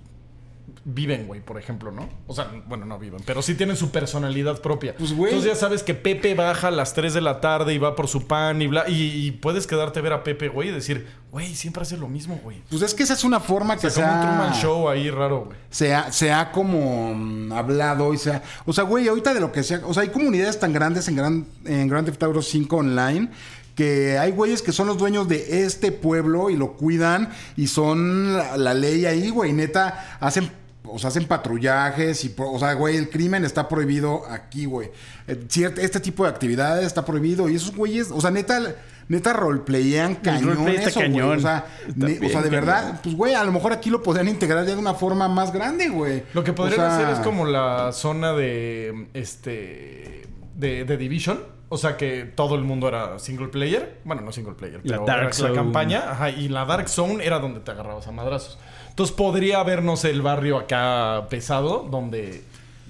viven, 0.85 1.27
güey, 1.27 1.41
por 1.41 1.59
ejemplo, 1.59 1.91
¿no? 1.91 2.09
O 2.27 2.35
sea, 2.35 2.51
bueno, 2.67 2.85
no 2.85 2.99
viven, 2.99 3.23
pero 3.25 3.41
sí 3.41 3.55
tienen 3.55 3.77
su 3.77 3.91
personalidad 3.91 4.61
propia. 4.61 4.95
Pues, 4.97 5.15
güey. 5.15 5.33
Entonces 5.33 5.55
ya 5.55 5.59
sabes 5.59 5.83
que 5.83 5.95
Pepe 5.95 6.35
baja 6.35 6.69
a 6.69 6.71
las 6.71 6.93
3 6.93 7.15
de 7.15 7.21
la 7.23 7.41
tarde 7.41 7.73
y 7.73 7.79
va 7.79 7.97
por 7.97 8.07
su 8.07 8.27
pan 8.27 8.61
y 8.61 8.67
bla. 8.67 8.85
Y, 8.89 9.31
puedes 9.33 9.67
quedarte 9.67 10.01
a 10.01 10.03
ver 10.03 10.13
a 10.13 10.23
Pepe, 10.23 10.49
güey, 10.49 10.69
y 10.69 10.73
decir, 10.73 11.07
güey, 11.33 11.55
siempre 11.55 11.83
hace 11.83 11.97
lo 11.97 12.09
mismo, 12.09 12.39
güey. 12.43 12.63
Pues 12.69 12.83
es 12.83 12.93
que 12.93 13.03
esa 13.03 13.15
es 13.15 13.25
una 13.25 13.41
forma 13.41 13.77
que 13.77 13.89
se 13.89 14.01
como 14.03 14.13
un 14.13 14.21
Truman 14.21 14.55
Show 14.55 14.89
ahí 14.89 15.11
raro, 15.11 15.47
güey. 15.47 15.57
Se 15.71 15.95
ha, 15.95 16.13
se 16.13 16.33
ha 16.33 16.53
como 16.53 17.15
mm, 17.15 17.53
hablado 17.53 18.13
y 18.13 18.19
se 18.19 18.33
ha... 18.33 18.43
O 18.67 18.73
sea, 18.73 18.85
güey, 18.85 19.09
ahorita 19.09 19.33
de 19.33 19.41
lo 19.41 19.53
que 19.53 19.63
sea... 19.63 19.81
O 19.87 19.95
sea, 19.95 20.03
hay 20.03 20.11
comunidades 20.11 20.61
tan 20.61 20.73
grandes 20.73 21.09
en 21.09 21.17
Grand, 21.17 21.47
en 21.65 21.89
Grand 21.89 22.07
Theft 22.07 22.23
Auto 22.23 22.43
5 22.43 22.77
online 22.77 23.31
que 23.75 24.19
hay 24.19 24.31
güeyes 24.31 24.63
que 24.63 24.71
son 24.71 24.87
los 24.87 24.99
dueños 24.99 25.27
de 25.27 25.65
este 25.65 25.91
pueblo 25.91 26.49
y 26.49 26.57
lo 26.57 26.75
cuidan 26.75 27.31
y 27.57 27.67
son 27.67 28.37
la, 28.37 28.57
la 28.57 28.73
ley 28.73 29.05
ahí, 29.05 29.31
güey. 29.31 29.53
Neta, 29.53 30.17
hacen 30.21 30.49
o 30.87 30.99
sea, 30.99 31.09
hacen 31.09 31.27
patrullajes 31.27 32.25
y, 32.25 32.35
o 32.37 32.59
sea, 32.59 32.75
güey, 32.75 32.97
el 32.97 33.09
crimen 33.09 33.45
está 33.45 33.69
prohibido 33.69 34.23
aquí, 34.29 34.67
güey. 34.67 34.91
Eh, 35.27 35.47
este 35.79 36.01
tipo 36.01 36.25
de 36.25 36.31
actividades 36.31 36.87
está 36.87 37.05
prohibido 37.05 37.49
y 37.49 37.57
esos 37.57 37.75
güeyes, 37.75 38.11
o 38.11 38.21
sea, 38.21 38.31
neta, 38.31 38.61
neta 39.09 39.33
roleplayan 39.33 40.17
cañón 40.17 40.69
eso, 40.69 41.01
cañón. 41.01 41.39
O 41.39 41.41
sea, 41.41 41.67
o 41.89 42.29
sea, 42.29 42.43
de 42.43 42.51
verdad, 42.51 43.01
pues, 43.03 43.17
güey, 43.17 43.35
a 43.35 43.45
lo 43.45 43.53
mejor 43.53 43.73
aquí 43.73 43.89
lo 43.89 44.03
podrían 44.03 44.29
integrar 44.29 44.67
ya 44.67 44.75
de 44.75 44.81
una 44.81 44.95
forma 44.95 45.27
más 45.29 45.53
grande, 45.53 45.89
güey. 45.89 46.23
Lo 46.35 46.45
que 46.45 46.53
podrían 46.53 46.83
hacer 46.83 47.09
es 47.09 47.19
como 47.21 47.47
la 47.47 47.91
zona 47.93 48.35
de, 48.35 49.09
este, 49.15 50.29
de, 50.55 50.85
de 50.85 50.97
Division. 50.97 51.55
O 51.71 51.79
sea 51.79 51.97
que 51.97 52.25
todo 52.25 52.55
el 52.55 52.63
mundo 52.63 52.87
era 52.87 53.19
single 53.19 53.49
player. 53.49 53.99
Bueno, 54.05 54.23
no 54.23 54.31
single 54.31 54.53
player, 54.53 54.81
pero 54.83 55.05
la, 55.07 55.31
la 55.31 55.53
campaña. 55.53 56.11
Ajá, 56.11 56.31
y 56.31 56.49
la 56.49 56.67
Dark 56.67 56.89
Zone 56.89 57.25
era 57.25 57.41
donde 57.41 57.61
te 57.61 57.71
agarrabas 57.71 58.07
a 58.07 58.13
madrazos. 58.13 58.59
Entonces 58.95 59.17
podría 59.17 59.61
vernos 59.65 60.05
el 60.05 60.23
barrio 60.23 60.57
acá 60.57 61.27
pesado, 61.29 61.85
donde 61.91 62.45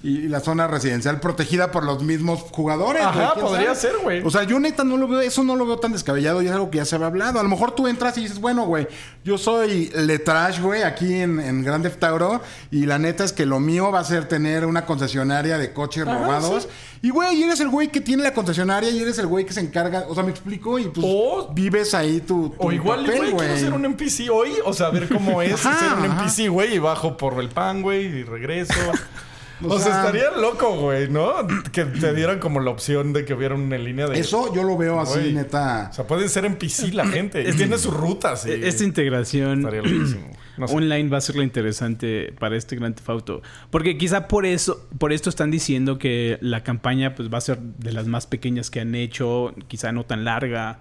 y 0.05 0.27
la 0.27 0.39
zona 0.39 0.67
residencial 0.67 1.19
protegida 1.19 1.71
por 1.71 1.83
los 1.83 2.03
mismos 2.03 2.41
jugadores. 2.51 3.01
Ajá, 3.03 3.33
podría 3.33 3.73
ser, 3.73 3.93
güey. 4.03 4.21
O 4.23 4.29
sea, 4.29 4.43
yo 4.43 4.59
neta 4.59 4.83
no 4.83 4.97
lo 4.97 5.07
veo, 5.07 5.19
eso 5.21 5.43
no 5.43 5.55
lo 5.55 5.65
veo 5.65 5.79
tan 5.79 5.93
descabellado 5.93 6.43
y 6.43 6.45
es 6.45 6.51
algo 6.51 6.69
que 6.69 6.77
ya 6.77 6.85
se 6.85 6.93
había 6.93 7.07
hablado. 7.07 7.39
A 7.39 7.43
lo 7.43 7.49
mejor 7.49 7.71
tú 7.71 7.87
entras 7.87 8.15
y 8.19 8.21
dices, 8.21 8.39
bueno, 8.39 8.67
güey, 8.67 8.87
yo 9.23 9.39
soy 9.39 9.89
letrash, 9.95 10.61
güey, 10.61 10.83
aquí 10.83 11.11
en, 11.11 11.39
en 11.39 11.63
Grand 11.63 11.83
Theft 11.83 12.03
Auto 12.03 12.41
y 12.69 12.85
la 12.85 12.99
neta 12.99 13.23
es 13.23 13.33
que 13.33 13.47
lo 13.47 13.59
mío 13.59 13.91
va 13.91 14.01
a 14.01 14.03
ser 14.03 14.27
tener 14.27 14.67
una 14.67 14.85
concesionaria 14.85 15.57
de 15.57 15.73
coches 15.73 16.05
robados. 16.05 16.69
Y, 17.01 17.09
güey, 17.09 17.41
eres 17.41 17.59
el 17.59 17.69
güey 17.69 17.87
que 17.87 17.99
tiene 17.99 18.21
la 18.21 18.33
concesionaria 18.33 18.91
y 18.91 18.99
eres 18.99 19.17
el 19.17 19.25
güey 19.25 19.43
que 19.43 19.53
se 19.53 19.61
encarga, 19.61 20.05
o 20.07 20.13
sea, 20.13 20.23
me 20.23 20.29
explico, 20.29 20.77
y 20.77 20.85
pues 20.85 21.05
vives 21.53 21.95
ahí 21.95 22.21
tu, 22.21 22.53
O 22.59 22.71
igual, 22.71 23.05
güey, 23.05 23.35
quiero 23.35 23.57
ser 23.57 23.73
un 23.73 23.85
NPC 23.85 24.29
hoy, 24.31 24.53
o 24.63 24.73
sea, 24.73 24.89
ver 24.89 25.09
cómo 25.09 25.41
es 25.41 25.59
ser 25.61 25.93
un 25.97 26.05
NPC, 26.05 26.47
güey, 26.49 26.75
y 26.75 26.79
bajo 26.79 27.17
por 27.17 27.39
el 27.39 27.49
pan, 27.49 27.81
güey, 27.81 28.05
y 28.05 28.23
regreso. 28.23 28.73
O, 29.63 29.79
sea, 29.79 30.01
estaría 30.01 30.31
loco, 30.31 30.75
güey, 30.75 31.09
¿no? 31.09 31.33
Que 31.71 31.85
te 31.85 32.13
dieran 32.13 32.39
como 32.39 32.59
la 32.59 32.71
opción 32.71 33.13
de 33.13 33.23
que 33.23 33.33
hubiera 33.33 33.55
una 33.55 33.77
línea 33.77 34.07
de. 34.07 34.19
Eso 34.19 34.53
yo 34.53 34.63
lo 34.63 34.77
veo 34.77 34.99
así, 34.99 35.31
neta. 35.33 35.87
O 35.91 35.93
sea, 35.93 36.07
pueden 36.07 36.29
ser 36.29 36.45
en 36.45 36.57
PC 36.57 36.91
la 36.93 37.07
gente. 37.07 37.47
y 37.47 37.53
tiene 37.53 37.77
sus 37.77 37.93
rutas. 37.93 38.45
Y... 38.45 38.51
Esta 38.51 38.83
integración 38.83 39.65
online 40.57 41.09
va 41.09 41.17
a 41.17 41.21
ser 41.21 41.35
lo 41.35 41.43
interesante 41.43 42.33
para 42.39 42.55
este 42.57 42.75
Gran 42.75 42.93
Theft 42.95 43.29
Porque 43.69 43.97
quizá 43.97 44.27
por 44.27 44.45
eso, 44.45 44.87
por 44.97 45.13
esto 45.13 45.29
están 45.29 45.51
diciendo 45.51 45.97
que 45.97 46.37
la 46.41 46.63
campaña 46.63 47.15
pues 47.15 47.33
va 47.33 47.37
a 47.37 47.41
ser 47.41 47.59
de 47.59 47.91
las 47.93 48.07
más 48.07 48.27
pequeñas 48.27 48.69
que 48.69 48.81
han 48.81 48.93
hecho, 48.95 49.53
quizá 49.67 49.91
no 49.91 50.05
tan 50.05 50.25
larga, 50.25 50.79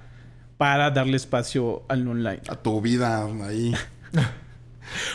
para 0.56 0.90
darle 0.90 1.16
espacio 1.16 1.82
al 1.88 2.06
online. 2.06 2.42
A 2.48 2.56
tu 2.56 2.80
vida 2.80 3.24
ahí. 3.42 3.74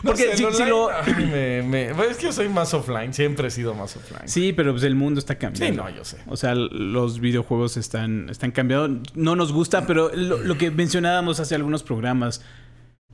Porque 0.04 0.36
si, 0.36 0.44
lo... 0.44 0.90
es 1.02 2.18
que 2.18 2.24
yo 2.24 2.32
soy 2.32 2.50
más 2.50 2.74
offline, 2.74 3.14
siempre 3.14 3.48
he 3.48 3.52
sido 3.52 3.74
más 3.74 3.96
offline. 3.96 4.28
Sí, 4.28 4.54
pero 4.54 4.72
pues 4.72 4.84
el 4.84 4.96
mundo 4.96 5.20
está 5.20 5.36
cambiando. 5.36 5.84
Sí, 5.84 5.90
no, 5.92 5.96
yo 5.96 6.04
sé. 6.04 6.18
O 6.28 6.38
sea, 6.38 6.56
los 6.56 7.20
videojuegos 7.20 7.78
están, 7.78 8.30
están 8.30 8.52
cambiando. 8.52 9.02
No 9.16 9.36
nos 9.36 9.52
gusta, 9.52 9.86
pero 9.86 10.12
lo, 10.14 10.58
que 10.58 10.72
mencionábamos 10.72 11.40
hace 11.40 11.56
algunos 11.56 11.84
programas, 11.84 12.42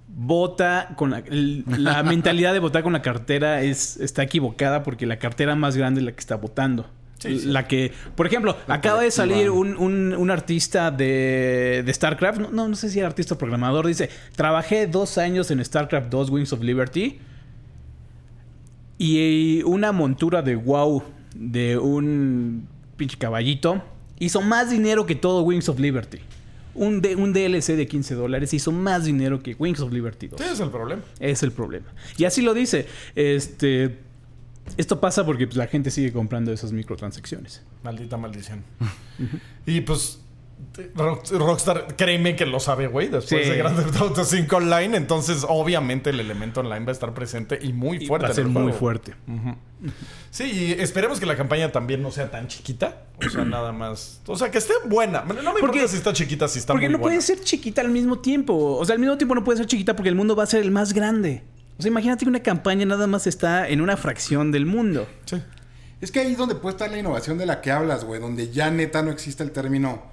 vota 0.07 0.93
con 0.95 1.11
la, 1.11 1.23
mentalidad 2.03 2.53
de 2.53 2.59
votar 2.59 2.83
con 2.83 2.93
la 2.93 3.01
cartera 3.01 3.61
es, 3.61 3.97
está 3.97 4.23
equivocada 4.23 4.83
porque 4.83 5.05
la 5.05 5.19
cartera 5.19 5.55
más 5.55 5.75
grande 5.75 6.01
es 6.01 6.05
la 6.05 6.11
que 6.11 6.19
está 6.19 6.35
votando 6.35 6.89
la 7.23 7.67
que, 7.67 7.91
por 8.15 8.27
ejemplo, 8.27 8.55
acaba 8.67 9.01
de 9.01 9.11
salir 9.11 9.49
un, 9.49 9.75
un, 9.77 10.31
artista 10.31 10.91
de, 10.91 11.83
de 11.85 11.93
StarCraft, 11.93 12.39
no, 12.39 12.67
no, 12.67 12.75
sé 12.75 12.89
si 12.89 12.99
era 12.99 13.07
artista 13.07 13.35
o 13.35 13.37
programador, 13.37 13.87
dice, 13.87 14.09
trabajé 14.35 14.87
dos 14.87 15.17
años 15.17 15.49
en 15.51 15.63
StarCraft 15.63 16.09
2 16.09 16.29
Wings 16.29 16.53
of 16.53 16.61
Liberty 16.61 17.19
y 18.97 19.63
una 19.63 19.91
montura 19.91 20.41
de 20.41 20.55
WoW 20.55 21.03
de 21.35 21.77
un 21.77 22.67
pinche 22.95 23.17
caballito 23.17 23.83
hizo 24.19 24.41
más 24.41 24.69
dinero 24.69 25.05
que 25.05 25.15
todo 25.15 25.41
Wings 25.41 25.69
of 25.69 25.79
Liberty. 25.79 26.19
Un, 26.73 27.01
un 27.17 27.31
DLC 27.31 27.77
de 27.77 27.87
15 27.87 28.15
dólares 28.15 28.53
hizo 28.53 28.71
más 28.71 29.05
dinero 29.05 29.41
que 29.41 29.55
Wings 29.57 29.79
of 29.79 29.93
Liberty 29.93 30.27
2. 30.27 30.41
Ese 30.41 30.53
es 30.53 30.59
el 30.59 30.69
problema. 30.69 31.01
Es 31.19 31.43
el 31.43 31.51
problema. 31.51 31.87
Y 32.17 32.25
así 32.25 32.41
lo 32.41 32.53
dice. 32.53 32.85
Este 33.15 33.97
Esto 34.77 34.99
pasa 34.99 35.25
porque 35.25 35.47
pues, 35.47 35.57
la 35.57 35.67
gente 35.67 35.91
sigue 35.91 36.11
comprando 36.11 36.51
esas 36.51 36.71
microtransacciones. 36.71 37.63
Maldita 37.83 38.17
maldición. 38.17 38.63
y 39.65 39.81
pues 39.81 40.19
Rockstar, 41.33 41.95
créeme 41.95 42.35
que 42.35 42.45
lo 42.45 42.59
sabe, 42.59 42.87
güey, 42.87 43.07
después 43.07 43.47
de 43.47 43.57
Grand 43.57 43.77
Theft 43.77 43.95
Auto 44.01 44.23
5 44.23 44.55
Online. 44.57 44.97
Entonces, 44.97 45.45
obviamente, 45.47 46.09
el 46.09 46.19
elemento 46.19 46.61
online 46.61 46.85
va 46.85 46.89
a 46.89 46.93
estar 46.93 47.13
presente 47.13 47.59
y 47.61 47.71
muy 47.73 48.05
fuerte. 48.05 48.27
va 48.27 48.31
a 48.31 48.35
ser 48.35 48.45
muy 48.45 48.71
fuerte. 48.71 49.13
Sí, 50.31 50.43
y 50.43 50.71
esperemos 50.81 51.19
que 51.19 51.25
la 51.25 51.35
campaña 51.35 51.71
también 51.71 52.01
no 52.01 52.11
sea 52.11 52.29
tan 52.29 52.47
chiquita. 52.47 53.03
O 53.25 53.29
sea, 53.29 53.45
nada 53.45 53.71
más. 53.71 54.21
O 54.27 54.35
sea, 54.37 54.51
que 54.51 54.57
esté 54.57 54.73
buena. 54.85 55.21
No 55.21 55.33
me 55.33 55.43
porque, 55.43 55.77
importa 55.77 55.87
si 55.87 55.97
está 55.97 56.13
chiquita, 56.13 56.47
si 56.47 56.59
está 56.59 56.73
Porque 56.73 56.89
no 56.89 56.99
puede 56.99 57.21
ser 57.21 57.39
chiquita 57.41 57.81
al 57.81 57.89
mismo 57.89 58.19
tiempo. 58.19 58.77
O 58.77 58.83
sea, 58.85 58.93
al 58.93 58.99
mismo 58.99 59.17
tiempo 59.17 59.35
no 59.35 59.43
puede 59.43 59.57
ser 59.57 59.67
chiquita 59.67 59.95
porque 59.95 60.09
el 60.09 60.15
mundo 60.15 60.35
va 60.35 60.43
a 60.43 60.47
ser 60.47 60.61
el 60.61 60.71
más 60.71 60.93
grande. 60.93 61.43
O 61.77 61.81
sea, 61.81 61.89
imagínate 61.89 62.25
que 62.25 62.29
una 62.29 62.41
campaña 62.41 62.85
nada 62.85 63.07
más 63.07 63.27
está 63.27 63.67
en 63.67 63.81
una 63.81 63.97
fracción 63.97 64.51
del 64.51 64.65
mundo. 64.65 65.07
Sí. 65.25 65.41
Es 66.01 66.11
que 66.11 66.19
ahí 66.19 66.31
es 66.31 66.37
donde 66.37 66.55
puede 66.55 66.75
estar 66.75 66.89
la 66.89 66.97
innovación 66.97 67.37
de 67.37 67.45
la 67.45 67.61
que 67.61 67.71
hablas, 67.71 68.05
güey. 68.05 68.21
Donde 68.21 68.51
ya 68.51 68.71
neta 68.71 69.01
no 69.01 69.11
existe 69.11 69.43
el 69.43 69.51
término 69.51 70.03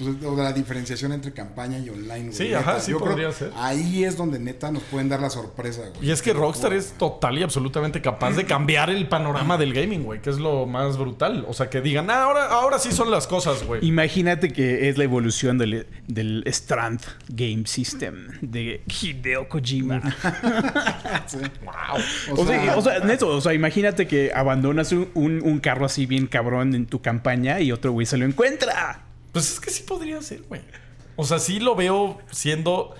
pues, 0.00 0.24
o 0.24 0.36
la 0.36 0.52
diferenciación 0.52 1.12
entre 1.12 1.32
campaña 1.32 1.78
y 1.78 1.90
online. 1.90 2.32
Sí, 2.32 2.54
ajá, 2.54 2.80
sí 2.80 2.94
podría 2.94 3.30
ser. 3.32 3.52
Ahí 3.56 4.04
es 4.04 4.16
donde 4.16 4.38
neta 4.38 4.70
nos 4.72 4.82
pueden 4.84 5.08
dar 5.08 5.20
la 5.20 5.28
sorpresa, 5.30 5.82
güey. 5.94 6.08
Y 6.08 6.10
es 6.10 6.22
que 6.22 6.32
Rockstar 6.32 6.72
es 6.72 6.92
total 6.92 7.38
y 7.38 7.42
absolutamente 7.42 8.00
capaz 8.00 8.32
de 8.32 8.44
cambiar 8.44 8.88
el 8.88 9.08
panorama 9.08 9.58
del 9.58 9.74
gaming, 9.74 10.04
güey, 10.04 10.22
que 10.22 10.30
es 10.30 10.38
lo 10.38 10.66
más 10.66 10.96
brutal. 10.96 11.44
O 11.48 11.52
sea, 11.52 11.68
que 11.68 11.80
digan, 11.80 12.10
ah, 12.10 12.24
ahora, 12.24 12.46
ahora 12.46 12.78
sí 12.78 12.92
son 12.92 13.10
las 13.10 13.26
cosas, 13.26 13.64
güey. 13.64 13.86
Imagínate 13.86 14.52
que 14.52 14.88
es 14.88 14.96
la 14.96 15.04
evolución 15.04 15.58
del, 15.58 15.86
del 16.06 16.42
Strand 16.46 17.00
Game 17.28 17.66
System 17.66 18.28
de 18.40 18.82
Hideo 18.86 19.48
Kojima. 19.48 20.00
wow. 21.62 22.36
O, 22.38 22.46
sea, 22.46 22.76
o, 22.76 22.82
sea, 22.82 23.00
neto, 23.00 23.28
o 23.28 23.40
sea, 23.40 23.52
imagínate 23.52 24.06
que 24.06 24.32
abandonas 24.34 24.92
un, 24.92 25.10
un 25.14 25.60
carro 25.60 25.84
así 25.84 26.06
bien 26.06 26.26
cabrón 26.26 26.74
en 26.74 26.86
tu 26.86 27.02
campaña 27.02 27.60
y 27.60 27.72
otro 27.72 27.92
güey 27.92 28.06
se 28.06 28.16
lo 28.16 28.24
encuentra. 28.24 29.09
Pues 29.32 29.52
es 29.52 29.60
que 29.60 29.70
sí 29.70 29.82
podría 29.82 30.20
ser, 30.22 30.42
güey. 30.42 30.62
O 31.16 31.24
sea, 31.24 31.38
sí 31.38 31.60
lo 31.60 31.76
veo 31.76 32.18
siendo 32.30 32.94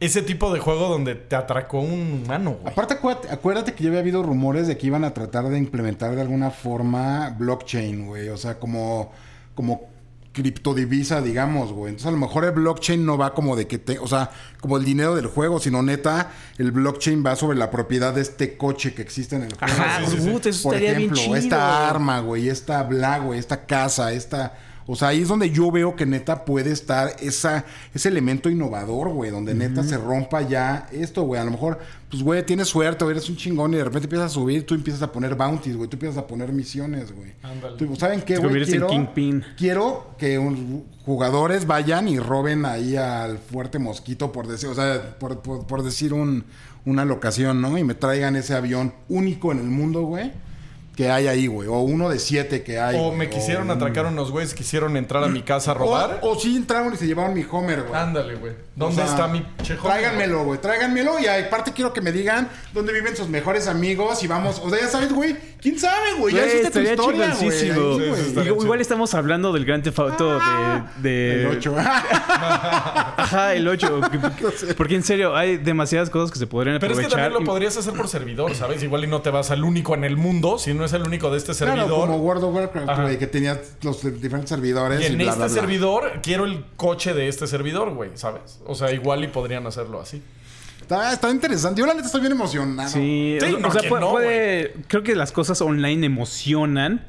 ese 0.00 0.22
tipo 0.22 0.52
de 0.52 0.60
juego 0.60 0.88
donde 0.88 1.14
te 1.14 1.36
atracó 1.36 1.80
un 1.80 2.22
humano, 2.24 2.56
güey. 2.60 2.72
Aparte, 2.72 2.94
acuérdate, 3.30 3.74
que 3.74 3.84
ya 3.84 3.90
había 3.90 4.00
habido 4.00 4.22
rumores 4.22 4.66
de 4.66 4.76
que 4.78 4.86
iban 4.86 5.04
a 5.04 5.12
tratar 5.12 5.48
de 5.48 5.58
implementar 5.58 6.14
de 6.14 6.22
alguna 6.22 6.50
forma 6.50 7.34
blockchain, 7.38 8.06
güey. 8.06 8.28
O 8.30 8.36
sea, 8.36 8.58
como, 8.58 9.12
como 9.54 9.88
criptodivisa, 10.32 11.20
digamos, 11.20 11.72
güey. 11.72 11.90
Entonces, 11.90 12.08
a 12.08 12.12
lo 12.12 12.16
mejor 12.16 12.44
el 12.44 12.52
blockchain 12.52 13.04
no 13.04 13.18
va 13.18 13.34
como 13.34 13.56
de 13.56 13.66
que 13.66 13.78
te, 13.78 13.98
o 13.98 14.06
sea, 14.06 14.30
como 14.60 14.78
el 14.78 14.84
dinero 14.84 15.14
del 15.14 15.26
juego, 15.26 15.60
sino 15.60 15.82
neta, 15.82 16.30
el 16.56 16.72
blockchain 16.72 17.24
va 17.24 17.36
sobre 17.36 17.58
la 17.58 17.70
propiedad 17.70 18.14
de 18.14 18.22
este 18.22 18.56
coche 18.56 18.94
que 18.94 19.02
existe 19.02 19.36
en 19.36 19.42
el 19.42 19.54
juego. 19.54 19.74
Ajá, 19.74 20.00
Por 20.62 20.76
ejemplo, 20.76 21.36
esta 21.36 21.90
arma, 21.90 22.20
güey, 22.20 22.48
esta 22.48 22.82
bla, 22.84 23.18
güey, 23.18 23.38
esta 23.38 23.66
casa, 23.66 24.12
esta 24.12 24.54
o 24.92 24.96
sea, 24.96 25.08
ahí 25.08 25.22
es 25.22 25.28
donde 25.28 25.50
yo 25.50 25.70
veo 25.70 25.94
que 25.94 26.04
neta 26.04 26.44
puede 26.44 26.72
estar 26.72 27.14
esa, 27.20 27.64
ese 27.94 28.08
elemento 28.08 28.50
innovador, 28.50 29.10
güey, 29.10 29.30
donde 29.30 29.54
neta 29.54 29.84
se 29.84 29.96
rompa 29.96 30.42
ya 30.42 30.88
esto, 30.90 31.22
güey. 31.22 31.40
A 31.40 31.44
lo 31.44 31.52
mejor, 31.52 31.78
pues, 32.10 32.24
güey, 32.24 32.44
tienes 32.44 32.66
suerte, 32.66 33.04
o 33.04 33.10
eres 33.10 33.28
un 33.30 33.36
chingón 33.36 33.72
y 33.72 33.76
de 33.76 33.84
repente 33.84 34.06
empiezas 34.06 34.32
a 34.32 34.34
subir, 34.34 34.66
tú 34.66 34.74
empiezas 34.74 35.02
a 35.02 35.12
poner 35.12 35.36
bounties, 35.36 35.76
güey, 35.76 35.88
tú 35.88 35.94
empiezas 35.94 36.18
a 36.18 36.26
poner 36.26 36.52
misiones, 36.52 37.12
güey. 37.12 37.34
¿Saben 37.96 38.22
qué, 38.22 38.38
güey? 38.38 38.64
Quiero, 38.64 38.88
quiero 39.56 40.14
que 40.18 40.84
jugadores 41.06 41.68
vayan 41.68 42.08
y 42.08 42.18
roben 42.18 42.64
ahí 42.64 42.96
al 42.96 43.38
fuerte 43.38 43.78
mosquito, 43.78 44.32
por 44.32 44.48
decir, 44.48 44.70
o 44.70 44.74
sea, 44.74 45.16
por, 45.20 45.84
decir 45.84 46.12
un, 46.12 46.44
una 46.84 47.04
locación, 47.04 47.60
¿no? 47.62 47.78
Y 47.78 47.84
me 47.84 47.94
traigan 47.94 48.34
ese 48.34 48.54
avión 48.54 48.92
único 49.08 49.52
en 49.52 49.60
el 49.60 49.66
mundo, 49.66 50.02
güey 50.02 50.32
que 51.00 51.10
hay 51.10 51.28
ahí, 51.28 51.46
güey. 51.46 51.66
O 51.66 51.78
uno 51.78 52.10
de 52.10 52.18
siete 52.18 52.62
que 52.62 52.78
hay. 52.78 52.94
O 52.98 53.10
me 53.10 53.30
quisieron 53.30 53.70
atracar 53.70 54.04
unos 54.04 54.30
güeyes, 54.30 54.52
quisieron 54.52 54.98
entrar 54.98 55.24
a 55.24 55.28
mi 55.28 55.40
casa 55.40 55.70
a 55.70 55.74
robar. 55.74 56.18
O, 56.20 56.38
sí 56.38 56.54
entraron 56.54 56.92
y 56.92 56.98
se 56.98 57.06
llevaron 57.06 57.32
mi 57.32 57.42
Homer, 57.50 57.84
güey. 57.84 57.98
Ándale, 57.98 58.34
güey. 58.34 58.52
¿Dónde 58.76 59.02
está 59.02 59.26
mi 59.26 59.42
che 59.62 59.76
Tráiganmelo, 59.76 60.44
güey. 60.44 60.60
Tráiganmelo. 60.60 61.18
Y 61.18 61.26
aparte 61.26 61.72
quiero 61.72 61.94
que 61.94 62.02
me 62.02 62.12
digan 62.12 62.50
dónde 62.74 62.92
viven 62.92 63.16
sus 63.16 63.28
mejores 63.28 63.66
amigos 63.66 64.22
y 64.22 64.26
vamos. 64.26 64.60
O 64.62 64.68
sea, 64.68 64.78
ya 64.78 64.88
sabes, 64.88 65.10
güey. 65.10 65.38
¿Quién 65.60 65.78
sabe, 65.78 66.14
güey? 66.18 66.34
Ya 66.34 66.46
hiciste 66.46 66.70
tu 66.70 66.80
historia, 66.80 67.34
güey. 67.34 68.46
Igual 68.46 68.80
estamos 68.80 69.14
hablando 69.14 69.52
del 69.52 69.64
Gran 69.64 69.82
Theft 69.82 69.98
ah. 70.00 70.90
de, 70.96 71.42
El 71.42 71.46
8. 71.58 71.74
Ajá, 71.78 73.54
el 73.54 73.68
8. 73.68 74.00
Porque 74.76 74.94
en 74.96 75.02
serio, 75.02 75.36
hay 75.36 75.58
demasiadas 75.58 76.08
cosas 76.08 76.30
que 76.30 76.38
se 76.38 76.46
podrían 76.46 76.76
aprovechar. 76.76 76.96
Pero 76.96 77.08
es 77.08 77.14
que 77.14 77.20
también 77.20 77.40
lo 77.40 77.46
podrías 77.46 77.76
hacer 77.76 77.92
por 77.92 78.08
servidor, 78.08 78.54
¿sabes? 78.54 78.82
Igual 78.82 79.04
y 79.04 79.06
no 79.06 79.20
te 79.20 79.30
vas 79.30 79.50
al 79.50 79.64
único 79.64 79.94
en 79.94 80.04
el 80.04 80.16
mundo, 80.16 80.58
sino 80.58 80.84
es 80.84 80.92
el 80.92 81.02
único 81.02 81.30
de 81.30 81.38
este 81.38 81.52
servidor. 81.52 81.86
Claro, 81.86 82.00
como 82.00 82.16
World 82.16 82.44
of 82.44 82.54
Warcraft, 82.54 83.00
güey, 83.02 83.18
que 83.18 83.26
tenía 83.26 83.60
los 83.82 84.02
diferentes 84.20 84.48
servidores. 84.48 85.00
Y 85.02 85.06
en 85.06 85.20
este 85.20 85.48
servidor 85.48 86.20
quiero 86.22 86.44
el 86.44 86.64
coche 86.76 87.12
de 87.12 87.28
este 87.28 87.46
servidor, 87.46 87.90
güey, 87.94 88.10
¿sabes? 88.14 88.60
O 88.66 88.74
sea, 88.74 88.92
igual 88.92 89.24
y 89.24 89.28
podrían 89.28 89.66
hacerlo 89.66 90.00
así. 90.00 90.22
Está, 90.90 91.12
está 91.12 91.30
interesante. 91.30 91.80
Yo 91.80 91.86
la 91.86 91.94
neta 91.94 92.06
estoy 92.06 92.20
bien 92.20 92.32
emocionado. 92.32 92.88
Sí, 92.90 93.38
o, 93.64 93.70
sea, 93.70 93.88
puede, 93.88 94.74
creo 94.88 95.04
que 95.04 95.14
las 95.14 95.30
cosas 95.30 95.60
online 95.60 96.04
emocionan. 96.04 97.06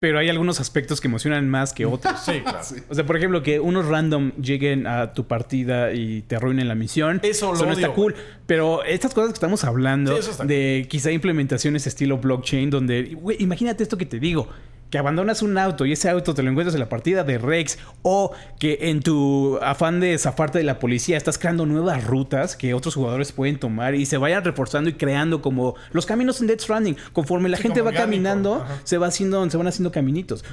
Pero 0.00 0.18
hay 0.18 0.28
algunos 0.28 0.60
aspectos 0.60 1.00
que 1.00 1.06
emocionan 1.06 1.48
más 1.48 1.72
que 1.72 1.86
otros. 1.86 2.20
Sí, 2.24 2.40
claro. 2.40 2.58
O 2.88 2.94
sea, 2.94 3.06
por 3.06 3.16
ejemplo, 3.16 3.42
que 3.44 3.60
unos 3.60 3.86
random 3.86 4.32
lleguen 4.32 4.88
a 4.88 5.12
tu 5.12 5.28
partida 5.28 5.92
y 5.92 6.22
te 6.22 6.34
arruinen 6.34 6.66
la 6.66 6.74
misión. 6.74 7.20
Eso, 7.22 7.54
lo 7.54 7.66
no 7.66 7.72
está 7.72 7.90
cool. 7.90 8.16
Pero 8.46 8.82
estas 8.82 9.14
cosas 9.14 9.30
que 9.30 9.34
estamos 9.34 9.62
hablando 9.62 10.18
de 10.44 10.86
quizá 10.88 11.12
implementaciones 11.12 11.86
estilo 11.86 12.18
blockchain, 12.18 12.68
donde, 12.68 13.14
güey, 13.14 13.36
imagínate 13.40 13.84
esto 13.84 13.96
que 13.96 14.06
te 14.06 14.18
digo 14.18 14.48
que 14.90 14.98
abandonas 14.98 15.42
un 15.42 15.58
auto 15.58 15.84
y 15.86 15.92
ese 15.92 16.08
auto 16.08 16.34
te 16.34 16.42
lo 16.42 16.50
encuentras 16.50 16.74
en 16.74 16.80
la 16.80 16.88
partida 16.88 17.24
de 17.24 17.38
Rex 17.38 17.78
o 18.02 18.32
que 18.58 18.78
en 18.82 19.00
tu 19.00 19.58
afán 19.62 20.00
de 20.00 20.16
zafarte 20.18 20.58
de 20.58 20.64
la 20.64 20.78
policía 20.78 21.16
estás 21.16 21.38
creando 21.38 21.66
nuevas 21.66 22.04
rutas 22.04 22.56
que 22.56 22.74
otros 22.74 22.94
jugadores 22.94 23.32
pueden 23.32 23.58
tomar 23.58 23.94
y 23.94 24.06
se 24.06 24.16
vayan 24.16 24.44
reforzando 24.44 24.90
y 24.90 24.94
creando 24.94 25.42
como 25.42 25.74
los 25.92 26.06
caminos 26.06 26.40
en 26.40 26.46
Dead 26.46 26.58
Stranding. 26.58 26.96
Conforme 27.12 27.48
la 27.48 27.58
gente 27.58 27.82
va 27.82 27.92
caminando, 27.92 28.64
se 28.84 28.98
va 28.98 29.08
haciendo, 29.08 29.48
se 29.50 29.56
van 29.56 29.66
haciendo 29.66 29.92
caminitos. 29.92 30.44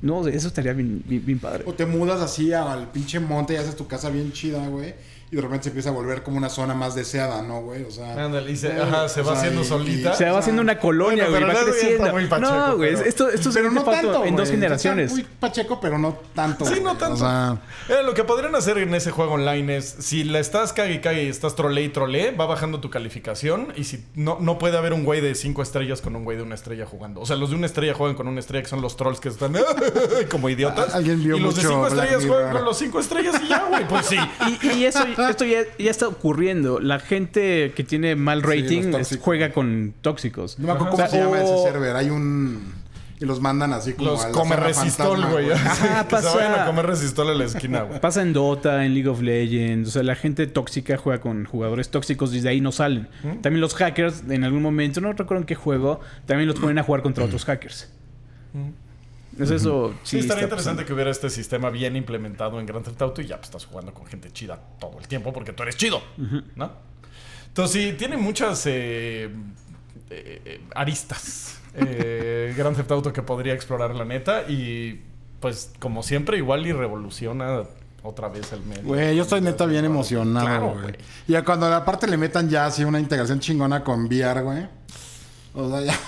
No, 0.00 0.26
eso 0.28 0.48
estaría 0.48 0.74
bien, 0.74 1.02
bien, 1.06 1.38
padre. 1.38 1.64
O 1.66 1.72
te 1.72 1.86
mudas 1.86 2.20
así 2.20 2.52
al 2.52 2.90
pinche 2.90 3.20
monte 3.20 3.54
y 3.54 3.56
haces 3.56 3.74
tu 3.74 3.86
casa 3.86 4.10
bien 4.10 4.32
chida, 4.32 4.66
güey 4.68 4.94
y 5.34 5.36
de 5.36 5.42
repente 5.42 5.64
se 5.64 5.70
empieza 5.70 5.88
a 5.88 5.92
volver 5.92 6.22
como 6.22 6.36
una 6.36 6.48
zona 6.48 6.74
más 6.74 6.94
deseada, 6.94 7.42
¿no, 7.42 7.60
güey? 7.62 7.82
O 7.82 7.90
sea. 7.90 8.24
Ándale, 8.24 8.52
y 8.52 8.56
se, 8.56 8.72
ajá, 8.72 9.08
se 9.08 9.20
va 9.20 9.32
haciendo 9.32 9.64
solita. 9.64 10.14
se 10.14 10.30
va 10.30 10.38
haciendo 10.38 10.62
una 10.62 10.78
colonia, 10.78 11.26
güey. 11.28 11.42
va 11.42 11.54
creciendo. 11.64 12.38
no, 12.38 12.76
güey. 12.76 12.94
Esto, 12.94 13.28
esto 13.28 13.50
pero 13.52 13.72
no 13.72 13.82
tanto, 13.82 14.24
en 14.24 14.36
dos 14.36 14.48
generaciones. 14.48 15.10
muy 15.10 15.24
pacheco, 15.24 15.80
pero 15.80 15.98
no 15.98 16.16
tanto. 16.36 16.64
Sí, 16.66 16.80
no 16.80 16.96
tanto. 16.96 17.14
O 17.14 17.16
sea, 17.16 17.58
eh, 17.88 18.04
lo 18.04 18.14
que 18.14 18.22
podrían 18.22 18.54
hacer 18.54 18.78
en 18.78 18.94
ese 18.94 19.10
juego 19.10 19.32
online 19.32 19.78
es: 19.78 19.96
si 19.98 20.22
la 20.22 20.38
estás 20.38 20.72
cague 20.72 20.94
y 20.94 21.00
cague 21.00 21.24
y 21.24 21.28
estás 21.28 21.56
trole 21.56 21.82
y 21.82 21.88
trole, 21.88 22.30
va 22.30 22.46
bajando 22.46 22.78
tu 22.78 22.88
calificación. 22.88 23.72
Y 23.74 23.82
si 23.82 24.04
no, 24.14 24.38
no 24.40 24.56
puede 24.58 24.78
haber 24.78 24.92
un 24.92 25.02
güey 25.02 25.20
de 25.20 25.34
cinco 25.34 25.62
estrellas 25.62 26.00
con 26.00 26.14
un 26.14 26.22
güey 26.22 26.36
de 26.36 26.44
una 26.44 26.54
estrella 26.54 26.86
jugando. 26.86 27.20
O 27.20 27.26
sea, 27.26 27.34
los 27.34 27.50
de 27.50 27.56
una 27.56 27.66
estrella 27.66 27.92
juegan 27.94 28.14
con 28.14 28.28
una 28.28 28.38
estrella 28.38 28.62
que 28.62 28.70
son 28.70 28.82
los 28.82 28.96
trolls 28.96 29.18
que 29.18 29.30
están 29.30 29.56
como 30.30 30.48
idiotas. 30.48 30.94
Alguien 30.94 31.24
vio 31.24 31.36
y 31.38 31.40
los 31.40 31.56
de 31.56 31.62
cinco 31.62 31.88
estrellas 31.88 32.24
juegan 32.24 32.52
con 32.52 32.64
los 32.64 32.78
cinco 32.78 33.00
estrellas 33.00 33.34
y 33.44 33.48
ya, 33.48 33.64
güey. 33.68 33.88
Pues 33.88 34.06
sí. 34.06 34.18
y 34.62 34.84
eso 34.84 35.04
esto 35.28 35.44
ya, 35.44 35.62
está 35.78 36.08
ocurriendo. 36.08 36.80
La 36.80 36.98
gente 36.98 37.72
que 37.74 37.84
tiene 37.84 38.16
mal 38.16 38.42
rating 38.42 38.92
juega 39.20 39.52
con 39.52 39.94
tóxicos. 40.00 40.58
No 40.58 40.66
me 40.66 40.72
acuerdo 40.72 40.96
cómo 40.96 41.08
se 41.08 41.18
llama 41.18 41.42
ese 41.42 41.62
server. 41.62 41.96
Hay 41.96 42.10
un... 42.10 42.84
Y 43.20 43.26
los 43.26 43.40
mandan 43.40 43.72
así 43.72 43.92
como 43.92 44.10
Los 44.10 44.26
come 44.26 44.56
resistol, 44.56 45.24
güey. 45.26 45.46
Ah, 45.54 46.06
pasa... 46.10 46.30
Se 46.30 46.36
vayan 46.36 46.60
a 46.60 46.66
comer 46.66 46.86
resistol 46.86 47.30
en 47.30 47.38
la 47.38 47.44
esquina, 47.44 47.82
güey. 47.82 48.00
Pasa 48.00 48.22
en 48.22 48.32
Dota, 48.32 48.84
en 48.84 48.92
League 48.92 49.08
of 49.08 49.22
Legends. 49.22 49.88
O 49.88 49.92
sea, 49.92 50.02
la 50.02 50.16
gente 50.16 50.46
tóxica 50.48 50.96
juega 50.96 51.20
con 51.20 51.44
jugadores 51.44 51.90
tóxicos 51.90 52.34
y 52.34 52.40
de 52.40 52.48
ahí 52.48 52.60
no 52.60 52.72
salen. 52.72 53.08
¿Mm? 53.22 53.40
También 53.40 53.60
los 53.60 53.74
hackers, 53.74 54.24
en 54.28 54.42
algún 54.42 54.62
momento, 54.62 55.00
no 55.00 55.12
recuerdo 55.12 55.42
en 55.42 55.46
qué 55.46 55.54
juego, 55.54 56.00
también 56.26 56.48
los 56.48 56.58
ponen 56.58 56.78
a 56.78 56.82
jugar 56.82 57.02
contra 57.02 57.24
otros 57.24 57.44
hackers. 57.44 57.88
¿Mm? 58.52 58.83
Es 59.38 59.50
eso. 59.50 59.94
Sí, 60.02 60.18
estaría 60.18 60.44
interesante 60.44 60.84
que 60.84 60.92
hubiera 60.92 61.10
este 61.10 61.30
sistema 61.30 61.70
bien 61.70 61.96
implementado 61.96 62.60
en 62.60 62.66
Grand 62.66 62.84
Theft 62.84 63.02
Auto 63.02 63.20
y 63.20 63.26
ya 63.26 63.36
pues, 63.36 63.48
estás 63.48 63.66
jugando 63.66 63.92
con 63.92 64.06
gente 64.06 64.30
chida 64.30 64.58
todo 64.78 64.98
el 64.98 65.08
tiempo 65.08 65.32
porque 65.32 65.52
tú 65.52 65.62
eres 65.62 65.76
chido, 65.76 66.02
¿no? 66.56 66.72
Entonces 67.48 67.82
sí, 67.82 67.92
tiene 67.96 68.16
muchas 68.16 68.66
eh, 68.66 69.30
eh, 70.10 70.60
aristas 70.74 71.60
eh, 71.74 72.52
Grand 72.58 72.76
Theft 72.76 72.90
Auto 72.90 73.12
que 73.12 73.22
podría 73.22 73.54
explorar 73.54 73.94
la 73.94 74.04
neta 74.04 74.42
y 74.48 75.02
pues 75.40 75.72
como 75.78 76.02
siempre 76.02 76.38
igual 76.38 76.66
y 76.66 76.72
revoluciona 76.72 77.62
otra 78.02 78.28
vez 78.28 78.52
el 78.52 78.62
medio. 78.62 78.82
Güey, 78.82 79.16
yo 79.16 79.22
estoy 79.22 79.40
neta 79.40 79.66
bien 79.66 79.84
emocionado, 79.84 80.74
güey. 80.80 80.94
Y 81.26 81.42
cuando 81.42 81.66
aparte 81.66 82.06
le 82.06 82.16
metan 82.16 82.48
ya 82.48 82.66
así 82.66 82.84
una 82.84 83.00
integración 83.00 83.40
chingona 83.40 83.82
con 83.82 84.04
VR, 84.06 84.42
güey. 84.42 84.68
O 85.54 85.68
sea, 85.70 85.80
ya. 85.80 85.98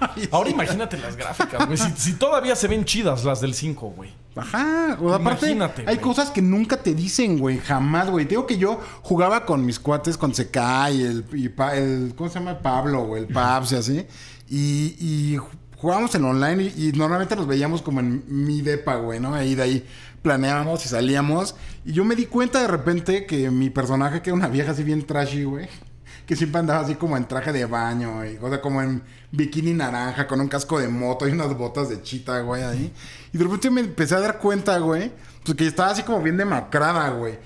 Ahora 0.30 0.50
imagínate 0.50 0.96
las 0.98 1.16
gráficas, 1.16 1.66
güey. 1.66 1.78
Si, 1.96 2.14
todavía 2.14 2.56
se 2.56 2.68
ven 2.68 2.84
chidas 2.84 3.24
las 3.24 3.40
del 3.40 3.54
5, 3.54 3.90
güey. 3.90 4.10
Ajá. 4.36 4.96
O 5.00 5.12
aparte, 5.12 5.50
Imagínate, 5.50 5.84
hay 5.86 5.98
cosas 5.98 6.30
que 6.30 6.40
nunca 6.40 6.76
te 6.76 6.94
dicen, 6.94 7.38
güey. 7.38 7.58
Jamás, 7.58 8.10
güey. 8.10 8.24
Te 8.24 8.30
digo 8.30 8.46
que 8.46 8.56
yo 8.56 8.80
jugaba 9.02 9.44
con 9.44 9.64
mis 9.64 9.78
cuates, 9.78 10.16
con 10.16 10.34
Sekai, 10.34 11.00
y 11.00 11.02
el, 11.02 11.24
y 11.32 11.50
el 11.74 12.14
¿cómo 12.16 12.30
se 12.30 12.38
llama? 12.38 12.58
Pablo, 12.58 13.02
o 13.02 13.16
el 13.16 13.26
Pabs 13.26 13.72
y 13.72 13.76
así. 13.76 14.06
Y, 14.48 14.96
y 14.98 15.38
jugábamos 15.76 16.14
en 16.14 16.24
online 16.24 16.72
y, 16.76 16.88
y, 16.88 16.92
normalmente 16.92 17.36
nos 17.36 17.46
veíamos 17.46 17.82
como 17.82 18.00
en 18.00 18.24
mi 18.26 18.62
depa, 18.62 18.96
güey, 18.96 19.20
¿no? 19.20 19.34
Ahí 19.34 19.54
de 19.54 19.62
ahí 19.62 19.86
planeábamos 20.22 20.84
y 20.84 20.88
salíamos. 20.88 21.54
Y 21.84 21.92
yo 21.92 22.04
me 22.04 22.16
di 22.16 22.26
cuenta 22.26 22.60
de 22.60 22.68
repente 22.68 23.26
que 23.26 23.50
mi 23.50 23.70
personaje, 23.70 24.22
que 24.22 24.30
era 24.30 24.36
una 24.36 24.48
vieja 24.48 24.72
así 24.72 24.82
bien 24.82 25.06
trashy, 25.06 25.44
güey 25.44 25.68
que 26.30 26.36
siempre 26.36 26.60
andaba 26.60 26.78
así 26.78 26.94
como 26.94 27.16
en 27.16 27.26
traje 27.26 27.52
de 27.52 27.64
baño, 27.64 28.24
y, 28.24 28.38
o 28.40 28.48
sea, 28.48 28.60
como 28.60 28.80
en 28.80 29.02
bikini 29.32 29.74
naranja, 29.74 30.28
con 30.28 30.40
un 30.40 30.46
casco 30.46 30.78
de 30.78 30.86
moto 30.86 31.26
y 31.26 31.32
unas 31.32 31.58
botas 31.58 31.88
de 31.88 32.02
chita, 32.02 32.38
güey, 32.42 32.62
ahí. 32.62 32.92
Y 33.32 33.36
de 33.36 33.42
repente 33.42 33.68
me 33.68 33.80
empecé 33.80 34.14
a 34.14 34.20
dar 34.20 34.38
cuenta, 34.38 34.78
güey, 34.78 35.10
pues 35.44 35.56
que 35.56 35.66
estaba 35.66 35.90
así 35.90 36.04
como 36.04 36.22
bien 36.22 36.36
demacrada, 36.36 37.10
güey. 37.10 37.36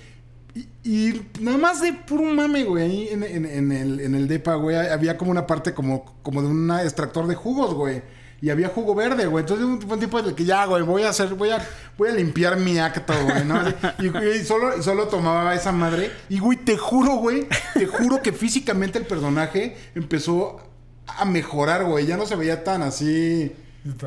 Y, 0.82 1.18
nada 1.40 1.56
más 1.56 1.80
de 1.80 1.94
puro 1.94 2.24
mame, 2.24 2.64
güey, 2.64 2.84
ahí 2.84 3.08
en, 3.10 3.22
en, 3.22 3.72
el, 3.72 4.00
en 4.00 4.14
el 4.14 4.28
depa, 4.28 4.56
güey, 4.56 4.76
había 4.76 5.16
como 5.16 5.30
una 5.30 5.46
parte 5.46 5.72
como, 5.72 6.20
como 6.22 6.42
de 6.42 6.48
un 6.48 6.70
extractor 6.70 7.26
de 7.26 7.36
jugos, 7.36 7.72
güey 7.72 8.02
y 8.44 8.50
había 8.50 8.68
jugo 8.68 8.94
verde, 8.94 9.24
güey. 9.24 9.42
Entonces 9.42 9.64
un, 9.64 9.90
un 9.90 9.98
tipo 9.98 10.20
de 10.20 10.34
que 10.34 10.44
ya, 10.44 10.66
güey, 10.66 10.82
voy 10.82 11.02
a 11.02 11.08
hacer, 11.08 11.32
voy 11.32 11.48
a, 11.48 11.66
voy 11.96 12.10
a 12.10 12.12
limpiar 12.12 12.58
mi 12.58 12.78
acto, 12.78 13.14
güey, 13.24 13.42
¿no? 13.42 13.58
Y, 13.98 14.44
solo, 14.44 14.82
solo 14.82 15.08
tomaba 15.08 15.54
esa 15.54 15.72
madre. 15.72 16.12
Y, 16.28 16.40
güey, 16.40 16.58
te 16.58 16.76
juro, 16.76 17.14
güey, 17.14 17.48
te 17.72 17.86
juro 17.86 18.20
que 18.20 18.34
físicamente 18.34 18.98
el 18.98 19.06
personaje 19.06 19.78
empezó 19.94 20.60
a 21.06 21.24
mejorar, 21.24 21.86
güey. 21.86 22.04
Ya 22.04 22.18
no 22.18 22.26
se 22.26 22.36
veía 22.36 22.62
tan 22.64 22.82
así 22.82 23.50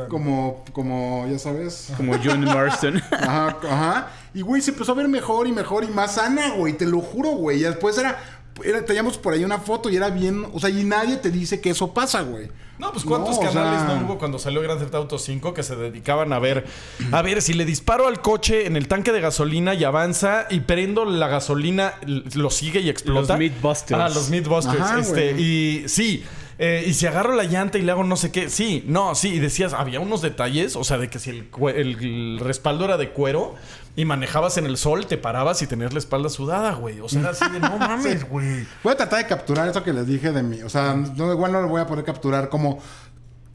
como, 0.08 0.64
como, 0.72 1.28
ya 1.28 1.40
sabes. 1.40 1.94
Como 1.98 2.14
John 2.24 2.44
Marston. 2.46 3.02
Ajá, 3.12 3.58
ajá. 3.68 4.08
Y, 4.36 4.42
güey, 4.42 4.62
se 4.62 4.70
empezó 4.70 4.92
a 4.92 4.96
ver 4.96 5.08
mejor 5.08 5.48
y 5.48 5.52
mejor 5.52 5.84
y 5.84 5.88
más 5.88 6.14
sana, 6.14 6.52
güey. 6.52 6.74
Te 6.74 6.86
lo 6.86 7.00
juro, 7.00 7.32
güey. 7.32 7.62
Y 7.62 7.64
después 7.64 7.98
era, 7.98 8.20
era, 8.64 8.84
teníamos 8.86 9.18
por 9.18 9.34
ahí 9.34 9.44
una 9.44 9.60
foto 9.60 9.90
y 9.90 9.96
era 9.96 10.10
bien, 10.10 10.46
o 10.54 10.60
sea, 10.60 10.70
y 10.70 10.84
nadie 10.84 11.18
te 11.18 11.32
dice 11.32 11.62
que 11.62 11.70
eso 11.70 11.94
pasa, 11.94 12.22
güey. 12.22 12.50
No, 12.80 12.92
pues 12.92 13.06
cuántos 13.06 13.40
canales 13.40 13.82
no 13.86 14.06
hubo 14.06 14.20
cuando 14.20 14.38
salió 14.38 14.62
Grand 14.62 14.80
Theft 14.80 14.94
Auto 14.94 15.18
5 15.18 15.54
que 15.54 15.64
se 15.64 15.76
dedicaban 15.76 16.32
a 16.32 16.38
ver, 16.38 16.68
a 17.12 17.24
ver 17.24 17.42
si 17.42 17.54
le 17.54 17.66
disparo 17.66 18.08
al 18.08 18.22
coche 18.22 18.68
en 18.68 18.76
el 18.76 18.88
tanque 18.88 19.12
de 19.12 19.20
gasolina 19.20 19.74
y 19.74 19.84
avanza 19.84 20.46
y 20.52 20.60
prendo 20.60 21.04
la 21.04 21.28
gasolina, 21.28 21.96
lo 22.06 22.52
sigue 22.52 22.82
y 22.82 22.90
explota. 22.90 23.34
Los 23.34 23.40
Meatbusters. 23.40 24.00
Ah, 24.00 24.10
los 24.10 24.30
Meatbusters. 24.30 24.92
este, 25.00 25.32
y 25.32 25.86
sí. 25.88 26.24
Eh, 26.60 26.86
y 26.88 26.94
si 26.94 27.06
agarro 27.06 27.36
la 27.36 27.44
llanta 27.44 27.78
y 27.78 27.82
le 27.84 27.92
hago 27.92 28.04
no 28.04 28.16
sé 28.16 28.32
qué. 28.32 28.50
Sí, 28.50 28.84
no, 28.88 29.16
sí. 29.16 29.36
Y 29.36 29.40
decías, 29.40 29.74
había 29.74 30.00
unos 30.00 30.22
detalles. 30.22 30.76
O 30.76 30.84
sea, 30.84 30.98
de 30.98 31.10
que 31.10 31.20
si 31.20 31.30
el, 31.30 31.50
el, 31.76 32.40
respaldo 32.40 32.86
era 32.86 32.98
de 32.98 33.12
cuero 33.12 33.56
y 33.96 34.06
manejabas 34.06 34.58
en 34.58 34.66
el 34.66 34.78
sol, 34.78 35.06
te 35.06 35.18
parabas 35.18 35.62
y 35.62 35.68
tenías 35.68 35.94
la 35.94 36.00
espalda 36.00 36.30
sudada, 36.30 36.74
güey. 36.74 37.00
O 37.00 37.10
sea, 37.10 37.22
era 37.22 37.30
así 37.32 37.50
de 37.50 37.60
no 37.60 37.78
mames, 37.80 38.28
güey. 38.28 38.66
Voy 38.84 38.94
a 38.94 38.98
tratar 38.98 39.20
de 39.20 39.28
capturar 39.28 39.68
eso 39.68 39.84
que 39.84 39.94
les 39.94 40.08
dije 40.08 40.32
de 40.32 40.44
mí. 40.44 40.62
O 40.64 40.70
sea, 40.70 40.96
no, 40.96 41.32
igual 41.32 41.52
no 41.52 41.62
lo 41.62 41.68
voy 41.68 41.82
a 41.82 41.88
poder 41.88 42.04
capturar 42.04 42.50
como 42.50 42.80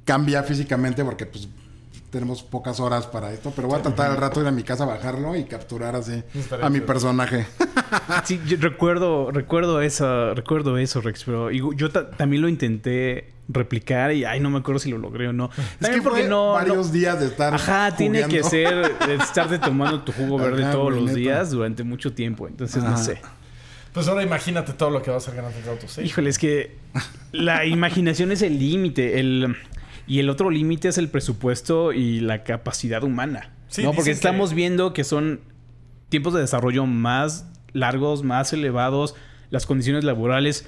cambia 0.04 0.42
físicamente 0.42 1.04
porque 1.04 1.26
pues 1.26 1.48
tenemos 2.10 2.42
pocas 2.42 2.78
horas 2.78 3.06
para 3.06 3.32
esto, 3.32 3.52
pero 3.56 3.68
voy 3.68 3.78
a 3.78 3.82
tratar 3.82 4.10
al 4.10 4.16
rato 4.18 4.40
de 4.40 4.44
ir 4.44 4.48
a 4.48 4.52
mi 4.52 4.62
casa 4.62 4.84
a 4.84 4.86
bajarlo 4.86 5.34
y 5.34 5.44
capturar 5.44 5.96
así 5.96 6.22
a 6.60 6.68
mi 6.68 6.80
personaje. 6.80 7.46
sí, 8.24 8.40
yo 8.46 8.56
recuerdo, 8.60 9.30
recuerdo 9.30 9.80
eso, 9.80 10.34
recuerdo 10.34 10.78
eso, 10.78 11.00
Rex, 11.00 11.24
pero 11.24 11.50
yo 11.50 11.90
también 11.90 12.42
lo 12.42 12.48
intenté 12.48 13.32
replicar 13.48 14.12
y 14.12 14.24
ay 14.24 14.40
no 14.40 14.50
me 14.50 14.58
acuerdo 14.58 14.78
si 14.78 14.90
lo 14.90 14.98
logré 14.98 15.28
o 15.28 15.32
no. 15.32 15.50
Es 15.80 15.88
que 15.88 16.02
porque 16.02 16.24
no 16.24 16.52
varios 16.52 16.92
días 16.92 17.20
de 17.20 17.26
estar 17.26 17.54
Ajá, 17.54 17.94
tiene 17.96 18.26
que 18.28 18.42
ser 18.42 18.92
estarte 19.08 19.58
tomando 19.58 20.02
tu 20.02 20.12
jugo 20.12 20.38
verde 20.38 20.70
todos 20.70 20.92
los 20.92 21.14
días 21.14 21.50
durante 21.50 21.82
mucho 21.82 22.12
tiempo, 22.12 22.48
entonces 22.48 22.82
no 22.82 22.96
sé. 22.96 23.20
Pues 23.92 24.08
ahora 24.08 24.22
imagínate 24.22 24.72
todo 24.72 24.88
lo 24.88 25.02
que 25.02 25.10
va 25.10 25.16
a 25.16 25.18
hacer 25.18 25.34
Grand 25.34 25.52
Theft 25.52 25.68
Auto 25.68 25.86
6. 25.86 26.08
Híjole, 26.08 26.30
es 26.30 26.38
que 26.38 26.76
la 27.32 27.66
imaginación 27.66 28.32
es 28.32 28.40
el 28.40 28.58
límite, 28.58 29.20
el 29.20 29.54
y 30.06 30.18
el 30.18 30.30
otro 30.30 30.50
límite 30.50 30.88
es 30.88 30.98
el 30.98 31.08
presupuesto 31.08 31.92
y 31.92 32.20
la 32.20 32.42
capacidad 32.42 33.02
humana. 33.04 33.52
¿no? 33.78 33.92
Porque 33.92 34.10
estamos 34.10 34.52
viendo 34.52 34.92
que 34.92 35.04
son 35.04 35.40
tiempos 36.08 36.34
de 36.34 36.40
desarrollo 36.40 36.86
más 36.86 37.46
largos, 37.72 38.22
más 38.22 38.52
elevados, 38.52 39.14
las 39.50 39.66
condiciones 39.66 40.04
laborales 40.04 40.66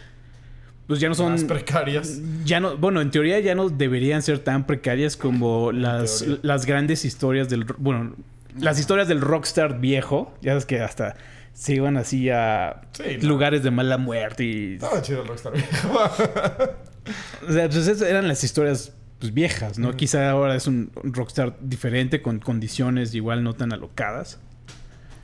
pues 0.86 1.00
ya 1.00 1.08
no 1.08 1.14
son 1.14 1.32
más 1.32 1.44
precarias. 1.44 2.20
Ya 2.44 2.60
no, 2.60 2.76
bueno, 2.76 3.00
en 3.00 3.10
teoría 3.10 3.40
ya 3.40 3.54
no 3.54 3.70
deberían 3.70 4.22
ser 4.22 4.40
tan 4.40 4.66
precarias 4.66 5.16
como 5.16 5.72
las, 5.72 6.24
las 6.42 6.66
grandes 6.66 7.04
historias 7.06 7.48
del 7.48 7.64
bueno, 7.78 8.14
las 8.58 8.78
historias 8.78 9.08
del 9.08 9.20
rockstar 9.20 9.80
viejo, 9.80 10.34
ya 10.42 10.52
sabes 10.52 10.66
que 10.66 10.80
hasta 10.80 11.16
se 11.54 11.74
iban 11.74 11.96
así 11.96 12.28
a 12.30 12.82
lugares 13.22 13.62
de 13.62 13.70
mala 13.70 13.96
muerte 13.96 14.44
y 14.44 14.74
estaba 14.74 15.00
chido 15.00 15.22
el 15.22 15.28
rockstar 15.28 15.54
viejo. 15.54 15.88
o 17.48 17.52
sea, 17.52 17.68
pues 17.68 17.76
esas 17.76 18.02
eran 18.02 18.28
las 18.28 18.44
historias 18.44 18.92
pues, 19.20 19.32
viejas, 19.32 19.78
¿no? 19.78 19.96
Quizá 19.96 20.28
ahora 20.30 20.54
es 20.54 20.66
un 20.66 20.90
rockstar 21.02 21.56
diferente, 21.60 22.20
con 22.20 22.40
condiciones 22.40 23.14
igual 23.14 23.42
no 23.42 23.54
tan 23.54 23.72
alocadas. 23.72 24.38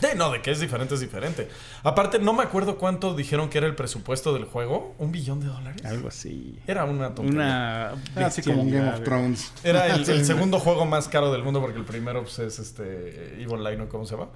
no, 0.17 0.31
de 0.31 0.43
que 0.43 0.51
es 0.51 0.61
diferente, 0.61 0.95
es 0.95 1.01
diferente. 1.01 1.49
Aparte, 1.83 2.19
no 2.19 2.33
me 2.33 2.43
acuerdo 2.43 2.79
cuánto 2.79 3.15
dijeron 3.15 3.49
que 3.49 3.59
era 3.59 3.67
el 3.67 3.75
presupuesto 3.75 4.33
del 4.33 4.45
juego. 4.45 4.95
¿Un 4.99 5.13
billón 5.13 5.41
de 5.41 5.47
dólares? 5.47 5.85
Algo 5.85 6.09
así. 6.09 6.59
Era 6.67 6.85
una 6.85 7.15
tontería. 7.15 7.95
Una... 8.17 8.27
así 8.27 8.43
como 8.43 8.65
Game 8.65 8.89
of 8.89 9.03
Thrones. 9.03 9.53
Era 9.63 9.87
el, 9.87 10.05
segundo 10.25 10.59
juego 10.59 10.87
más 10.87 11.09
caro 11.09 11.33
del 11.33 11.43
mundo 11.43 11.61
porque 11.61 11.79
el 11.79 11.85
primero 11.85 12.23
pues, 12.23 12.39
es 12.39 12.59
este 12.59 13.35
Evil 13.35 13.55
Online, 13.55 13.89
¿cómo 13.89 14.05
se 14.07 14.17
llama? 14.17 14.31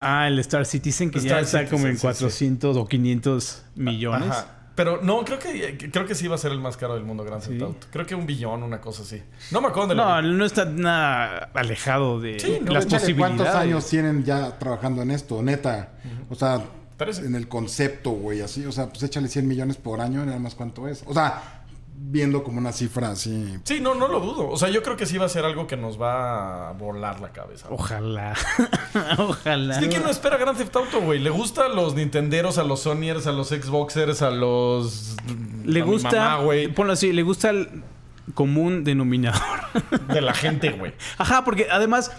Ah, 0.00 0.26
el 0.26 0.38
Star 0.40 0.66
Citizen 0.66 1.10
que 1.10 1.20
ya 1.20 1.40
está 1.40 1.66
como 1.66 1.86
en 1.86 1.96
400 1.96 2.76
o 2.76 2.88
500 2.88 3.62
millones. 3.76 4.30
Ajá. 4.30 4.61
Pero 4.74 5.00
no, 5.02 5.24
creo 5.24 5.38
que 5.38 5.90
creo 5.92 6.06
que 6.06 6.14
sí 6.14 6.28
va 6.28 6.36
a 6.36 6.38
ser 6.38 6.52
el 6.52 6.60
más 6.60 6.76
caro 6.76 6.94
del 6.94 7.04
mundo 7.04 7.24
Grand 7.24 7.42
Theft 7.42 7.62
Auto. 7.62 7.86
Creo 7.90 8.06
que 8.06 8.14
un 8.14 8.26
billón, 8.26 8.62
una 8.62 8.80
cosa 8.80 9.02
así. 9.02 9.22
No 9.50 9.60
me 9.60 9.68
acuerdo 9.68 9.90
de 9.90 9.94
No, 9.96 10.22
no 10.22 10.44
está 10.44 10.64
nada 10.64 11.50
alejado 11.54 12.20
de 12.20 12.32
las 12.64 12.86
posibilidades. 12.86 13.16
¿Cuántos 13.16 13.48
años 13.48 13.86
tienen 13.86 14.24
ya 14.24 14.58
trabajando 14.58 15.02
en 15.02 15.10
esto? 15.10 15.42
Neta. 15.42 15.92
O 16.30 16.34
sea, 16.34 16.62
en 16.98 17.34
el 17.34 17.48
concepto, 17.48 18.10
güey, 18.10 18.40
así. 18.40 18.64
O 18.64 18.72
sea, 18.72 18.88
pues 18.88 19.02
échale 19.02 19.28
100 19.28 19.46
millones 19.46 19.76
por 19.76 20.00
año, 20.00 20.24
nada 20.24 20.38
más 20.38 20.54
cuánto 20.54 20.88
es. 20.88 21.02
O 21.06 21.14
sea, 21.14 21.61
viendo 21.94 22.42
como 22.42 22.58
una 22.58 22.72
cifra 22.72 23.10
así. 23.10 23.58
Sí, 23.64 23.80
no, 23.80 23.94
no 23.94 24.08
lo 24.08 24.20
dudo. 24.20 24.48
O 24.48 24.56
sea, 24.56 24.68
yo 24.68 24.82
creo 24.82 24.96
que 24.96 25.06
sí 25.06 25.18
va 25.18 25.26
a 25.26 25.28
ser 25.28 25.44
algo 25.44 25.66
que 25.66 25.76
nos 25.76 26.00
va 26.00 26.68
a 26.68 26.72
volar 26.72 27.20
la 27.20 27.32
cabeza. 27.32 27.66
Ojalá. 27.70 28.34
Ojalá. 29.18 29.78
Es 29.78 29.88
que 29.88 29.98
no 29.98 30.10
espera 30.10 30.36
Grand 30.36 30.56
Theft 30.56 30.74
Auto, 30.76 31.00
güey. 31.00 31.18
Le 31.18 31.30
gusta 31.30 31.66
a 31.66 31.68
los 31.68 31.94
Nintenderos, 31.94 32.58
a 32.58 32.64
los 32.64 32.80
Sonyers, 32.80 33.26
a 33.26 33.32
los 33.32 33.48
Xboxers, 33.48 34.22
a 34.22 34.30
los. 34.30 35.16
Le 35.64 35.82
gusta. 35.82 36.36
güey. 36.36 36.68
Ponlo 36.68 36.92
así, 36.92 37.12
le 37.12 37.22
gusta 37.22 37.50
el 37.50 37.82
común 38.34 38.84
denominador. 38.84 39.60
De 40.08 40.20
la 40.20 40.34
gente, 40.34 40.70
güey. 40.70 40.92
Ajá, 41.18 41.44
porque 41.44 41.68
además, 41.70 42.12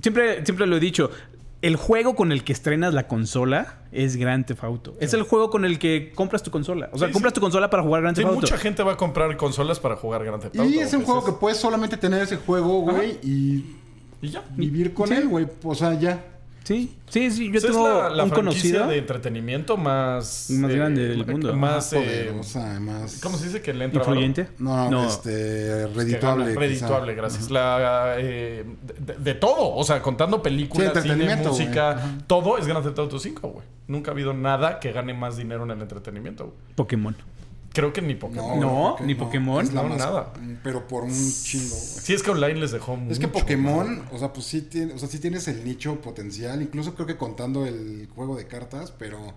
siempre, 0.00 0.44
siempre 0.44 0.66
lo 0.66 0.76
he 0.76 0.80
dicho 0.80 1.10
el 1.60 1.76
juego 1.76 2.14
con 2.14 2.30
el 2.30 2.44
que 2.44 2.52
estrenas 2.52 2.94
la 2.94 3.08
consola 3.08 3.78
es 3.90 4.16
Grand 4.16 4.46
Theft 4.46 4.62
Auto. 4.64 4.96
Es 5.00 5.12
el 5.14 5.22
juego 5.22 5.50
con 5.50 5.64
el 5.64 5.78
que 5.78 6.12
compras 6.14 6.42
tu 6.42 6.50
consola. 6.50 6.88
O 6.92 6.98
sea, 6.98 7.10
compras 7.10 7.32
tu 7.34 7.40
consola 7.40 7.68
para 7.68 7.82
jugar 7.82 8.02
Grand 8.02 8.16
Theft 8.16 8.28
Auto. 8.28 8.40
Mucha 8.40 8.58
gente 8.58 8.82
va 8.82 8.92
a 8.92 8.96
comprar 8.96 9.36
consolas 9.36 9.80
para 9.80 9.96
jugar 9.96 10.24
Grand 10.24 10.40
Theft 10.40 10.56
Auto. 10.56 10.70
Y 10.70 10.78
es 10.78 10.92
un 10.94 11.02
juego 11.02 11.24
que 11.24 11.32
puedes 11.32 11.58
solamente 11.58 11.96
tener 11.96 12.22
ese 12.22 12.36
juego, 12.36 12.80
güey, 12.82 13.18
y, 13.22 13.76
y 14.22 14.28
ya. 14.30 14.44
Vivir 14.50 14.94
con 14.94 15.12
él, 15.12 15.28
güey. 15.28 15.46
O 15.64 15.74
sea, 15.74 15.94
ya. 15.98 16.24
Sí, 16.68 16.94
sí, 17.08 17.30
sí. 17.30 17.50
Yo 17.50 17.62
tengo 17.62 18.10
la, 18.10 18.24
un 18.24 18.28
conocido 18.28 18.88
de 18.88 18.98
entretenimiento 18.98 19.78
más 19.78 20.50
más 20.50 20.70
grande 20.70 21.08
del 21.08 21.22
eh, 21.22 21.24
mundo, 21.24 21.56
más, 21.56 21.94
eh, 21.94 22.30
más 22.78 23.20
¿Cómo 23.22 23.38
se 23.38 23.46
dice 23.46 23.62
que 23.62 23.72
le 23.72 23.86
entra 23.86 24.02
influyente? 24.02 24.48
No, 24.58 24.90
no, 24.90 25.06
este 25.06 25.86
redituable. 25.86 26.54
redituable, 26.54 27.14
gracias. 27.14 27.50
La 27.50 28.16
eh, 28.18 28.66
de, 29.18 29.34
todo, 29.34 29.76
o 29.76 29.82
sea, 29.82 30.02
contando 30.02 30.42
películas, 30.42 31.02
cine, 31.02 31.36
música, 31.36 32.18
todo 32.26 32.58
es 32.58 32.66
Grand 32.66 32.84
Theft 32.84 32.98
Auto 32.98 33.18
5, 33.18 33.48
güey. 33.48 33.66
Nunca 33.86 34.10
ha 34.10 34.12
habido 34.12 34.34
nada 34.34 34.78
que 34.78 34.92
gane 34.92 35.14
más 35.14 35.38
dinero 35.38 35.64
en 35.64 35.70
el 35.70 35.80
entretenimiento, 35.80 36.44
güey. 36.44 36.56
Pokémon. 36.74 37.16
Creo 37.72 37.92
que 37.92 38.02
ni 38.02 38.14
Pokémon. 38.14 38.58
No, 38.58 38.96
ni 39.00 39.14
Pokémon. 39.14 39.72
No, 39.74 39.88
nada. 39.88 40.32
Pero 40.62 40.88
por 40.88 41.04
un 41.04 41.10
chingo. 41.10 41.76
Sí, 41.76 42.14
es 42.14 42.22
que 42.22 42.30
online 42.30 42.60
les 42.60 42.72
dejó 42.72 42.96
mucho. 42.96 43.12
Es 43.12 43.18
que 43.18 43.28
Pokémon, 43.28 44.04
o 44.10 44.18
sea, 44.18 44.32
pues 44.32 44.46
sí, 44.46 44.62
tiene, 44.62 44.94
o 44.94 44.98
sea, 44.98 45.08
sí 45.08 45.18
tienes 45.18 45.46
el 45.48 45.64
nicho 45.64 46.00
potencial. 46.00 46.62
Incluso 46.62 46.94
creo 46.94 47.06
que 47.06 47.16
contando 47.16 47.66
el 47.66 48.08
juego 48.14 48.36
de 48.36 48.46
cartas, 48.46 48.92
pero. 48.98 49.34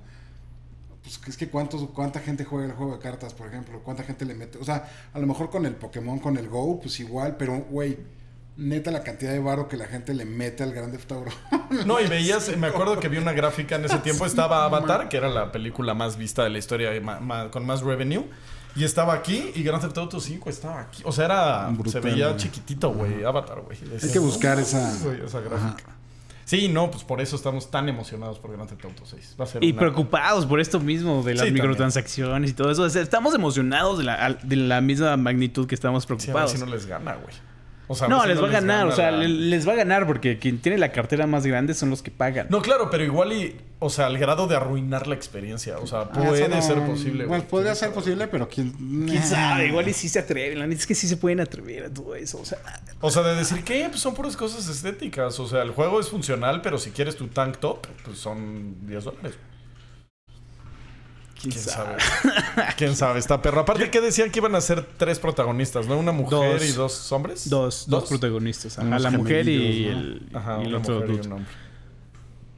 Pues 1.04 1.20
es 1.28 1.36
que 1.36 1.50
cuántos, 1.50 1.90
cuánta 1.90 2.20
gente 2.20 2.46
juega 2.46 2.68
el 2.68 2.74
juego 2.74 2.94
de 2.94 3.00
cartas, 3.00 3.34
por 3.34 3.48
ejemplo. 3.48 3.82
Cuánta 3.84 4.04
gente 4.04 4.26
le 4.26 4.36
mete. 4.36 4.60
O 4.60 4.64
sea, 4.64 4.90
a 5.14 5.20
lo 5.20 5.28
mejor 5.28 5.50
con 5.50 5.66
el 5.66 5.76
Pokémon, 5.76 6.20
con 6.20 6.38
el 6.38 6.48
Go, 6.48 6.80
pues 6.80 7.00
igual, 7.00 7.36
pero, 7.38 7.66
güey 7.70 7.98
neta 8.58 8.91
la 8.91 9.04
cantidad 9.04 9.32
de 9.32 9.39
varo 9.39 9.68
que 9.68 9.78
la 9.78 9.86
gente 9.86 10.14
le 10.14 10.26
mete 10.26 10.64
al 10.64 10.74
Grande 10.74 10.97
Theft 10.97 11.12
no, 11.86 11.99
y 11.99 12.08
veías, 12.08 12.56
me 12.58 12.68
acuerdo 12.68 12.99
que 12.99 13.08
vi 13.08 13.18
una 13.18 13.34
gráfica 13.34 13.76
en 13.76 13.86
ese 13.86 13.97
tiempo, 14.04 14.26
estaba 14.26 14.66
Avatar, 14.66 15.10
que 15.10 15.18
era 15.18 15.30
la 15.30 15.52
película 15.52 15.93
más 15.93 16.18
vista 16.18 16.43
de 16.43 16.49
la 16.49 16.58
historia, 16.58 16.91
con 17.52 17.66
más 17.66 17.82
revenue. 17.82 18.26
Y 18.74 18.86
estaba 18.86 19.14
aquí 19.14 19.52
y 19.54 19.64
Grand 19.64 19.82
Theft 19.82 19.97
Auto 19.97 20.20
5 20.22 20.49
estaba 20.49 20.80
aquí. 20.80 21.04
O 21.06 21.12
sea, 21.12 21.26
era. 21.26 21.76
se 21.88 21.99
veía 21.99 22.38
chiquitito, 22.38 22.93
güey. 22.93 23.22
Avatar, 23.22 23.60
güey. 23.62 23.78
Hay 24.02 24.10
que 24.10 24.20
buscar 24.20 24.60
esa. 24.60 24.93
esa 25.26 25.41
gráfica. 25.41 25.97
Sí, 26.45 26.70
no, 26.70 26.89
pues 26.89 27.04
por 27.04 27.20
eso 27.20 27.36
estamos 27.36 27.70
tan 27.70 27.89
emocionados 27.89 28.39
por 28.39 28.52
Grand 28.54 28.70
Theft 28.70 28.86
Auto 28.86 29.06
6. 29.06 29.36
Va 29.39 29.43
a 29.43 29.47
ser 29.47 29.64
y 29.64 29.74
preocupados 29.74 30.45
por 30.45 30.62
esto 30.62 30.80
mismo 30.80 31.22
de 31.22 31.36
las 31.36 31.52
microtransacciones 31.52 32.52
y 32.52 32.54
todo 32.54 32.72
eso. 32.72 32.86
estamos 32.86 33.36
emocionados 33.36 33.97
de 33.97 34.06
la, 34.06 34.38
de 34.41 34.56
la 34.56 34.80
misma 34.80 35.18
magnitud 35.18 35.68
que 35.68 35.76
estamos 35.76 36.06
preocupados. 36.06 36.52
si 36.52 36.58
no 36.58 36.66
les 36.66 36.86
gana, 36.86 37.16
güey 37.16 37.51
no, 38.08 38.26
les 38.26 38.42
va 38.42 38.48
a 38.48 38.52
ganar, 38.52 38.88
o 38.88 38.92
sea, 38.92 39.12
les 39.12 39.68
va 39.68 39.74
a 39.74 39.76
ganar 39.76 40.08
porque 40.08 40.40
quien 40.40 40.60
tiene 40.60 40.78
la 40.78 40.92
cartera 40.92 41.28
más 41.28 41.46
grande 41.46 41.74
son 41.74 41.90
los 41.90 42.02
que 42.02 42.12
pagan. 42.12 42.48
No, 42.50 42.62
claro, 42.62 42.90
pero 42.90 43.04
igual 43.04 43.34
y, 43.34 43.56
o 43.80 43.90
sea, 43.90 44.08
al 44.08 44.18
grado 44.18 44.48
de 44.48 44.56
arruinar 44.56 45.08
la 45.08 45.16
experiencia, 45.16 45.78
o 45.80 45.88
sea, 45.88 46.02
ah, 46.02 46.12
puede 46.12 46.62
ser 46.62 46.80
posible. 46.86 47.26
Bueno, 47.26 47.44
podría 47.46 47.76
ser 47.76 47.92
posible, 47.92 48.28
pero 48.28 48.48
quién... 48.48 48.72
¿Quién 49.08 49.24
sabe? 49.24 49.68
Igual 49.68 49.88
y 49.90 49.94
sí 49.94 50.10
se 50.10 50.20
atreven, 50.20 50.72
es 50.72 50.86
que 50.86 50.96
sí 50.96 51.08
se 51.08 51.18
pueden 51.18 51.42
atrever 51.42 51.86
a 51.86 51.90
todo 51.94 52.16
eso, 52.16 52.40
o 52.40 52.46
sea... 52.46 52.60
O 53.02 53.10
sea, 53.10 53.24
de 53.24 53.36
decir 53.36 53.64
que 53.64 53.88
pues 53.90 54.02
son 54.02 54.14
puras 54.14 54.38
cosas 54.38 54.68
estéticas, 54.68 55.40
o 55.40 55.48
sea, 55.48 55.62
el 55.64 55.72
juego 55.72 56.00
es 56.00 56.10
funcional, 56.10 56.62
pero 56.62 56.78
si 56.78 56.92
quieres 56.92 57.16
tu 57.16 57.28
tank 57.28 57.58
top, 57.58 57.88
pues 58.06 58.18
son 58.18 58.88
10 58.88 59.04
dólares. 59.04 59.34
¿Quién, 61.42 61.54
sabe? 61.54 61.98
¿Quién 62.78 62.96
sabe? 62.96 63.20
Está 63.20 63.42
perro. 63.42 63.62
Aparte, 63.62 63.89
¿qué 63.89 64.02
decían 64.02 64.30
que 64.32 64.39
iban 64.39 64.56
a 64.56 64.62
ser 64.62 64.86
tres 64.98 65.20
protagonistas? 65.20 65.88
¿No? 65.88 65.98
¿Una 65.98 66.12
mujer 66.12 66.62
y 66.62 66.72
dos 66.72 67.12
hombres? 67.12 67.50
Dos, 67.50 67.86
dos, 67.88 68.10
protagonistas. 68.10 68.78
a 68.78 68.84
la 68.84 69.12
mujer 69.12 69.48
y 69.48 69.88
el, 69.88 70.76
otro 70.76 71.06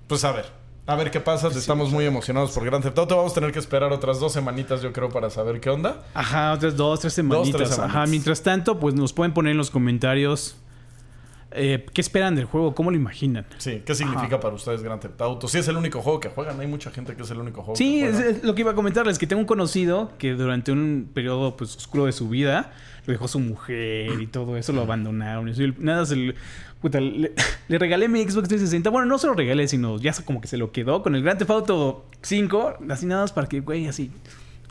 Pues 0.08 0.24
a 0.24 0.32
ver. 0.32 0.64
A 0.86 0.96
ver 0.96 1.12
qué 1.12 1.22
pasa. 1.22 1.48
Estamos 1.48 1.92
muy 1.92 2.06
emocionados 2.06 2.52
por 2.52 2.66
Grand 2.66 2.84
Theft 2.84 2.98
Auto. 2.98 3.16
Vamos 3.16 3.32
a 3.32 3.36
tener 3.36 3.54
que 3.54 3.60
esperar 3.60 3.94
otras 3.94 4.20
dos 4.20 4.34
semanitas, 4.34 4.82
yo 4.82 4.92
creo, 4.92 5.10
para 5.10 5.30
saber 5.30 5.62
qué 5.62 5.70
onda. 5.70 6.04
Ajá, 6.14 6.52
otras 6.52 6.76
dos, 6.76 7.00
tres 7.00 7.14
semanitas. 7.14 7.80
Ajá. 7.80 8.06
Mientras 8.06 8.42
tanto, 8.42 8.80
pues 8.80 8.94
nos 8.94 9.14
pueden 9.14 9.34
poner 9.34 9.52
en 9.52 9.58
los 9.58 9.72
comentarios 9.72 10.58
eh, 11.56 11.86
¿Qué 11.94 12.02
esperan 12.02 12.36
del 12.36 12.46
juego? 12.46 12.76
¿Cómo 12.76 12.92
lo 12.92 12.98
imaginan? 12.98 13.46
Sí, 13.58 13.82
¿qué 13.86 13.96
significa 13.96 14.40
para 14.40 14.56
ustedes 14.56 14.84
Grand 14.84 15.02
Theft 15.02 15.22
Auto? 15.22 15.48
Sí, 15.48 15.58
es 15.60 15.68
el 15.68 15.78
único 15.78 16.02
juego 16.02 16.20
que 16.20 16.30
juegan. 16.30 16.60
Hay 16.60 16.68
mucha 16.68 16.92
gente 16.92 17.16
que 17.16 17.24
es 17.24 17.32
el 17.32 17.40
único 17.40 17.62
juego 17.62 17.76
sí, 17.76 18.02
que 18.02 18.12
juega. 18.12 18.30
es, 18.30 18.44
lo 18.44 18.56
que 18.56 18.62
iba 18.62 18.72
a 18.72 18.76
comentarles. 18.76 19.18
Que 19.20 19.28
tengo 19.28 19.40
un 19.40 19.46
conocido 19.46 20.12
que 20.18 20.34
durante 20.34 20.72
un 20.72 21.10
periodo 21.14 21.56
pues, 21.56 21.76
oscuro 21.76 22.06
de 22.06 22.12
su 22.12 22.30
vida 22.30 22.74
lo 23.06 23.12
dejó 23.12 23.28
su 23.28 23.40
mujer 23.40 24.22
y 24.22 24.28
todo 24.28 24.58
eso, 24.58 24.74
lo 24.74 24.82
abandonaron. 24.82 25.50
Y 25.50 25.74
nada, 25.80 26.06
se 26.06 26.16
le, 26.16 26.36
puta, 26.82 27.00
le, 27.02 27.32
regalé 27.70 28.08
mi 28.08 28.22
Xbox 28.22 28.48
360. 28.48 28.90
Bueno, 28.90 29.08
no 29.08 29.18
se 29.18 29.28
lo 29.28 29.34
regalé, 29.34 29.68
sino 29.68 30.00
ya 30.00 30.14
como 30.26 30.42
que 30.42 30.48
se 30.48 30.58
lo 30.58 30.72
quedó 30.72 31.04
con 31.04 31.16
el 31.16 31.24
Grand 31.24 31.40
Theft 31.40 31.52
Auto 31.52 32.06
5. 32.22 32.78
Así 32.90 33.06
nada 33.06 33.22
más 33.22 33.34
para 33.34 33.48
que, 33.48 33.60
güey, 33.60 33.88
así 33.88 34.12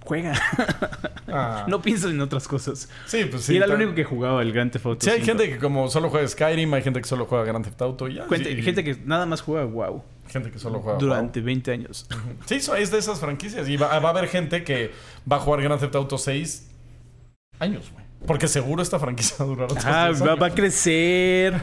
juega. 0.05 0.35
Ah. 1.35 1.65
no 1.67 1.81
pienso 1.81 2.11
en 2.11 2.21
otras 2.21 2.47
cosas. 2.47 2.91
Sí, 3.07 3.25
pues 3.25 3.45
sí. 3.45 3.55
Y 3.55 3.57
era 3.57 3.65
el 3.65 3.73
único 3.73 3.95
que 3.95 4.05
jugaba 4.05 4.43
el 4.43 4.53
Grand 4.53 4.71
Theft 4.71 4.85
Auto. 4.85 5.01
Sí, 5.01 5.09
hay 5.09 5.23
gente 5.23 5.49
que 5.49 5.57
como 5.57 5.89
solo 5.89 6.11
juega 6.11 6.29
Skyrim, 6.29 6.75
hay 6.75 6.83
gente 6.83 7.01
que 7.01 7.09
solo 7.09 7.25
juega 7.25 7.45
Grand 7.45 7.65
Theft 7.65 7.81
Auto 7.81 8.07
y 8.07 8.17
ya. 8.17 8.27
Gente, 8.29 8.85
que 8.85 8.99
nada 9.07 9.25
más 9.25 9.41
juega 9.41 9.65
WoW. 9.65 10.05
Gente 10.29 10.51
que 10.51 10.59
solo 10.59 10.81
juega 10.81 10.99
Durante 10.99 11.41
20 11.41 11.71
años. 11.71 12.07
Sí, 12.45 12.57
es 12.57 12.91
de 12.91 12.99
esas 12.99 13.19
franquicias. 13.19 13.67
Y 13.67 13.79
va, 13.79 13.93
a 13.93 13.97
haber 13.97 14.29
gente 14.29 14.63
que 14.63 14.91
va 15.31 15.37
a 15.37 15.41
jugar 15.41 15.63
Grand 15.63 15.81
Theft 15.81 15.95
Auto 15.95 16.19
6 16.19 16.69
años, 17.61 17.91
güey. 17.91 18.05
Porque 18.27 18.47
seguro 18.47 18.83
esta 18.83 18.99
franquicia 18.99 19.37
va 19.39 19.45
a 19.45 19.49
durar 19.49 19.65
otros 19.65 19.87
ah, 19.87 20.11
va, 20.23 20.35
va, 20.35 20.47
a 20.49 20.55
crecer, 20.55 21.55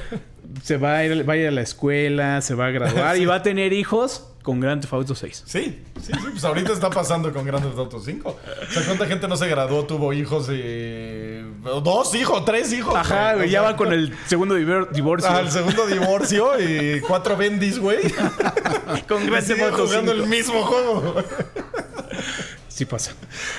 se 0.64 0.78
va 0.78 0.98
a, 0.98 1.06
ir, 1.06 1.30
va 1.30 1.34
a 1.34 1.38
ir 1.38 1.48
a 1.48 1.52
la 1.52 1.62
escuela, 1.62 2.42
se 2.42 2.56
va 2.56 2.68
a 2.68 2.72
graduar 2.72 3.18
y 3.18 3.26
va 3.28 3.36
a 3.36 3.44
tener 3.44 3.72
hijos 3.72 4.29
con 4.44 4.60
Grand 4.60 4.82
Theft 4.82 4.94
Auto 4.94 5.16
6. 5.16 5.44
Sí, 5.46 5.84
sí, 6.02 6.12
sí. 6.14 6.20
Pues 6.32 6.44
ahorita 6.44 6.74
está 6.74 6.90
pasando 6.90 7.32
con 7.34 7.46
Grand 7.46 7.64
Theft 7.64 7.78
Auto 7.78 8.00
5. 8.00 8.30
O 8.30 8.72
sea, 8.72 8.86
¿cuánta 8.86 9.06
gente 9.06 9.28
no 9.28 9.38
se 9.38 9.48
graduó, 9.48 9.86
tuvo 9.86 10.14
hijos 10.14 10.50
y... 10.50 11.40
Dos 11.64 12.16
hijos, 12.16 12.46
tres 12.46 12.72
hijos. 12.72 12.96
Ajá, 12.96 13.36
güey. 13.36 13.50
Ya 13.50 13.62
van 13.62 13.76
con 13.76 13.92
el 13.92 14.16
segundo 14.28 14.56
divorcio. 14.56 15.30
Ah, 15.30 15.42
el 15.42 15.52
segundo 15.52 15.86
divorcio 15.88 16.60
y 16.60 17.02
cuatro 17.02 17.36
bendis, 17.36 17.80
güey. 17.80 18.00
con 19.08 19.26
Grand 19.26 19.46
Theft 19.46 19.62
Auto 19.62 19.88
jugando 19.88 20.12
el 20.12 20.26
mismo 20.28 20.62
juego. 20.64 21.16
Sí 22.80 22.86
pasa. 22.86 23.12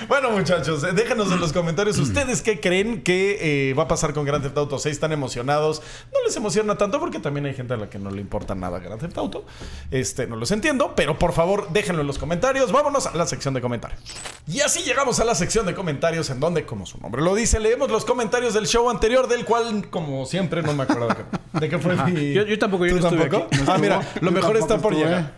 Bueno, 0.09 0.31
muchachos, 0.31 0.83
eh, 0.83 0.93
déjanos 0.95 1.31
en 1.31 1.41
los 1.41 1.53
comentarios 1.53 1.99
ustedes 1.99 2.41
qué 2.41 2.59
creen 2.59 3.03
que 3.03 3.69
eh, 3.69 3.75
va 3.75 3.83
a 3.83 3.87
pasar 3.87 4.15
con 4.15 4.25
Grand 4.25 4.43
Theft 4.43 4.57
Auto 4.57 4.79
6. 4.79 4.95
¿Están 4.95 5.13
emocionados? 5.13 5.83
No 6.11 6.25
les 6.25 6.35
emociona 6.37 6.79
tanto 6.79 6.99
porque 6.99 7.19
también 7.19 7.45
hay 7.45 7.53
gente 7.53 7.75
a 7.75 7.77
la 7.77 7.91
que 7.91 7.99
no 7.99 8.11
le 8.11 8.23
importa 8.23 8.55
nada 8.55 8.79
Grand 8.79 8.99
Theft 8.99 9.19
Auto. 9.19 9.45
Este, 9.91 10.27
no 10.27 10.37
los 10.37 10.51
entiendo, 10.53 10.95
pero 10.97 11.19
por 11.19 11.35
favor, 11.35 11.69
déjenlo 11.71 12.01
en 12.01 12.07
los 12.07 12.17
comentarios. 12.17 12.73
Vámonos 12.73 13.09
a 13.09 13.15
la 13.15 13.27
sección 13.27 13.53
de 13.53 13.61
comentarios. 13.61 14.01
Y 14.49 14.63
así 14.63 14.85
llegamos 14.85 15.21
a 15.21 15.27
la 15.27 15.35
sección 15.35 15.67
de 15.67 15.75
comentarios 15.75 16.31
en 16.31 16.41
donde, 16.41 16.65
como 16.65 16.87
su 16.87 16.97
nombre 16.97 17.21
lo 17.21 17.35
dice, 17.35 17.61
leemos 17.61 17.91
los 17.91 18.07
comentarios 18.07 18.55
del 18.55 18.67
show 18.67 18.89
anterior, 18.89 19.29
del 19.29 19.45
cual, 19.45 19.91
como 19.91 20.25
siempre, 20.25 20.63
no 20.63 20.73
me 20.73 20.85
acuerdo 20.85 21.09
de 21.53 21.69
qué, 21.69 21.79
fue 21.79 21.95
mi... 22.07 22.33
yo, 22.33 22.59
tampoco, 22.59 22.87
yo 22.87 22.99
tampoco? 23.01 23.49
ah, 23.67 23.77
mira, 23.77 24.01
lo 24.23 24.31
mejor 24.31 24.57
está 24.57 24.79
por 24.79 24.95
llegar. 24.95 25.35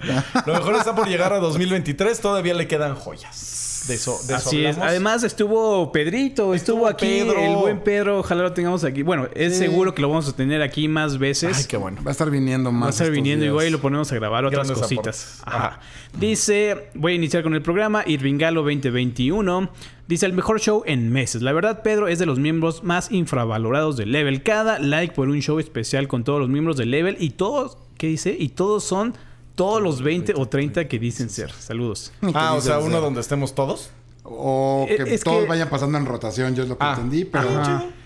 Lo 0.46 0.52
mejor 0.52 0.76
está 0.76 0.94
por 0.94 1.08
llegar 1.08 1.32
a 1.32 1.40
2023. 1.40 2.20
Todavía 2.20 2.54
le 2.54 2.68
quedan 2.68 2.94
joyas. 2.94 3.71
De 3.88 3.94
eso, 3.94 4.20
de 4.28 4.34
Así 4.34 4.64
es. 4.64 4.78
Además 4.78 5.24
estuvo 5.24 5.90
Pedrito, 5.90 6.54
estuvo, 6.54 6.86
aquí 6.86 7.18
el 7.18 7.56
buen 7.56 7.80
Pedro, 7.80 8.20
ojalá 8.20 8.42
lo 8.42 8.52
tengamos 8.52 8.84
aquí. 8.84 9.02
Bueno, 9.02 9.28
es 9.34 9.58
seguro 9.58 9.94
que 9.94 10.02
lo 10.02 10.08
vamos 10.08 10.28
a 10.28 10.36
tener 10.36 10.62
aquí 10.62 10.88
más 10.88 11.18
veces. 11.18 11.56
Ay, 11.58 11.64
qué 11.68 11.76
bueno. 11.76 12.00
Va 12.04 12.10
a 12.10 12.12
estar 12.12 12.30
viniendo 12.30 12.70
más. 12.70 12.82
Va 12.82 12.86
a 12.86 12.90
estar 12.90 13.10
viniendo 13.10 13.44
igual 13.44 13.66
y 13.66 13.70
lo 13.70 13.80
ponemos 13.80 14.10
a 14.12 14.14
grabar 14.14 14.44
otras 14.44 14.70
cositas. 14.70 15.40
Ajá. 15.44 15.80
Dice, 16.18 16.90
voy 16.94 17.12
a 17.12 17.14
iniciar 17.16 17.42
con 17.42 17.54
el 17.54 17.62
programa 17.62 18.04
Irvingalo 18.06 18.62
2021. 18.62 19.70
Dice 20.06 20.26
el 20.26 20.32
mejor 20.32 20.60
show 20.60 20.82
en 20.86 21.10
meses. 21.10 21.42
La 21.42 21.52
verdad, 21.52 21.82
Pedro 21.82 22.06
es 22.06 22.18
de 22.18 22.26
los 22.26 22.38
miembros 22.38 22.84
más 22.84 23.10
infravalorados 23.10 23.96
de 23.96 24.06
Level. 24.06 24.42
Cada 24.42 24.78
like 24.78 25.14
por 25.14 25.28
un 25.28 25.40
show 25.40 25.58
especial 25.58 26.08
con 26.08 26.22
todos 26.22 26.38
los 26.38 26.48
miembros 26.48 26.76
de 26.76 26.86
Level 26.86 27.16
y 27.18 27.30
todos, 27.30 27.78
¿qué 27.96 28.08
dice? 28.08 28.36
Y 28.38 28.50
todos 28.50 28.84
son 28.84 29.14
todos 29.55 29.82
los 29.82 30.03
20 30.03 30.34
o 30.36 30.46
30 30.48 30.88
que 30.88 30.98
dicen 30.98 31.30
ser. 31.30 31.50
Saludos. 31.53 32.12
Ah, 32.34 32.55
o 32.55 32.61
sea, 32.61 32.78
uno 32.78 33.00
donde 33.00 33.20
estemos 33.20 33.55
todos. 33.55 33.90
O 34.24 34.86
eh, 34.88 34.96
que 34.96 35.18
todos 35.18 35.48
vayan 35.48 35.68
pasando 35.68 35.98
en 35.98 36.07
rotación, 36.07 36.55
yo 36.55 36.62
es 36.62 36.68
lo 36.68 36.78
que 36.78 36.84
ah. 36.84 36.94
entendí, 36.96 37.24
pero... 37.24 37.48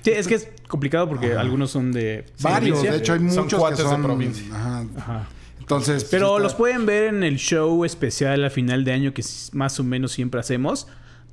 Sí, 0.03 0.11
es 0.13 0.27
que 0.27 0.37
es 0.37 0.49
complicado 0.67 1.09
porque 1.09 1.35
algunos 1.35 1.71
son 1.71 1.93
de... 1.93 2.25
Varios, 2.41 2.83
de 2.83 2.97
hecho 2.97 3.13
hay 3.13 3.21
muchos 3.21 3.63
que 3.71 3.77
son... 3.77 4.01
de 4.01 4.07
provincia. 4.07 4.45
Ajá. 4.53 5.29
Entonces... 5.59 6.05
Pues, 6.05 6.11
pero 6.11 6.39
los 6.39 6.55
pueden 6.55 6.87
ver 6.87 7.15
en 7.15 7.23
el 7.23 7.37
show 7.37 7.85
especial 7.85 8.45
a 8.45 8.51
final 8.51 8.85
de 8.85 8.93
año 8.93 9.13
que 9.13 9.23
más 9.53 9.79
o 9.79 9.85
menos 9.85 10.13
siempre 10.13 10.41
hacemos 10.41 10.87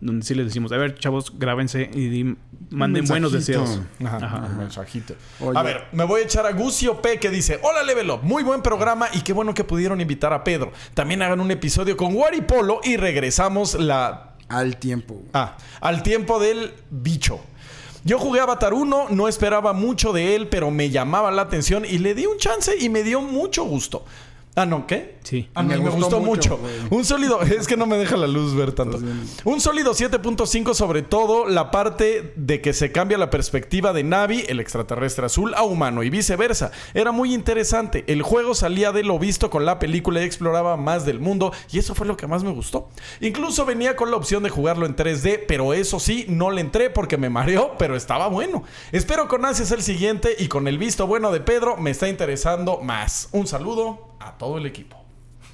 donde 0.03 0.25
sí 0.25 0.35
les 0.35 0.45
decimos, 0.47 0.71
a 0.71 0.77
ver, 0.77 0.95
chavos, 0.99 1.37
grábense 1.39 1.83
y 1.93 2.35
manden 2.69 3.05
buenos 3.05 3.31
deseos. 3.31 3.79
Ajá, 4.03 4.49
mensajito. 4.57 5.15
A 5.55 5.63
ver, 5.63 5.85
me 5.93 6.03
voy 6.03 6.21
a 6.21 6.23
echar 6.25 6.45
a 6.45 6.51
Gucio 6.51 7.01
P 7.01 7.19
que 7.19 7.29
dice, 7.29 7.59
hola 7.63 7.83
Level 7.83 8.11
Up, 8.11 8.19
muy 8.23 8.43
buen 8.43 8.61
programa 8.61 9.07
y 9.13 9.21
qué 9.21 9.31
bueno 9.31 9.53
que 9.53 9.63
pudieron 9.63 10.01
invitar 10.01 10.33
a 10.33 10.43
Pedro. 10.43 10.73
También 10.93 11.21
hagan 11.21 11.39
un 11.39 11.51
episodio 11.51 11.95
con 11.95 12.13
Wari 12.15 12.41
Polo 12.41 12.81
y 12.83 12.97
regresamos 12.97 13.75
la... 13.75 14.35
Al 14.49 14.77
tiempo. 14.77 15.23
Ah, 15.33 15.57
al 15.79 16.03
tiempo 16.03 16.37
del 16.39 16.73
bicho. 16.91 17.39
Yo 18.03 18.19
jugué 18.19 18.41
Avatar 18.41 18.73
1, 18.73 19.07
no 19.11 19.27
esperaba 19.29 19.71
mucho 19.71 20.11
de 20.11 20.35
él, 20.35 20.49
pero 20.49 20.69
me 20.69 20.89
llamaba 20.89 21.31
la 21.31 21.43
atención 21.43 21.85
y 21.85 21.99
le 21.99 22.13
di 22.13 22.25
un 22.25 22.37
chance 22.37 22.75
y 22.77 22.89
me 22.89 23.03
dio 23.03 23.21
mucho 23.21 23.63
gusto. 23.63 24.05
Ah, 24.55 24.67
no, 24.67 24.85
¿qué? 24.85 25.17
Sí. 25.23 25.49
A 25.55 25.63
mí 25.63 25.69
me, 25.69 25.77
gustó, 25.89 26.19
mucho. 26.19 26.59
Un 26.91 27.03
sólido, 27.05 27.41
es 27.41 27.65
que 27.65 27.75
no 27.75 27.87
me 27.87 27.97
deja 27.97 28.15
la 28.17 28.27
luz 28.27 28.53
ver 28.53 28.71
tanto. 28.73 28.99
Un 29.45 29.59
sólido 29.59 29.93
7.5 29.93 30.75
sobre 30.75 31.01
todo 31.01 31.47
la 31.47 31.71
parte 31.71 32.33
de 32.35 32.61
que 32.61 32.73
se 32.73 32.91
cambia 32.91 33.17
la 33.17 33.31
perspectiva 33.31 33.93
de 33.93 34.03
Navi, 34.03 34.43
el 34.47 34.59
extraterrestre 34.59 35.25
azul, 35.25 35.55
a 35.55 35.63
humano 35.63 36.03
y 36.03 36.11
viceversa. 36.11 36.71
Era 36.93 37.11
muy 37.11 37.33
interesante. 37.33 38.03
El 38.05 38.21
juego 38.21 38.53
salía 38.53 38.91
de 38.91 39.03
lo 39.03 39.17
visto 39.17 39.49
con 39.49 39.65
la 39.65 39.79
película 39.79 40.21
y 40.21 40.25
exploraba 40.25 40.77
más 40.77 41.03
del 41.03 41.19
mundo 41.19 41.51
y 41.71 41.79
eso 41.79 41.95
fue 41.95 42.05
lo 42.05 42.15
que 42.15 42.27
más 42.27 42.43
me 42.43 42.51
gustó. 42.51 42.89
Incluso 43.21 43.65
venía 43.65 43.95
con 43.95 44.11
la 44.11 44.17
opción 44.17 44.43
de 44.43 44.51
jugarlo 44.51 44.85
en 44.85 44.95
3D, 44.95 45.45
pero 45.47 45.73
eso 45.73 45.99
sí, 45.99 46.25
no 46.29 46.51
le 46.51 46.61
entré 46.61 46.91
porque 46.91 47.17
me 47.17 47.31
mareó, 47.31 47.73
pero 47.79 47.95
estaba 47.95 48.27
bueno. 48.27 48.63
Espero 48.91 49.27
con 49.27 49.45
ansias 49.45 49.71
el 49.71 49.81
siguiente 49.81 50.35
y 50.37 50.47
con 50.47 50.67
el 50.67 50.77
visto 50.77 51.07
bueno 51.07 51.31
de 51.31 51.39
Pedro 51.39 51.75
me 51.77 51.89
está 51.89 52.07
interesando 52.07 52.81
más. 52.81 53.29
Un 53.31 53.47
saludo 53.47 54.12
a 54.27 54.37
todo 54.37 54.57
el 54.57 54.65
equipo. 54.65 55.03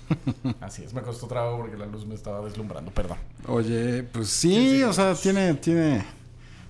Así 0.61 0.83
es, 0.83 0.93
me 0.93 1.01
costó 1.01 1.27
trabajo 1.27 1.57
porque 1.57 1.77
la 1.77 1.85
luz 1.85 2.05
me 2.05 2.15
estaba 2.15 2.43
deslumbrando, 2.45 2.91
perdón. 2.91 3.17
Oye, 3.47 4.03
pues 4.03 4.29
sí, 4.29 4.81
o 4.83 4.91
sea, 4.93 5.13
tiene, 5.13 5.53
tiene, 5.55 6.03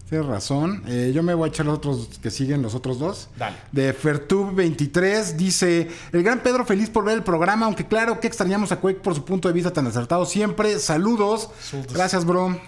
tiene 0.09 0.23
razón. 0.25 0.83
Eh, 0.87 1.11
yo 1.13 1.23
me 1.23 1.33
voy 1.33 1.47
a 1.47 1.49
echar 1.49 1.65
los 1.65 1.77
otros 1.77 2.19
que 2.21 2.31
siguen, 2.31 2.61
los 2.61 2.75
otros 2.75 2.99
dos. 2.99 3.29
Dale. 3.37 3.55
De 3.71 3.95
Fertub23 3.95 5.35
dice: 5.35 5.87
El 6.11 6.23
gran 6.23 6.41
Pedro, 6.41 6.65
feliz 6.65 6.89
por 6.89 7.05
ver 7.05 7.15
el 7.15 7.23
programa, 7.23 7.65
aunque 7.65 7.85
claro 7.85 8.19
que 8.19 8.27
extrañamos 8.27 8.71
a 8.71 8.79
Quake 8.79 8.99
por 8.99 9.15
su 9.15 9.23
punto 9.23 9.47
de 9.47 9.53
vista 9.53 9.71
tan 9.71 9.87
acertado 9.87 10.25
siempre. 10.25 10.77
Saludos. 10.79 11.49
Gracias, 11.93 12.25
bro. 12.25 12.59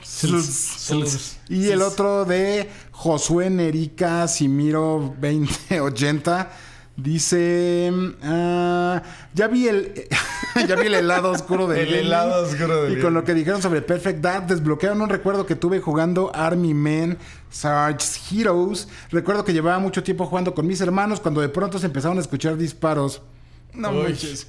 Y 1.50 1.68
el 1.68 1.82
otro 1.82 2.26
de 2.26 2.70
Josué 2.92 3.50
Nerica 3.50 4.28
Simiro 4.28 5.14
2080 5.20 6.71
Dice, 6.98 7.92
ah, 8.22 9.02
ya 9.34 9.48
vi 9.48 9.68
el 9.68 10.08
ya 10.68 10.76
vi 10.76 10.88
el 10.88 10.94
helado 10.94 11.32
oscuro 11.32 11.68
de 11.68 11.84
El 11.84 11.94
helado 11.94 12.44
oscuro 12.44 12.84
de 12.84 12.94
Y 12.94 13.00
con 13.02 13.14
lo 13.14 13.24
que 13.24 13.34
dijeron 13.34 13.62
sobre 13.62 13.82
Perfect 13.82 14.20
Dark 14.20 14.48
desbloquearon 14.48 15.02
un 15.02 15.10
recuerdo 15.10 15.46
que 15.46 15.56
tuve 15.56 15.80
jugando 15.80 16.32
Army 16.36 16.74
Men 16.74 17.18
Sarge 17.50 18.06
Heroes. 18.32 18.88
Recuerdo 19.10 19.46
que 19.46 19.54
llevaba 19.54 19.80
mucho 19.80 20.04
tiempo 20.04 20.26
jugando 20.26 20.54
con 20.54 20.68
mis 20.68 20.82
hermanos 20.82 21.20
cuando 21.20 21.42
de 21.42 21.50
pronto 21.50 21.80
se 21.80 21.86
empezaron 21.86 22.18
a 22.18 22.22
escuchar 22.22 22.58
disparos. 22.58 23.22
No 23.74 23.92
manches. 23.92 24.48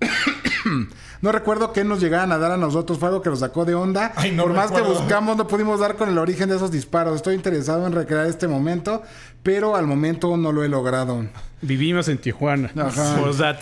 No 1.22 1.32
recuerdo 1.32 1.74
que 1.74 1.84
nos 1.84 2.00
llegaran 2.00 2.32
a 2.32 2.38
dar 2.38 2.52
a 2.52 2.56
nosotros, 2.56 2.98
fue 2.98 3.08
algo 3.08 3.20
que 3.20 3.28
nos 3.28 3.40
sacó 3.40 3.66
de 3.66 3.74
onda. 3.74 4.12
Por 4.38 4.54
más 4.54 4.70
que 4.70 4.80
buscamos, 4.80 5.36
no 5.36 5.46
pudimos 5.46 5.78
dar 5.78 5.96
con 5.96 6.08
el 6.08 6.16
origen 6.16 6.48
de 6.48 6.56
esos 6.56 6.70
disparos. 6.70 7.16
Estoy 7.16 7.34
interesado 7.34 7.86
en 7.86 7.92
recrear 7.92 8.24
este 8.24 8.48
momento, 8.48 9.02
pero 9.42 9.76
al 9.76 9.86
momento 9.86 10.34
no 10.38 10.50
lo 10.50 10.64
he 10.64 10.68
logrado. 10.68 11.26
Vivimos 11.60 12.08
en 12.08 12.16
Tijuana. 12.16 12.70
Ajá. 12.74 13.20
O 13.20 13.34
sea, 13.34 13.58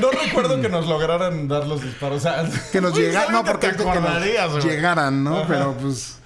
no 0.00 0.10
recuerdo 0.10 0.58
que 0.62 0.70
nos 0.70 0.86
lograran 0.86 1.48
dar 1.48 1.66
los 1.66 1.82
disparos. 1.82 2.24
que 2.72 2.80
nos 2.80 2.94
llegaran, 2.98 3.30
no, 3.32 3.44
porque 3.44 3.72
que 3.72 3.84
nos 3.84 4.64
llegaran, 4.64 5.22
¿no? 5.22 5.44
Pero 5.46 5.74
pues 5.78 6.18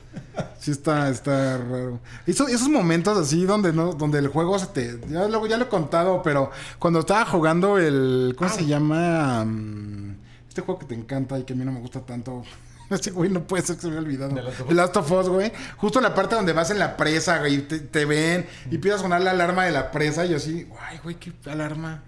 sí 0.58 0.70
está, 0.70 1.08
está 1.08 1.58
raro. 1.58 2.00
Esos, 2.26 2.48
esos 2.48 2.68
momentos 2.68 3.16
así 3.18 3.44
donde 3.44 3.72
no, 3.72 3.92
donde 3.92 4.18
el 4.18 4.28
juego 4.28 4.58
se 4.58 4.66
te. 4.66 5.00
Ya 5.08 5.28
lo, 5.28 5.46
ya 5.46 5.56
lo 5.56 5.64
he 5.64 5.68
contado, 5.68 6.22
pero 6.22 6.50
cuando 6.78 7.00
estaba 7.00 7.24
jugando 7.24 7.78
el. 7.78 8.34
¿Cómo 8.36 8.50
se 8.50 8.66
llama? 8.66 9.44
Mm, 9.44 10.16
este 10.48 10.62
juego 10.62 10.80
que 10.80 10.86
te 10.86 10.94
encanta 10.94 11.38
y 11.38 11.44
que 11.44 11.52
a 11.52 11.56
mí 11.56 11.64
no 11.64 11.72
me 11.72 11.80
gusta 11.80 12.00
tanto. 12.00 12.42
Este 12.88 13.10
güey 13.10 13.28
no 13.28 13.42
puede 13.42 13.64
ser 13.64 13.74
que 13.74 13.82
se 13.82 13.88
me 13.88 13.94
haya 13.94 14.02
olvidado. 14.02 14.34
The 14.68 14.74
Last 14.74 14.96
of 14.96 15.10
Us, 15.10 15.28
güey. 15.28 15.50
Justo 15.76 16.00
la 16.00 16.14
parte 16.14 16.36
donde 16.36 16.52
vas 16.52 16.70
en 16.70 16.78
la 16.78 16.96
presa, 16.96 17.40
güey, 17.40 17.66
te, 17.66 17.80
te 17.80 18.04
ven 18.04 18.46
y 18.70 18.76
empieza 18.76 18.96
a 18.96 19.00
sonar 19.00 19.22
la 19.22 19.32
alarma 19.32 19.64
de 19.64 19.72
la 19.72 19.90
presa 19.90 20.24
y 20.24 20.28
yo 20.28 20.36
así, 20.36 20.68
ay, 20.80 21.00
güey, 21.02 21.16
qué 21.16 21.32
alarma. 21.50 22.04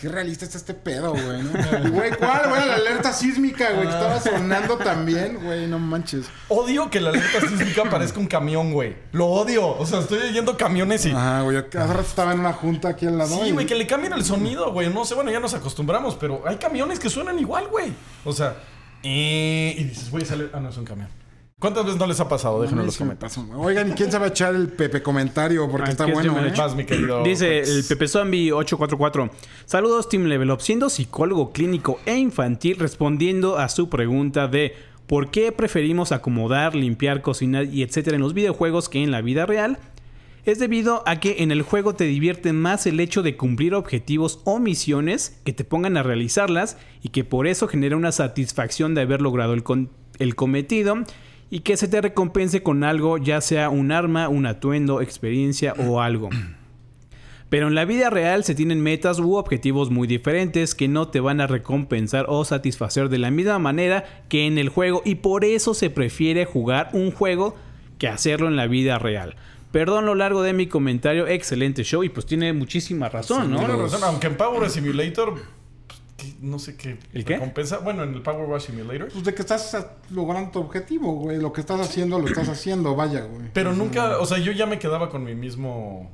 Qué 0.00 0.08
realista 0.08 0.44
está 0.44 0.58
este 0.58 0.74
pedo, 0.74 1.10
güey. 1.10 1.42
¿no? 1.42 1.50
güey, 1.90 2.10
¿cuál? 2.12 2.48
Güey, 2.50 2.66
la 2.68 2.74
alerta 2.76 3.12
sísmica, 3.12 3.72
güey, 3.72 3.88
que 3.88 3.94
estaba 3.94 4.20
sonando 4.20 4.76
también, 4.78 5.42
güey, 5.42 5.66
no 5.66 5.80
manches. 5.80 6.26
Odio 6.48 6.88
que 6.88 7.00
la 7.00 7.10
alerta 7.10 7.40
sísmica 7.40 7.82
parezca 7.90 8.20
un 8.20 8.28
camión, 8.28 8.72
güey. 8.72 8.96
Lo 9.10 9.26
odio. 9.26 9.66
O 9.66 9.84
sea, 9.86 9.98
estoy 9.98 10.18
oyendo 10.18 10.56
camiones 10.56 11.04
y. 11.06 11.10
Ajá, 11.10 11.42
güey. 11.42 11.56
Hace 11.56 11.78
rato 11.78 12.00
estaba 12.00 12.32
en 12.32 12.38
una 12.40 12.52
junta 12.52 12.90
aquí 12.90 13.06
al 13.06 13.18
lado. 13.18 13.42
Sí, 13.42 13.50
güey, 13.50 13.66
que 13.66 13.74
le 13.74 13.88
cambien 13.88 14.12
el 14.12 14.24
sonido, 14.24 14.72
güey. 14.72 14.88
No 14.88 15.04
sé, 15.04 15.16
bueno, 15.16 15.32
ya 15.32 15.40
nos 15.40 15.54
acostumbramos, 15.54 16.14
pero 16.14 16.44
hay 16.46 16.56
camiones 16.58 17.00
que 17.00 17.10
suenan 17.10 17.36
igual, 17.40 17.66
güey. 17.66 17.92
O 18.24 18.32
sea, 18.32 18.54
y, 19.02 19.74
y 19.76 19.84
dices, 19.84 20.10
güey, 20.12 20.24
sale. 20.24 20.48
Ah, 20.52 20.60
no, 20.60 20.68
es 20.68 20.76
un 20.76 20.84
camión. 20.84 21.08
¿Cuántas 21.58 21.86
veces 21.86 21.98
no 21.98 22.06
les 22.06 22.20
ha 22.20 22.28
pasado? 22.28 22.62
Déjenme 22.62 22.84
los 22.84 22.96
comentarios. 22.96 23.36
Oigan, 23.56 23.90
¿y 23.90 23.92
quién 23.94 24.12
se 24.12 24.18
va 24.18 24.26
a 24.26 24.28
echar 24.28 24.54
el 24.54 24.68
Pepe 24.68 25.02
comentario? 25.02 25.68
Porque 25.68 25.90
está 25.90 26.06
bueno. 26.06 26.36
¿eh? 26.38 26.52
mi 26.76 26.84
querido 26.84 27.22
Dice 27.24 27.58
el 27.58 27.82
Pepe 27.82 28.06
Zombie 28.06 28.52
844. 28.52 29.28
Saludos, 29.64 30.08
Team 30.08 30.26
Level 30.26 30.52
Up. 30.52 30.60
Siendo 30.60 30.88
psicólogo 30.88 31.50
clínico 31.50 31.98
e 32.06 32.16
infantil, 32.16 32.76
respondiendo 32.78 33.58
a 33.58 33.68
su 33.68 33.88
pregunta 33.88 34.46
de 34.46 34.76
por 35.08 35.32
qué 35.32 35.50
preferimos 35.50 36.12
acomodar, 36.12 36.76
limpiar, 36.76 37.22
cocinar 37.22 37.64
y 37.64 37.82
etcétera 37.82 38.14
en 38.14 38.22
los 38.22 38.34
videojuegos 38.34 38.88
que 38.88 39.02
en 39.02 39.10
la 39.10 39.20
vida 39.20 39.44
real, 39.44 39.78
es 40.44 40.60
debido 40.60 41.02
a 41.06 41.18
que 41.18 41.42
en 41.42 41.50
el 41.50 41.62
juego 41.62 41.96
te 41.96 42.04
divierte 42.04 42.52
más 42.52 42.86
el 42.86 43.00
hecho 43.00 43.24
de 43.24 43.36
cumplir 43.36 43.74
objetivos 43.74 44.40
o 44.44 44.60
misiones 44.60 45.40
que 45.44 45.52
te 45.52 45.64
pongan 45.64 45.96
a 45.96 46.04
realizarlas 46.04 46.76
y 47.02 47.08
que 47.08 47.24
por 47.24 47.48
eso 47.48 47.66
genera 47.66 47.96
una 47.96 48.12
satisfacción 48.12 48.94
de 48.94 49.00
haber 49.00 49.20
logrado 49.20 49.54
el, 49.54 49.64
el 50.20 50.36
cometido 50.36 51.02
y 51.50 51.60
que 51.60 51.76
se 51.76 51.88
te 51.88 52.00
recompense 52.00 52.62
con 52.62 52.84
algo, 52.84 53.18
ya 53.18 53.40
sea 53.40 53.70
un 53.70 53.92
arma, 53.92 54.28
un 54.28 54.46
atuendo, 54.46 55.00
experiencia 55.00 55.74
o 55.78 56.00
algo. 56.00 56.30
Pero 57.48 57.68
en 57.68 57.74
la 57.74 57.86
vida 57.86 58.10
real 58.10 58.44
se 58.44 58.54
tienen 58.54 58.82
metas 58.82 59.18
u 59.18 59.36
objetivos 59.36 59.90
muy 59.90 60.06
diferentes 60.06 60.74
que 60.74 60.86
no 60.86 61.08
te 61.08 61.20
van 61.20 61.40
a 61.40 61.46
recompensar 61.46 62.26
o 62.28 62.44
satisfacer 62.44 63.08
de 63.08 63.18
la 63.18 63.30
misma 63.30 63.58
manera 63.58 64.04
que 64.28 64.46
en 64.46 64.58
el 64.58 64.68
juego 64.68 65.00
y 65.04 65.16
por 65.16 65.46
eso 65.46 65.72
se 65.72 65.88
prefiere 65.88 66.44
jugar 66.44 66.90
un 66.92 67.10
juego 67.10 67.56
que 67.98 68.08
hacerlo 68.08 68.48
en 68.48 68.56
la 68.56 68.66
vida 68.66 68.98
real. 68.98 69.36
Perdón 69.72 70.04
lo 70.04 70.14
largo 70.14 70.42
de 70.42 70.52
mi 70.52 70.66
comentario, 70.66 71.26
excelente 71.26 71.84
show 71.84 72.04
y 72.04 72.10
pues 72.10 72.26
tiene 72.26 72.52
muchísima 72.52 73.08
razón, 73.08 73.50
¿no? 73.50 73.58
Tiene 73.58 73.76
razón, 73.76 74.00
aunque 74.04 74.26
en 74.26 74.36
Power 74.36 74.68
Simulator 74.68 75.34
no 76.40 76.58
sé 76.58 76.76
qué. 76.76 76.98
¿El 77.12 77.24
qué? 77.24 77.34
Recompensa. 77.34 77.78
Bueno, 77.78 78.02
en 78.04 78.14
el 78.14 78.22
Power 78.22 78.48
Wash 78.48 78.66
Simulator. 78.66 79.08
Pues 79.12 79.24
de 79.24 79.34
que 79.34 79.42
estás 79.42 79.76
logrando 80.10 80.50
tu 80.50 80.60
objetivo, 80.60 81.14
güey. 81.14 81.38
Lo 81.38 81.52
que 81.52 81.60
estás 81.60 81.80
haciendo, 81.80 82.18
lo 82.18 82.26
estás 82.26 82.48
haciendo, 82.48 82.94
vaya, 82.94 83.22
güey. 83.22 83.50
Pero 83.52 83.72
nunca, 83.72 84.18
o 84.18 84.26
sea, 84.26 84.38
yo 84.38 84.52
ya 84.52 84.66
me 84.66 84.78
quedaba 84.78 85.10
con 85.10 85.24
mi 85.24 85.34
mismo 85.34 86.10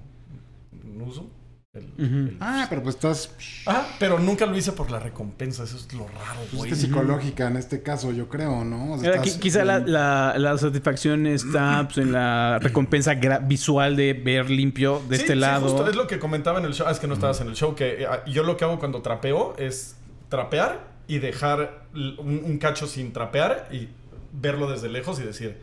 uso. 1.06 1.28
Ah, 2.40 2.66
pero 2.68 2.82
pues 2.82 2.96
estás. 2.96 3.30
Ah, 3.66 3.86
pero 3.98 4.18
nunca 4.18 4.46
lo 4.46 4.56
hice 4.56 4.72
por 4.72 4.90
la 4.90 5.00
recompensa. 5.00 5.64
Eso 5.64 5.76
es 5.76 5.92
lo 5.92 6.06
raro, 6.06 6.40
pues 6.40 6.54
güey. 6.54 6.72
es 6.72 6.80
psicológica 6.80 7.48
en 7.48 7.56
este 7.56 7.82
caso, 7.82 8.12
yo 8.12 8.28
creo, 8.28 8.64
¿no? 8.64 8.98
quizá 9.40 9.64
la, 9.64 10.58
satisfacción 10.58 11.26
está 11.26 11.84
pues, 11.86 11.98
en 11.98 12.12
la 12.12 12.58
recompensa 12.62 13.14
visual 13.14 13.96
de 13.96 14.12
ver 14.12 14.50
limpio 14.50 15.02
de 15.08 15.16
este 15.16 15.34
lado. 15.34 15.68
Justo 15.68 15.88
es 15.88 15.96
lo 15.96 16.06
que 16.06 16.18
comentaba 16.18 16.58
en 16.58 16.66
el 16.66 16.74
show. 16.74 16.86
Ah, 16.88 16.92
es 16.92 17.00
que 17.00 17.06
no 17.06 17.14
estabas 17.14 17.40
en 17.40 17.48
el 17.48 17.54
show. 17.54 17.74
Que 17.74 18.02
eh, 18.02 18.08
yo 18.26 18.42
lo 18.42 18.56
que 18.56 18.64
hago 18.64 18.78
cuando 18.78 19.02
trapeo 19.02 19.54
es 19.58 19.96
trapear 20.28 20.94
y 21.06 21.18
dejar 21.18 21.86
un, 21.94 22.58
cacho 22.58 22.86
sin 22.86 23.12
trapear 23.12 23.68
y 23.70 23.88
verlo 24.32 24.70
desde 24.70 24.88
lejos 24.88 25.20
y 25.20 25.22
decir, 25.22 25.58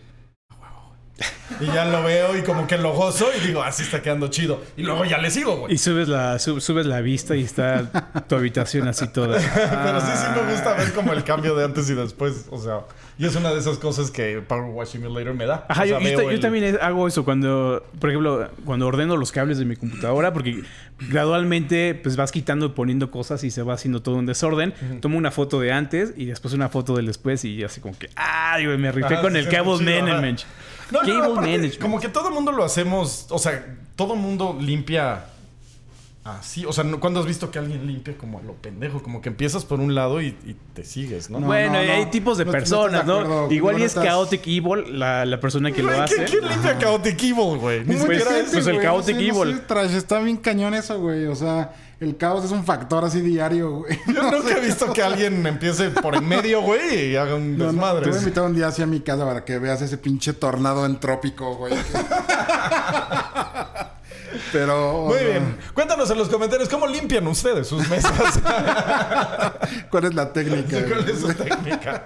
y 1.59 1.65
ya 1.67 1.85
lo 1.85 2.03
veo 2.03 2.37
y 2.37 2.43
como 2.43 2.67
que 2.67 2.77
lo 2.77 2.93
gozo 2.93 3.27
y 3.35 3.47
digo, 3.47 3.63
así 3.63 3.83
ah, 3.83 3.85
está 3.85 4.01
quedando 4.01 4.27
chido. 4.29 4.61
Y 4.77 4.83
luego 4.83 5.05
ya 5.05 5.17
le 5.17 5.29
sigo, 5.31 5.57
güey. 5.57 5.73
Y 5.73 5.77
subes 5.77 6.07
la, 6.07 6.39
subes 6.39 6.85
la 6.85 7.01
vista 7.01 7.35
y 7.35 7.43
está 7.43 7.89
tu 8.27 8.35
habitación 8.35 8.87
así 8.87 9.07
toda. 9.07 9.39
Pero 9.53 10.01
sí, 10.01 10.07
sí 10.15 10.25
me 10.35 10.51
gusta 10.51 10.73
ver 10.73 10.93
como 10.93 11.13
el 11.13 11.23
cambio 11.23 11.55
de 11.55 11.65
antes 11.65 11.89
y 11.89 11.93
después. 11.93 12.47
O 12.49 12.59
sea, 12.59 12.81
y 13.17 13.25
es 13.25 13.35
una 13.35 13.51
de 13.53 13.59
esas 13.59 13.77
cosas 13.77 14.11
que 14.11 14.41
Power 14.41 14.71
Wash 14.71 14.89
Simulator 14.89 15.33
me 15.33 15.45
da. 15.45 15.65
Ajá, 15.69 15.85
yo, 15.85 15.99
también 16.39 16.77
hago 16.81 17.07
eso 17.07 17.23
cuando, 17.23 17.83
por 17.99 18.09
ejemplo, 18.09 18.49
cuando 18.65 18.87
ordeno 18.87 19.17
los 19.17 19.31
cables 19.31 19.57
de 19.57 19.65
mi 19.65 19.75
computadora, 19.75 20.33
porque 20.33 20.63
gradualmente 21.09 21.99
pues 22.01 22.15
vas 22.15 22.31
quitando 22.31 22.67
y 22.67 22.69
poniendo 22.69 23.11
cosas 23.11 23.43
y 23.43 23.51
se 23.51 23.63
va 23.63 23.73
haciendo 23.73 24.01
todo 24.01 24.15
un 24.15 24.25
desorden. 24.25 24.73
Tomo 25.01 25.17
una 25.17 25.31
foto 25.31 25.59
de 25.59 25.71
antes 25.71 26.13
y 26.15 26.25
después 26.25 26.53
una 26.53 26.69
foto 26.69 26.95
del 26.95 27.05
después 27.05 27.45
y 27.45 27.63
así 27.63 27.81
como 27.81 27.97
que, 27.97 28.09
ay, 28.15 28.65
güey, 28.65 28.77
me 28.77 28.91
rifé 28.91 29.19
con 29.21 29.35
el 29.35 29.47
Cable. 29.47 29.71
No, 30.91 31.03
no, 31.03 31.43
Como 31.79 31.99
que 31.99 32.09
todo 32.09 32.27
el 32.27 32.33
mundo 32.33 32.51
lo 32.51 32.63
hacemos, 32.63 33.27
o 33.29 33.39
sea, 33.39 33.77
todo 33.95 34.13
el 34.13 34.19
mundo 34.19 34.57
limpia 34.59 35.25
así. 36.23 36.65
O 36.65 36.73
sea, 36.73 36.83
¿cuándo 36.99 37.19
has 37.19 37.25
visto 37.25 37.49
que 37.51 37.59
alguien 37.59 37.87
limpia 37.87 38.17
como 38.17 38.39
a 38.39 38.41
lo 38.41 38.53
pendejo? 38.53 39.01
Como 39.01 39.21
que 39.21 39.29
empiezas 39.29 39.65
por 39.65 39.79
un 39.79 39.95
lado 39.95 40.21
y, 40.21 40.35
te 40.73 40.83
sigues, 40.83 41.29
¿no? 41.29 41.39
bueno, 41.39 41.77
hay 41.77 42.05
tipos 42.07 42.37
de 42.37 42.45
personas, 42.45 43.05
¿no? 43.05 43.51
Igual 43.51 43.79
y 43.79 43.83
es 43.83 43.95
Chaotic 43.95 44.45
Evil 44.47 44.99
la, 44.99 45.25
la 45.25 45.39
persona 45.39 45.71
que 45.71 45.83
lo 45.83 45.91
hace. 45.91 46.25
¿Quién 46.25 46.47
limpia 46.47 46.77
Chaotic 46.77 47.21
Evil, 47.23 47.57
güey? 47.57 47.85
Ni 47.85 47.97
siquiera 47.97 48.37
es. 48.37 48.51
Pues 48.51 48.67
el 48.67 48.81
Chaotic 48.81 49.17
Evil. 49.17 49.61
está 49.95 50.19
bien 50.19 50.37
cañón 50.37 50.73
eso, 50.73 50.99
güey. 50.99 51.25
O 51.27 51.35
sea 51.35 51.73
el 52.01 52.17
caos 52.17 52.43
es 52.43 52.51
un 52.51 52.65
factor 52.65 53.05
así 53.05 53.21
diario, 53.21 53.77
güey. 53.77 53.97
Yo 54.07 54.23
nunca 54.31 54.57
he 54.57 54.59
visto 54.59 54.91
que 54.91 55.03
alguien 55.03 55.45
empiece 55.45 55.91
por 55.91 56.15
en 56.15 56.27
medio, 56.27 56.63
güey, 56.63 57.11
y 57.11 57.15
haga 57.15 57.35
un 57.35 57.59
desmadre. 57.59 58.01
te 58.03 58.09
voy 58.09 58.17
a 58.17 58.21
invitar 58.21 58.43
un 58.43 58.55
día 58.55 58.67
así 58.67 58.81
a 58.81 58.87
mi 58.87 59.01
casa 59.01 59.23
para 59.23 59.45
que 59.45 59.59
veas 59.59 59.83
ese 59.83 59.99
pinche 59.99 60.33
tornado 60.33 60.83
entrópico, 60.87 61.55
güey. 61.55 61.75
Pero. 64.51 65.05
Muy 65.05 65.19
bien. 65.19 65.57
Cuéntanos 65.75 66.09
en 66.09 66.17
los 66.17 66.27
comentarios 66.27 66.67
cómo 66.67 66.87
limpian 66.87 67.27
ustedes 67.27 67.67
sus 67.67 67.87
mesas. 67.87 68.11
¿Cuál 69.91 70.05
es 70.05 70.15
la 70.15 70.33
técnica? 70.33 70.83
¿Cuál 70.87 71.07
es 71.07 71.19
su 71.19 71.31
técnica? 71.33 72.03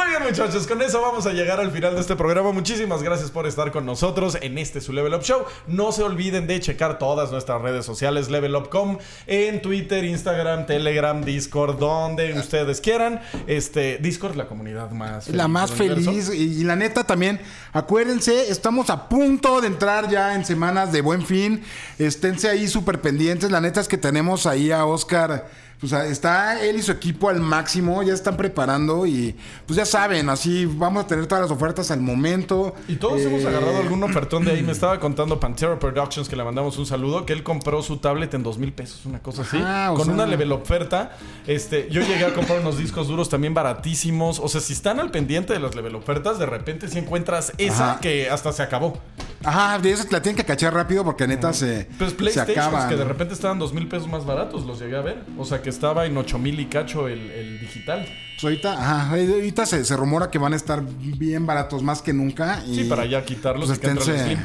Muy 0.00 0.08
bien, 0.08 0.22
muchachos, 0.22 0.66
con 0.66 0.80
eso 0.80 1.02
vamos 1.02 1.26
a 1.26 1.32
llegar 1.34 1.60
al 1.60 1.70
final 1.70 1.94
de 1.94 2.00
este 2.00 2.16
programa. 2.16 2.52
Muchísimas 2.52 3.02
gracias 3.02 3.30
por 3.30 3.46
estar 3.46 3.70
con 3.70 3.84
nosotros 3.84 4.38
en 4.40 4.56
este 4.56 4.80
su 4.80 4.94
Level 4.94 5.12
Up 5.12 5.22
Show. 5.22 5.44
No 5.66 5.92
se 5.92 6.02
olviden 6.02 6.46
de 6.46 6.58
checar 6.58 6.98
todas 6.98 7.30
nuestras 7.30 7.60
redes 7.60 7.84
sociales, 7.84 8.30
Level 8.30 8.56
Up.com, 8.56 8.96
en 9.26 9.60
Twitter, 9.60 10.02
Instagram, 10.02 10.64
Telegram, 10.64 11.22
Discord, 11.22 11.78
donde 11.78 12.32
ustedes 12.32 12.80
quieran. 12.80 13.20
Este, 13.46 13.98
Discord, 13.98 14.36
la 14.36 14.46
comunidad 14.46 14.90
más 14.90 15.26
feliz. 15.26 15.36
La 15.36 15.48
más 15.48 15.70
feliz. 15.70 16.30
Y, 16.32 16.64
la 16.64 16.76
neta 16.76 17.04
también, 17.04 17.38
acuérdense, 17.74 18.50
estamos 18.50 18.88
a 18.88 19.06
punto 19.06 19.60
de 19.60 19.66
entrar 19.66 20.08
ya 20.08 20.34
en 20.34 20.46
semanas 20.46 20.92
de 20.92 21.02
buen 21.02 21.26
fin. 21.26 21.62
Esténse 21.98 22.48
ahí 22.48 22.68
súper 22.68 23.02
pendientes. 23.02 23.50
La 23.50 23.60
neta 23.60 23.82
es 23.82 23.88
que 23.88 23.98
tenemos 23.98 24.46
ahí 24.46 24.70
a 24.70 24.86
Oscar 24.86 25.46
pues 25.80 25.92
está 25.92 26.62
él 26.62 26.76
y 26.76 26.82
su 26.82 26.92
equipo 26.92 27.30
al 27.30 27.40
máximo, 27.40 28.02
ya 28.02 28.12
están 28.12 28.36
preparando 28.36 29.06
y 29.06 29.34
pues 29.66 29.76
ya 29.78 29.86
saben, 29.86 30.28
así 30.28 30.66
vamos 30.66 31.04
a 31.04 31.06
tener 31.06 31.26
todas 31.26 31.42
las 31.42 31.50
ofertas 31.50 31.90
al 31.90 32.00
momento. 32.00 32.74
Y 32.86 32.96
todos 32.96 33.20
hemos 33.22 33.44
agarrado 33.46 33.78
eh, 33.78 33.82
algún 33.82 34.02
ofertón 34.04 34.44
de 34.44 34.52
ahí. 34.52 34.62
Me 34.62 34.72
estaba 34.72 35.00
contando 35.00 35.40
Pantera 35.40 35.78
Productions 35.78 36.28
que 36.28 36.36
le 36.36 36.44
mandamos 36.44 36.76
un 36.78 36.84
saludo, 36.86 37.24
que 37.24 37.32
él 37.32 37.42
compró 37.42 37.82
su 37.82 37.96
tablet 37.96 38.34
en 38.34 38.42
dos 38.42 38.58
mil 38.58 38.72
pesos, 38.72 39.06
una 39.06 39.20
cosa 39.20 39.42
así, 39.42 39.58
con 39.96 40.10
una 40.10 40.26
level 40.26 40.52
oferta. 40.52 41.16
Este, 41.46 41.88
yo 41.90 42.02
llegué 42.02 42.26
a 42.26 42.34
comprar 42.34 42.60
unos 42.60 42.76
discos 42.76 43.08
duros 43.08 43.28
también 43.30 43.54
baratísimos. 43.54 44.38
O 44.38 44.48
sea, 44.48 44.60
si 44.60 44.74
están 44.74 45.00
al 45.00 45.10
pendiente 45.10 45.52
de 45.54 45.60
las 45.60 45.74
level 45.74 45.94
ofertas, 45.94 46.38
de 46.38 46.46
repente 46.46 46.88
si 46.88 46.98
encuentras 46.98 47.52
esa 47.58 47.98
que 48.00 48.28
hasta 48.28 48.52
se 48.52 48.62
acabó. 48.62 48.98
Ajá, 49.42 49.78
de 49.78 49.92
eso 49.92 50.04
la 50.10 50.20
tienen 50.20 50.36
que 50.36 50.44
cachar 50.44 50.74
rápido 50.74 51.02
porque 51.02 51.26
neta 51.26 51.54
se, 51.54 51.88
Pues 51.96 52.10
se 52.10 52.16
PlayStation, 52.16 52.58
acaba. 52.58 52.88
que 52.88 52.96
de 52.96 53.04
repente 53.04 53.32
estaban 53.32 53.58
dos 53.58 53.72
mil 53.72 53.88
pesos 53.88 54.06
más 54.06 54.26
baratos, 54.26 54.66
los 54.66 54.78
llegué 54.78 54.96
a 54.96 55.00
ver. 55.00 55.24
O 55.38 55.46
sea, 55.46 55.62
que 55.62 55.69
estaba 55.70 56.06
en 56.06 56.16
ocho 56.16 56.38
mil 56.38 56.58
y 56.60 56.66
cacho 56.66 57.08
el, 57.08 57.30
el 57.30 57.60
digital. 57.60 58.04
Pues 58.04 58.44
ahorita, 58.44 58.72
ajá, 58.72 59.10
ahorita 59.10 59.66
se, 59.66 59.84
se 59.84 59.96
rumora 59.96 60.30
que 60.30 60.38
van 60.38 60.52
a 60.52 60.56
estar 60.56 60.82
bien 60.84 61.46
baratos 61.46 61.82
más 61.82 62.02
que 62.02 62.12
nunca. 62.12 62.62
Y, 62.66 62.74
Sí, 62.76 62.84
para 62.84 63.06
ya 63.06 63.24
quitarlos 63.24 63.66
pues 63.68 63.78
y 63.78 63.80
que 63.80 63.86
esténse, 63.88 64.24
Slim. 64.24 64.38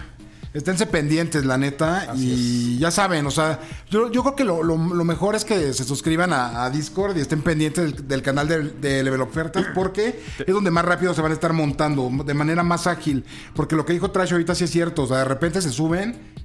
esténse 0.53 0.85
pendientes, 0.85 1.45
la 1.45 1.57
neta. 1.57 2.11
Así 2.11 2.73
y 2.75 2.77
ya 2.77 2.91
saben, 2.91 3.25
o 3.25 3.31
sea, 3.31 3.59
yo, 3.89 4.11
yo 4.11 4.21
creo 4.23 4.35
que 4.35 4.43
lo, 4.43 4.63
lo- 4.63 4.75
lo 4.77 5.03
mejor 5.05 5.35
es 5.35 5.45
que 5.45 5.71
se 5.73 5.83
suscriban 5.85 6.33
a, 6.33 6.65
a 6.65 6.69
Discord 6.69 7.15
y 7.17 7.21
estén 7.21 7.41
pendientes 7.41 7.95
del, 7.95 8.07
del 8.07 8.21
canal 8.21 8.47
de, 8.49 8.63
de 8.63 9.01
Level 9.03 9.21
Ofertas 9.21 9.65
porque 9.73 10.19
es 10.45 10.53
donde 10.53 10.71
más 10.71 10.83
rápido 10.85 11.13
se 11.13 11.21
van 11.21 11.31
a 11.31 11.35
estar 11.35 11.53
montando, 11.53 12.09
de 12.25 12.33
manera 12.33 12.63
más 12.63 12.87
ágil. 12.87 13.23
Porque 13.55 13.75
lo 13.77 13.85
que 13.85 13.93
dijo 13.93 14.11
Trash 14.11 14.33
ahorita 14.33 14.55
sí 14.55 14.65
es 14.65 14.71
cierto, 14.71 15.03
o 15.03 15.07
sea, 15.07 15.19
de 15.19 15.25
repente 15.25 15.61
se 15.61 15.71
suben 15.71 16.35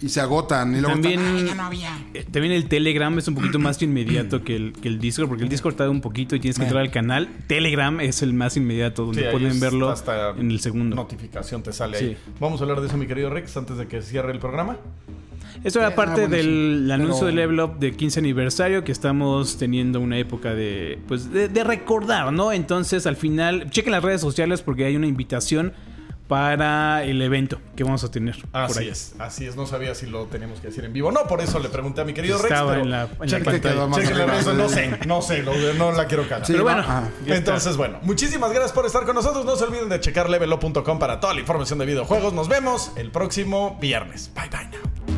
y 0.00 0.08
se 0.08 0.20
agotan. 0.20 0.72
Y 0.76 0.80
luego 0.80 0.90
También, 0.92 1.20
están, 1.20 1.36
"Ay, 1.36 1.44
ya 1.46 1.54
no 1.54 1.62
había". 1.64 1.98
eh, 2.14 2.24
también 2.30 2.52
el 2.52 2.66
Telegram 2.68 3.18
es 3.18 3.28
un 3.28 3.34
poquito 3.34 3.58
más 3.58 3.80
inmediato 3.82 4.44
que 4.44 4.54
el, 4.56 4.72
que 4.74 4.88
el 4.88 4.98
Discord, 4.98 5.28
porque 5.28 5.44
el 5.44 5.48
Discord 5.48 5.74
tarda 5.74 5.90
un 5.90 6.00
poquito 6.00 6.36
y 6.36 6.40
tienes 6.40 6.58
que 6.58 6.64
entrar 6.64 6.82
al 6.82 6.90
canal. 6.90 7.28
Telegram 7.46 8.00
es 8.00 8.22
el 8.22 8.32
más 8.34 8.56
inmediato, 8.56 9.06
donde 9.06 9.22
Sí, 9.22 9.28
pueden 9.30 9.58
verlo 9.60 9.88
hasta 9.90 10.30
en 10.30 10.50
el 10.50 10.60
segundo. 10.60 10.96
Notificación 10.96 11.62
te 11.62 11.72
sale 11.72 11.98
Sí. 11.98 12.04
ahí. 12.04 12.16
Vamos 12.40 12.60
a 12.60 12.64
hablar 12.64 12.80
de 12.80 12.88
eso, 12.88 12.96
mi 12.96 13.06
querido 13.06 13.30
Rex, 13.30 13.56
antes 13.56 13.76
de 13.78 13.86
que 13.86 14.02
cierre 14.02 14.32
el 14.32 14.38
programa. 14.38 14.76
Eso 15.64 15.78
era 15.78 15.88
Ah, 15.88 15.94
parte 15.94 16.22
bueno, 16.26 16.36
del 16.36 16.82
sí. 16.86 16.92
anuncio 16.92 17.20
Pero- 17.20 17.26
de 17.28 17.32
Level 17.32 17.60
Up 17.60 17.78
de 17.78 17.92
15 17.96 18.20
aniversario 18.20 18.84
que 18.84 18.92
estamos 18.92 19.56
teniendo 19.56 20.00
una 20.00 20.18
época 20.18 20.54
de 20.54 20.98
pues 21.08 21.32
de, 21.32 21.48
de 21.48 21.64
recordar, 21.64 22.30
¿no? 22.32 22.52
Entonces, 22.52 23.06
al 23.06 23.16
final, 23.16 23.70
chequen 23.70 23.92
las 23.92 24.04
redes 24.04 24.20
sociales 24.20 24.60
porque 24.60 24.84
hay 24.84 24.96
una 24.96 25.06
invitación 25.06 25.72
para 26.28 27.04
el 27.04 27.22
evento 27.22 27.58
que 27.76 27.84
vamos 27.84 28.02
a 28.04 28.10
tener 28.10 28.36
por 28.50 28.60
Así 28.60 28.80
ahí. 28.80 28.88
es, 28.88 29.14
así 29.18 29.46
es. 29.46 29.54
No 29.56 29.66
sabía 29.66 29.94
si 29.94 30.06
lo 30.06 30.24
teníamos 30.26 30.60
que 30.60 30.68
decir 30.68 30.84
en 30.84 30.92
vivo. 30.92 31.12
No, 31.12 31.24
por 31.28 31.40
eso 31.40 31.58
le 31.60 31.68
pregunté 31.68 32.00
a 32.00 32.04
mi 32.04 32.12
querido 32.14 32.36
Rex. 32.38 32.50
Estaba 32.50 32.78
en 32.78 32.90
la, 32.90 33.08
en 33.20 33.30
la 33.30 33.38
pantalla. 33.40 33.86
no 34.54 34.68
sé, 34.68 34.98
no 35.06 35.22
sé, 35.22 35.42
lo- 35.42 35.74
no 35.74 35.92
la 35.92 36.06
quiero 36.06 36.24
cagar. 36.28 36.46
Sí, 36.46 36.52
Pero 36.52 36.64
bueno, 36.64 36.80
está. 36.80 37.10
Entonces, 37.26 37.76
bueno, 37.76 37.98
muchísimas 38.02 38.50
gracias 38.50 38.72
por 38.72 38.86
estar 38.86 39.04
con 39.04 39.14
nosotros. 39.14 39.44
No 39.44 39.56
se 39.56 39.64
olviden 39.64 39.88
de 39.88 40.00
checar 40.00 40.28
levelup.com 40.28 40.98
para 40.98 41.20
toda 41.20 41.34
la 41.34 41.40
información 41.40 41.78
de 41.78 41.86
videojuegos. 41.86 42.32
Nos 42.32 42.48
vemos 42.48 42.90
el 42.96 43.10
próximo 43.10 43.78
viernes. 43.80 44.30
Bye 44.34 44.48
bye. 44.50 45.15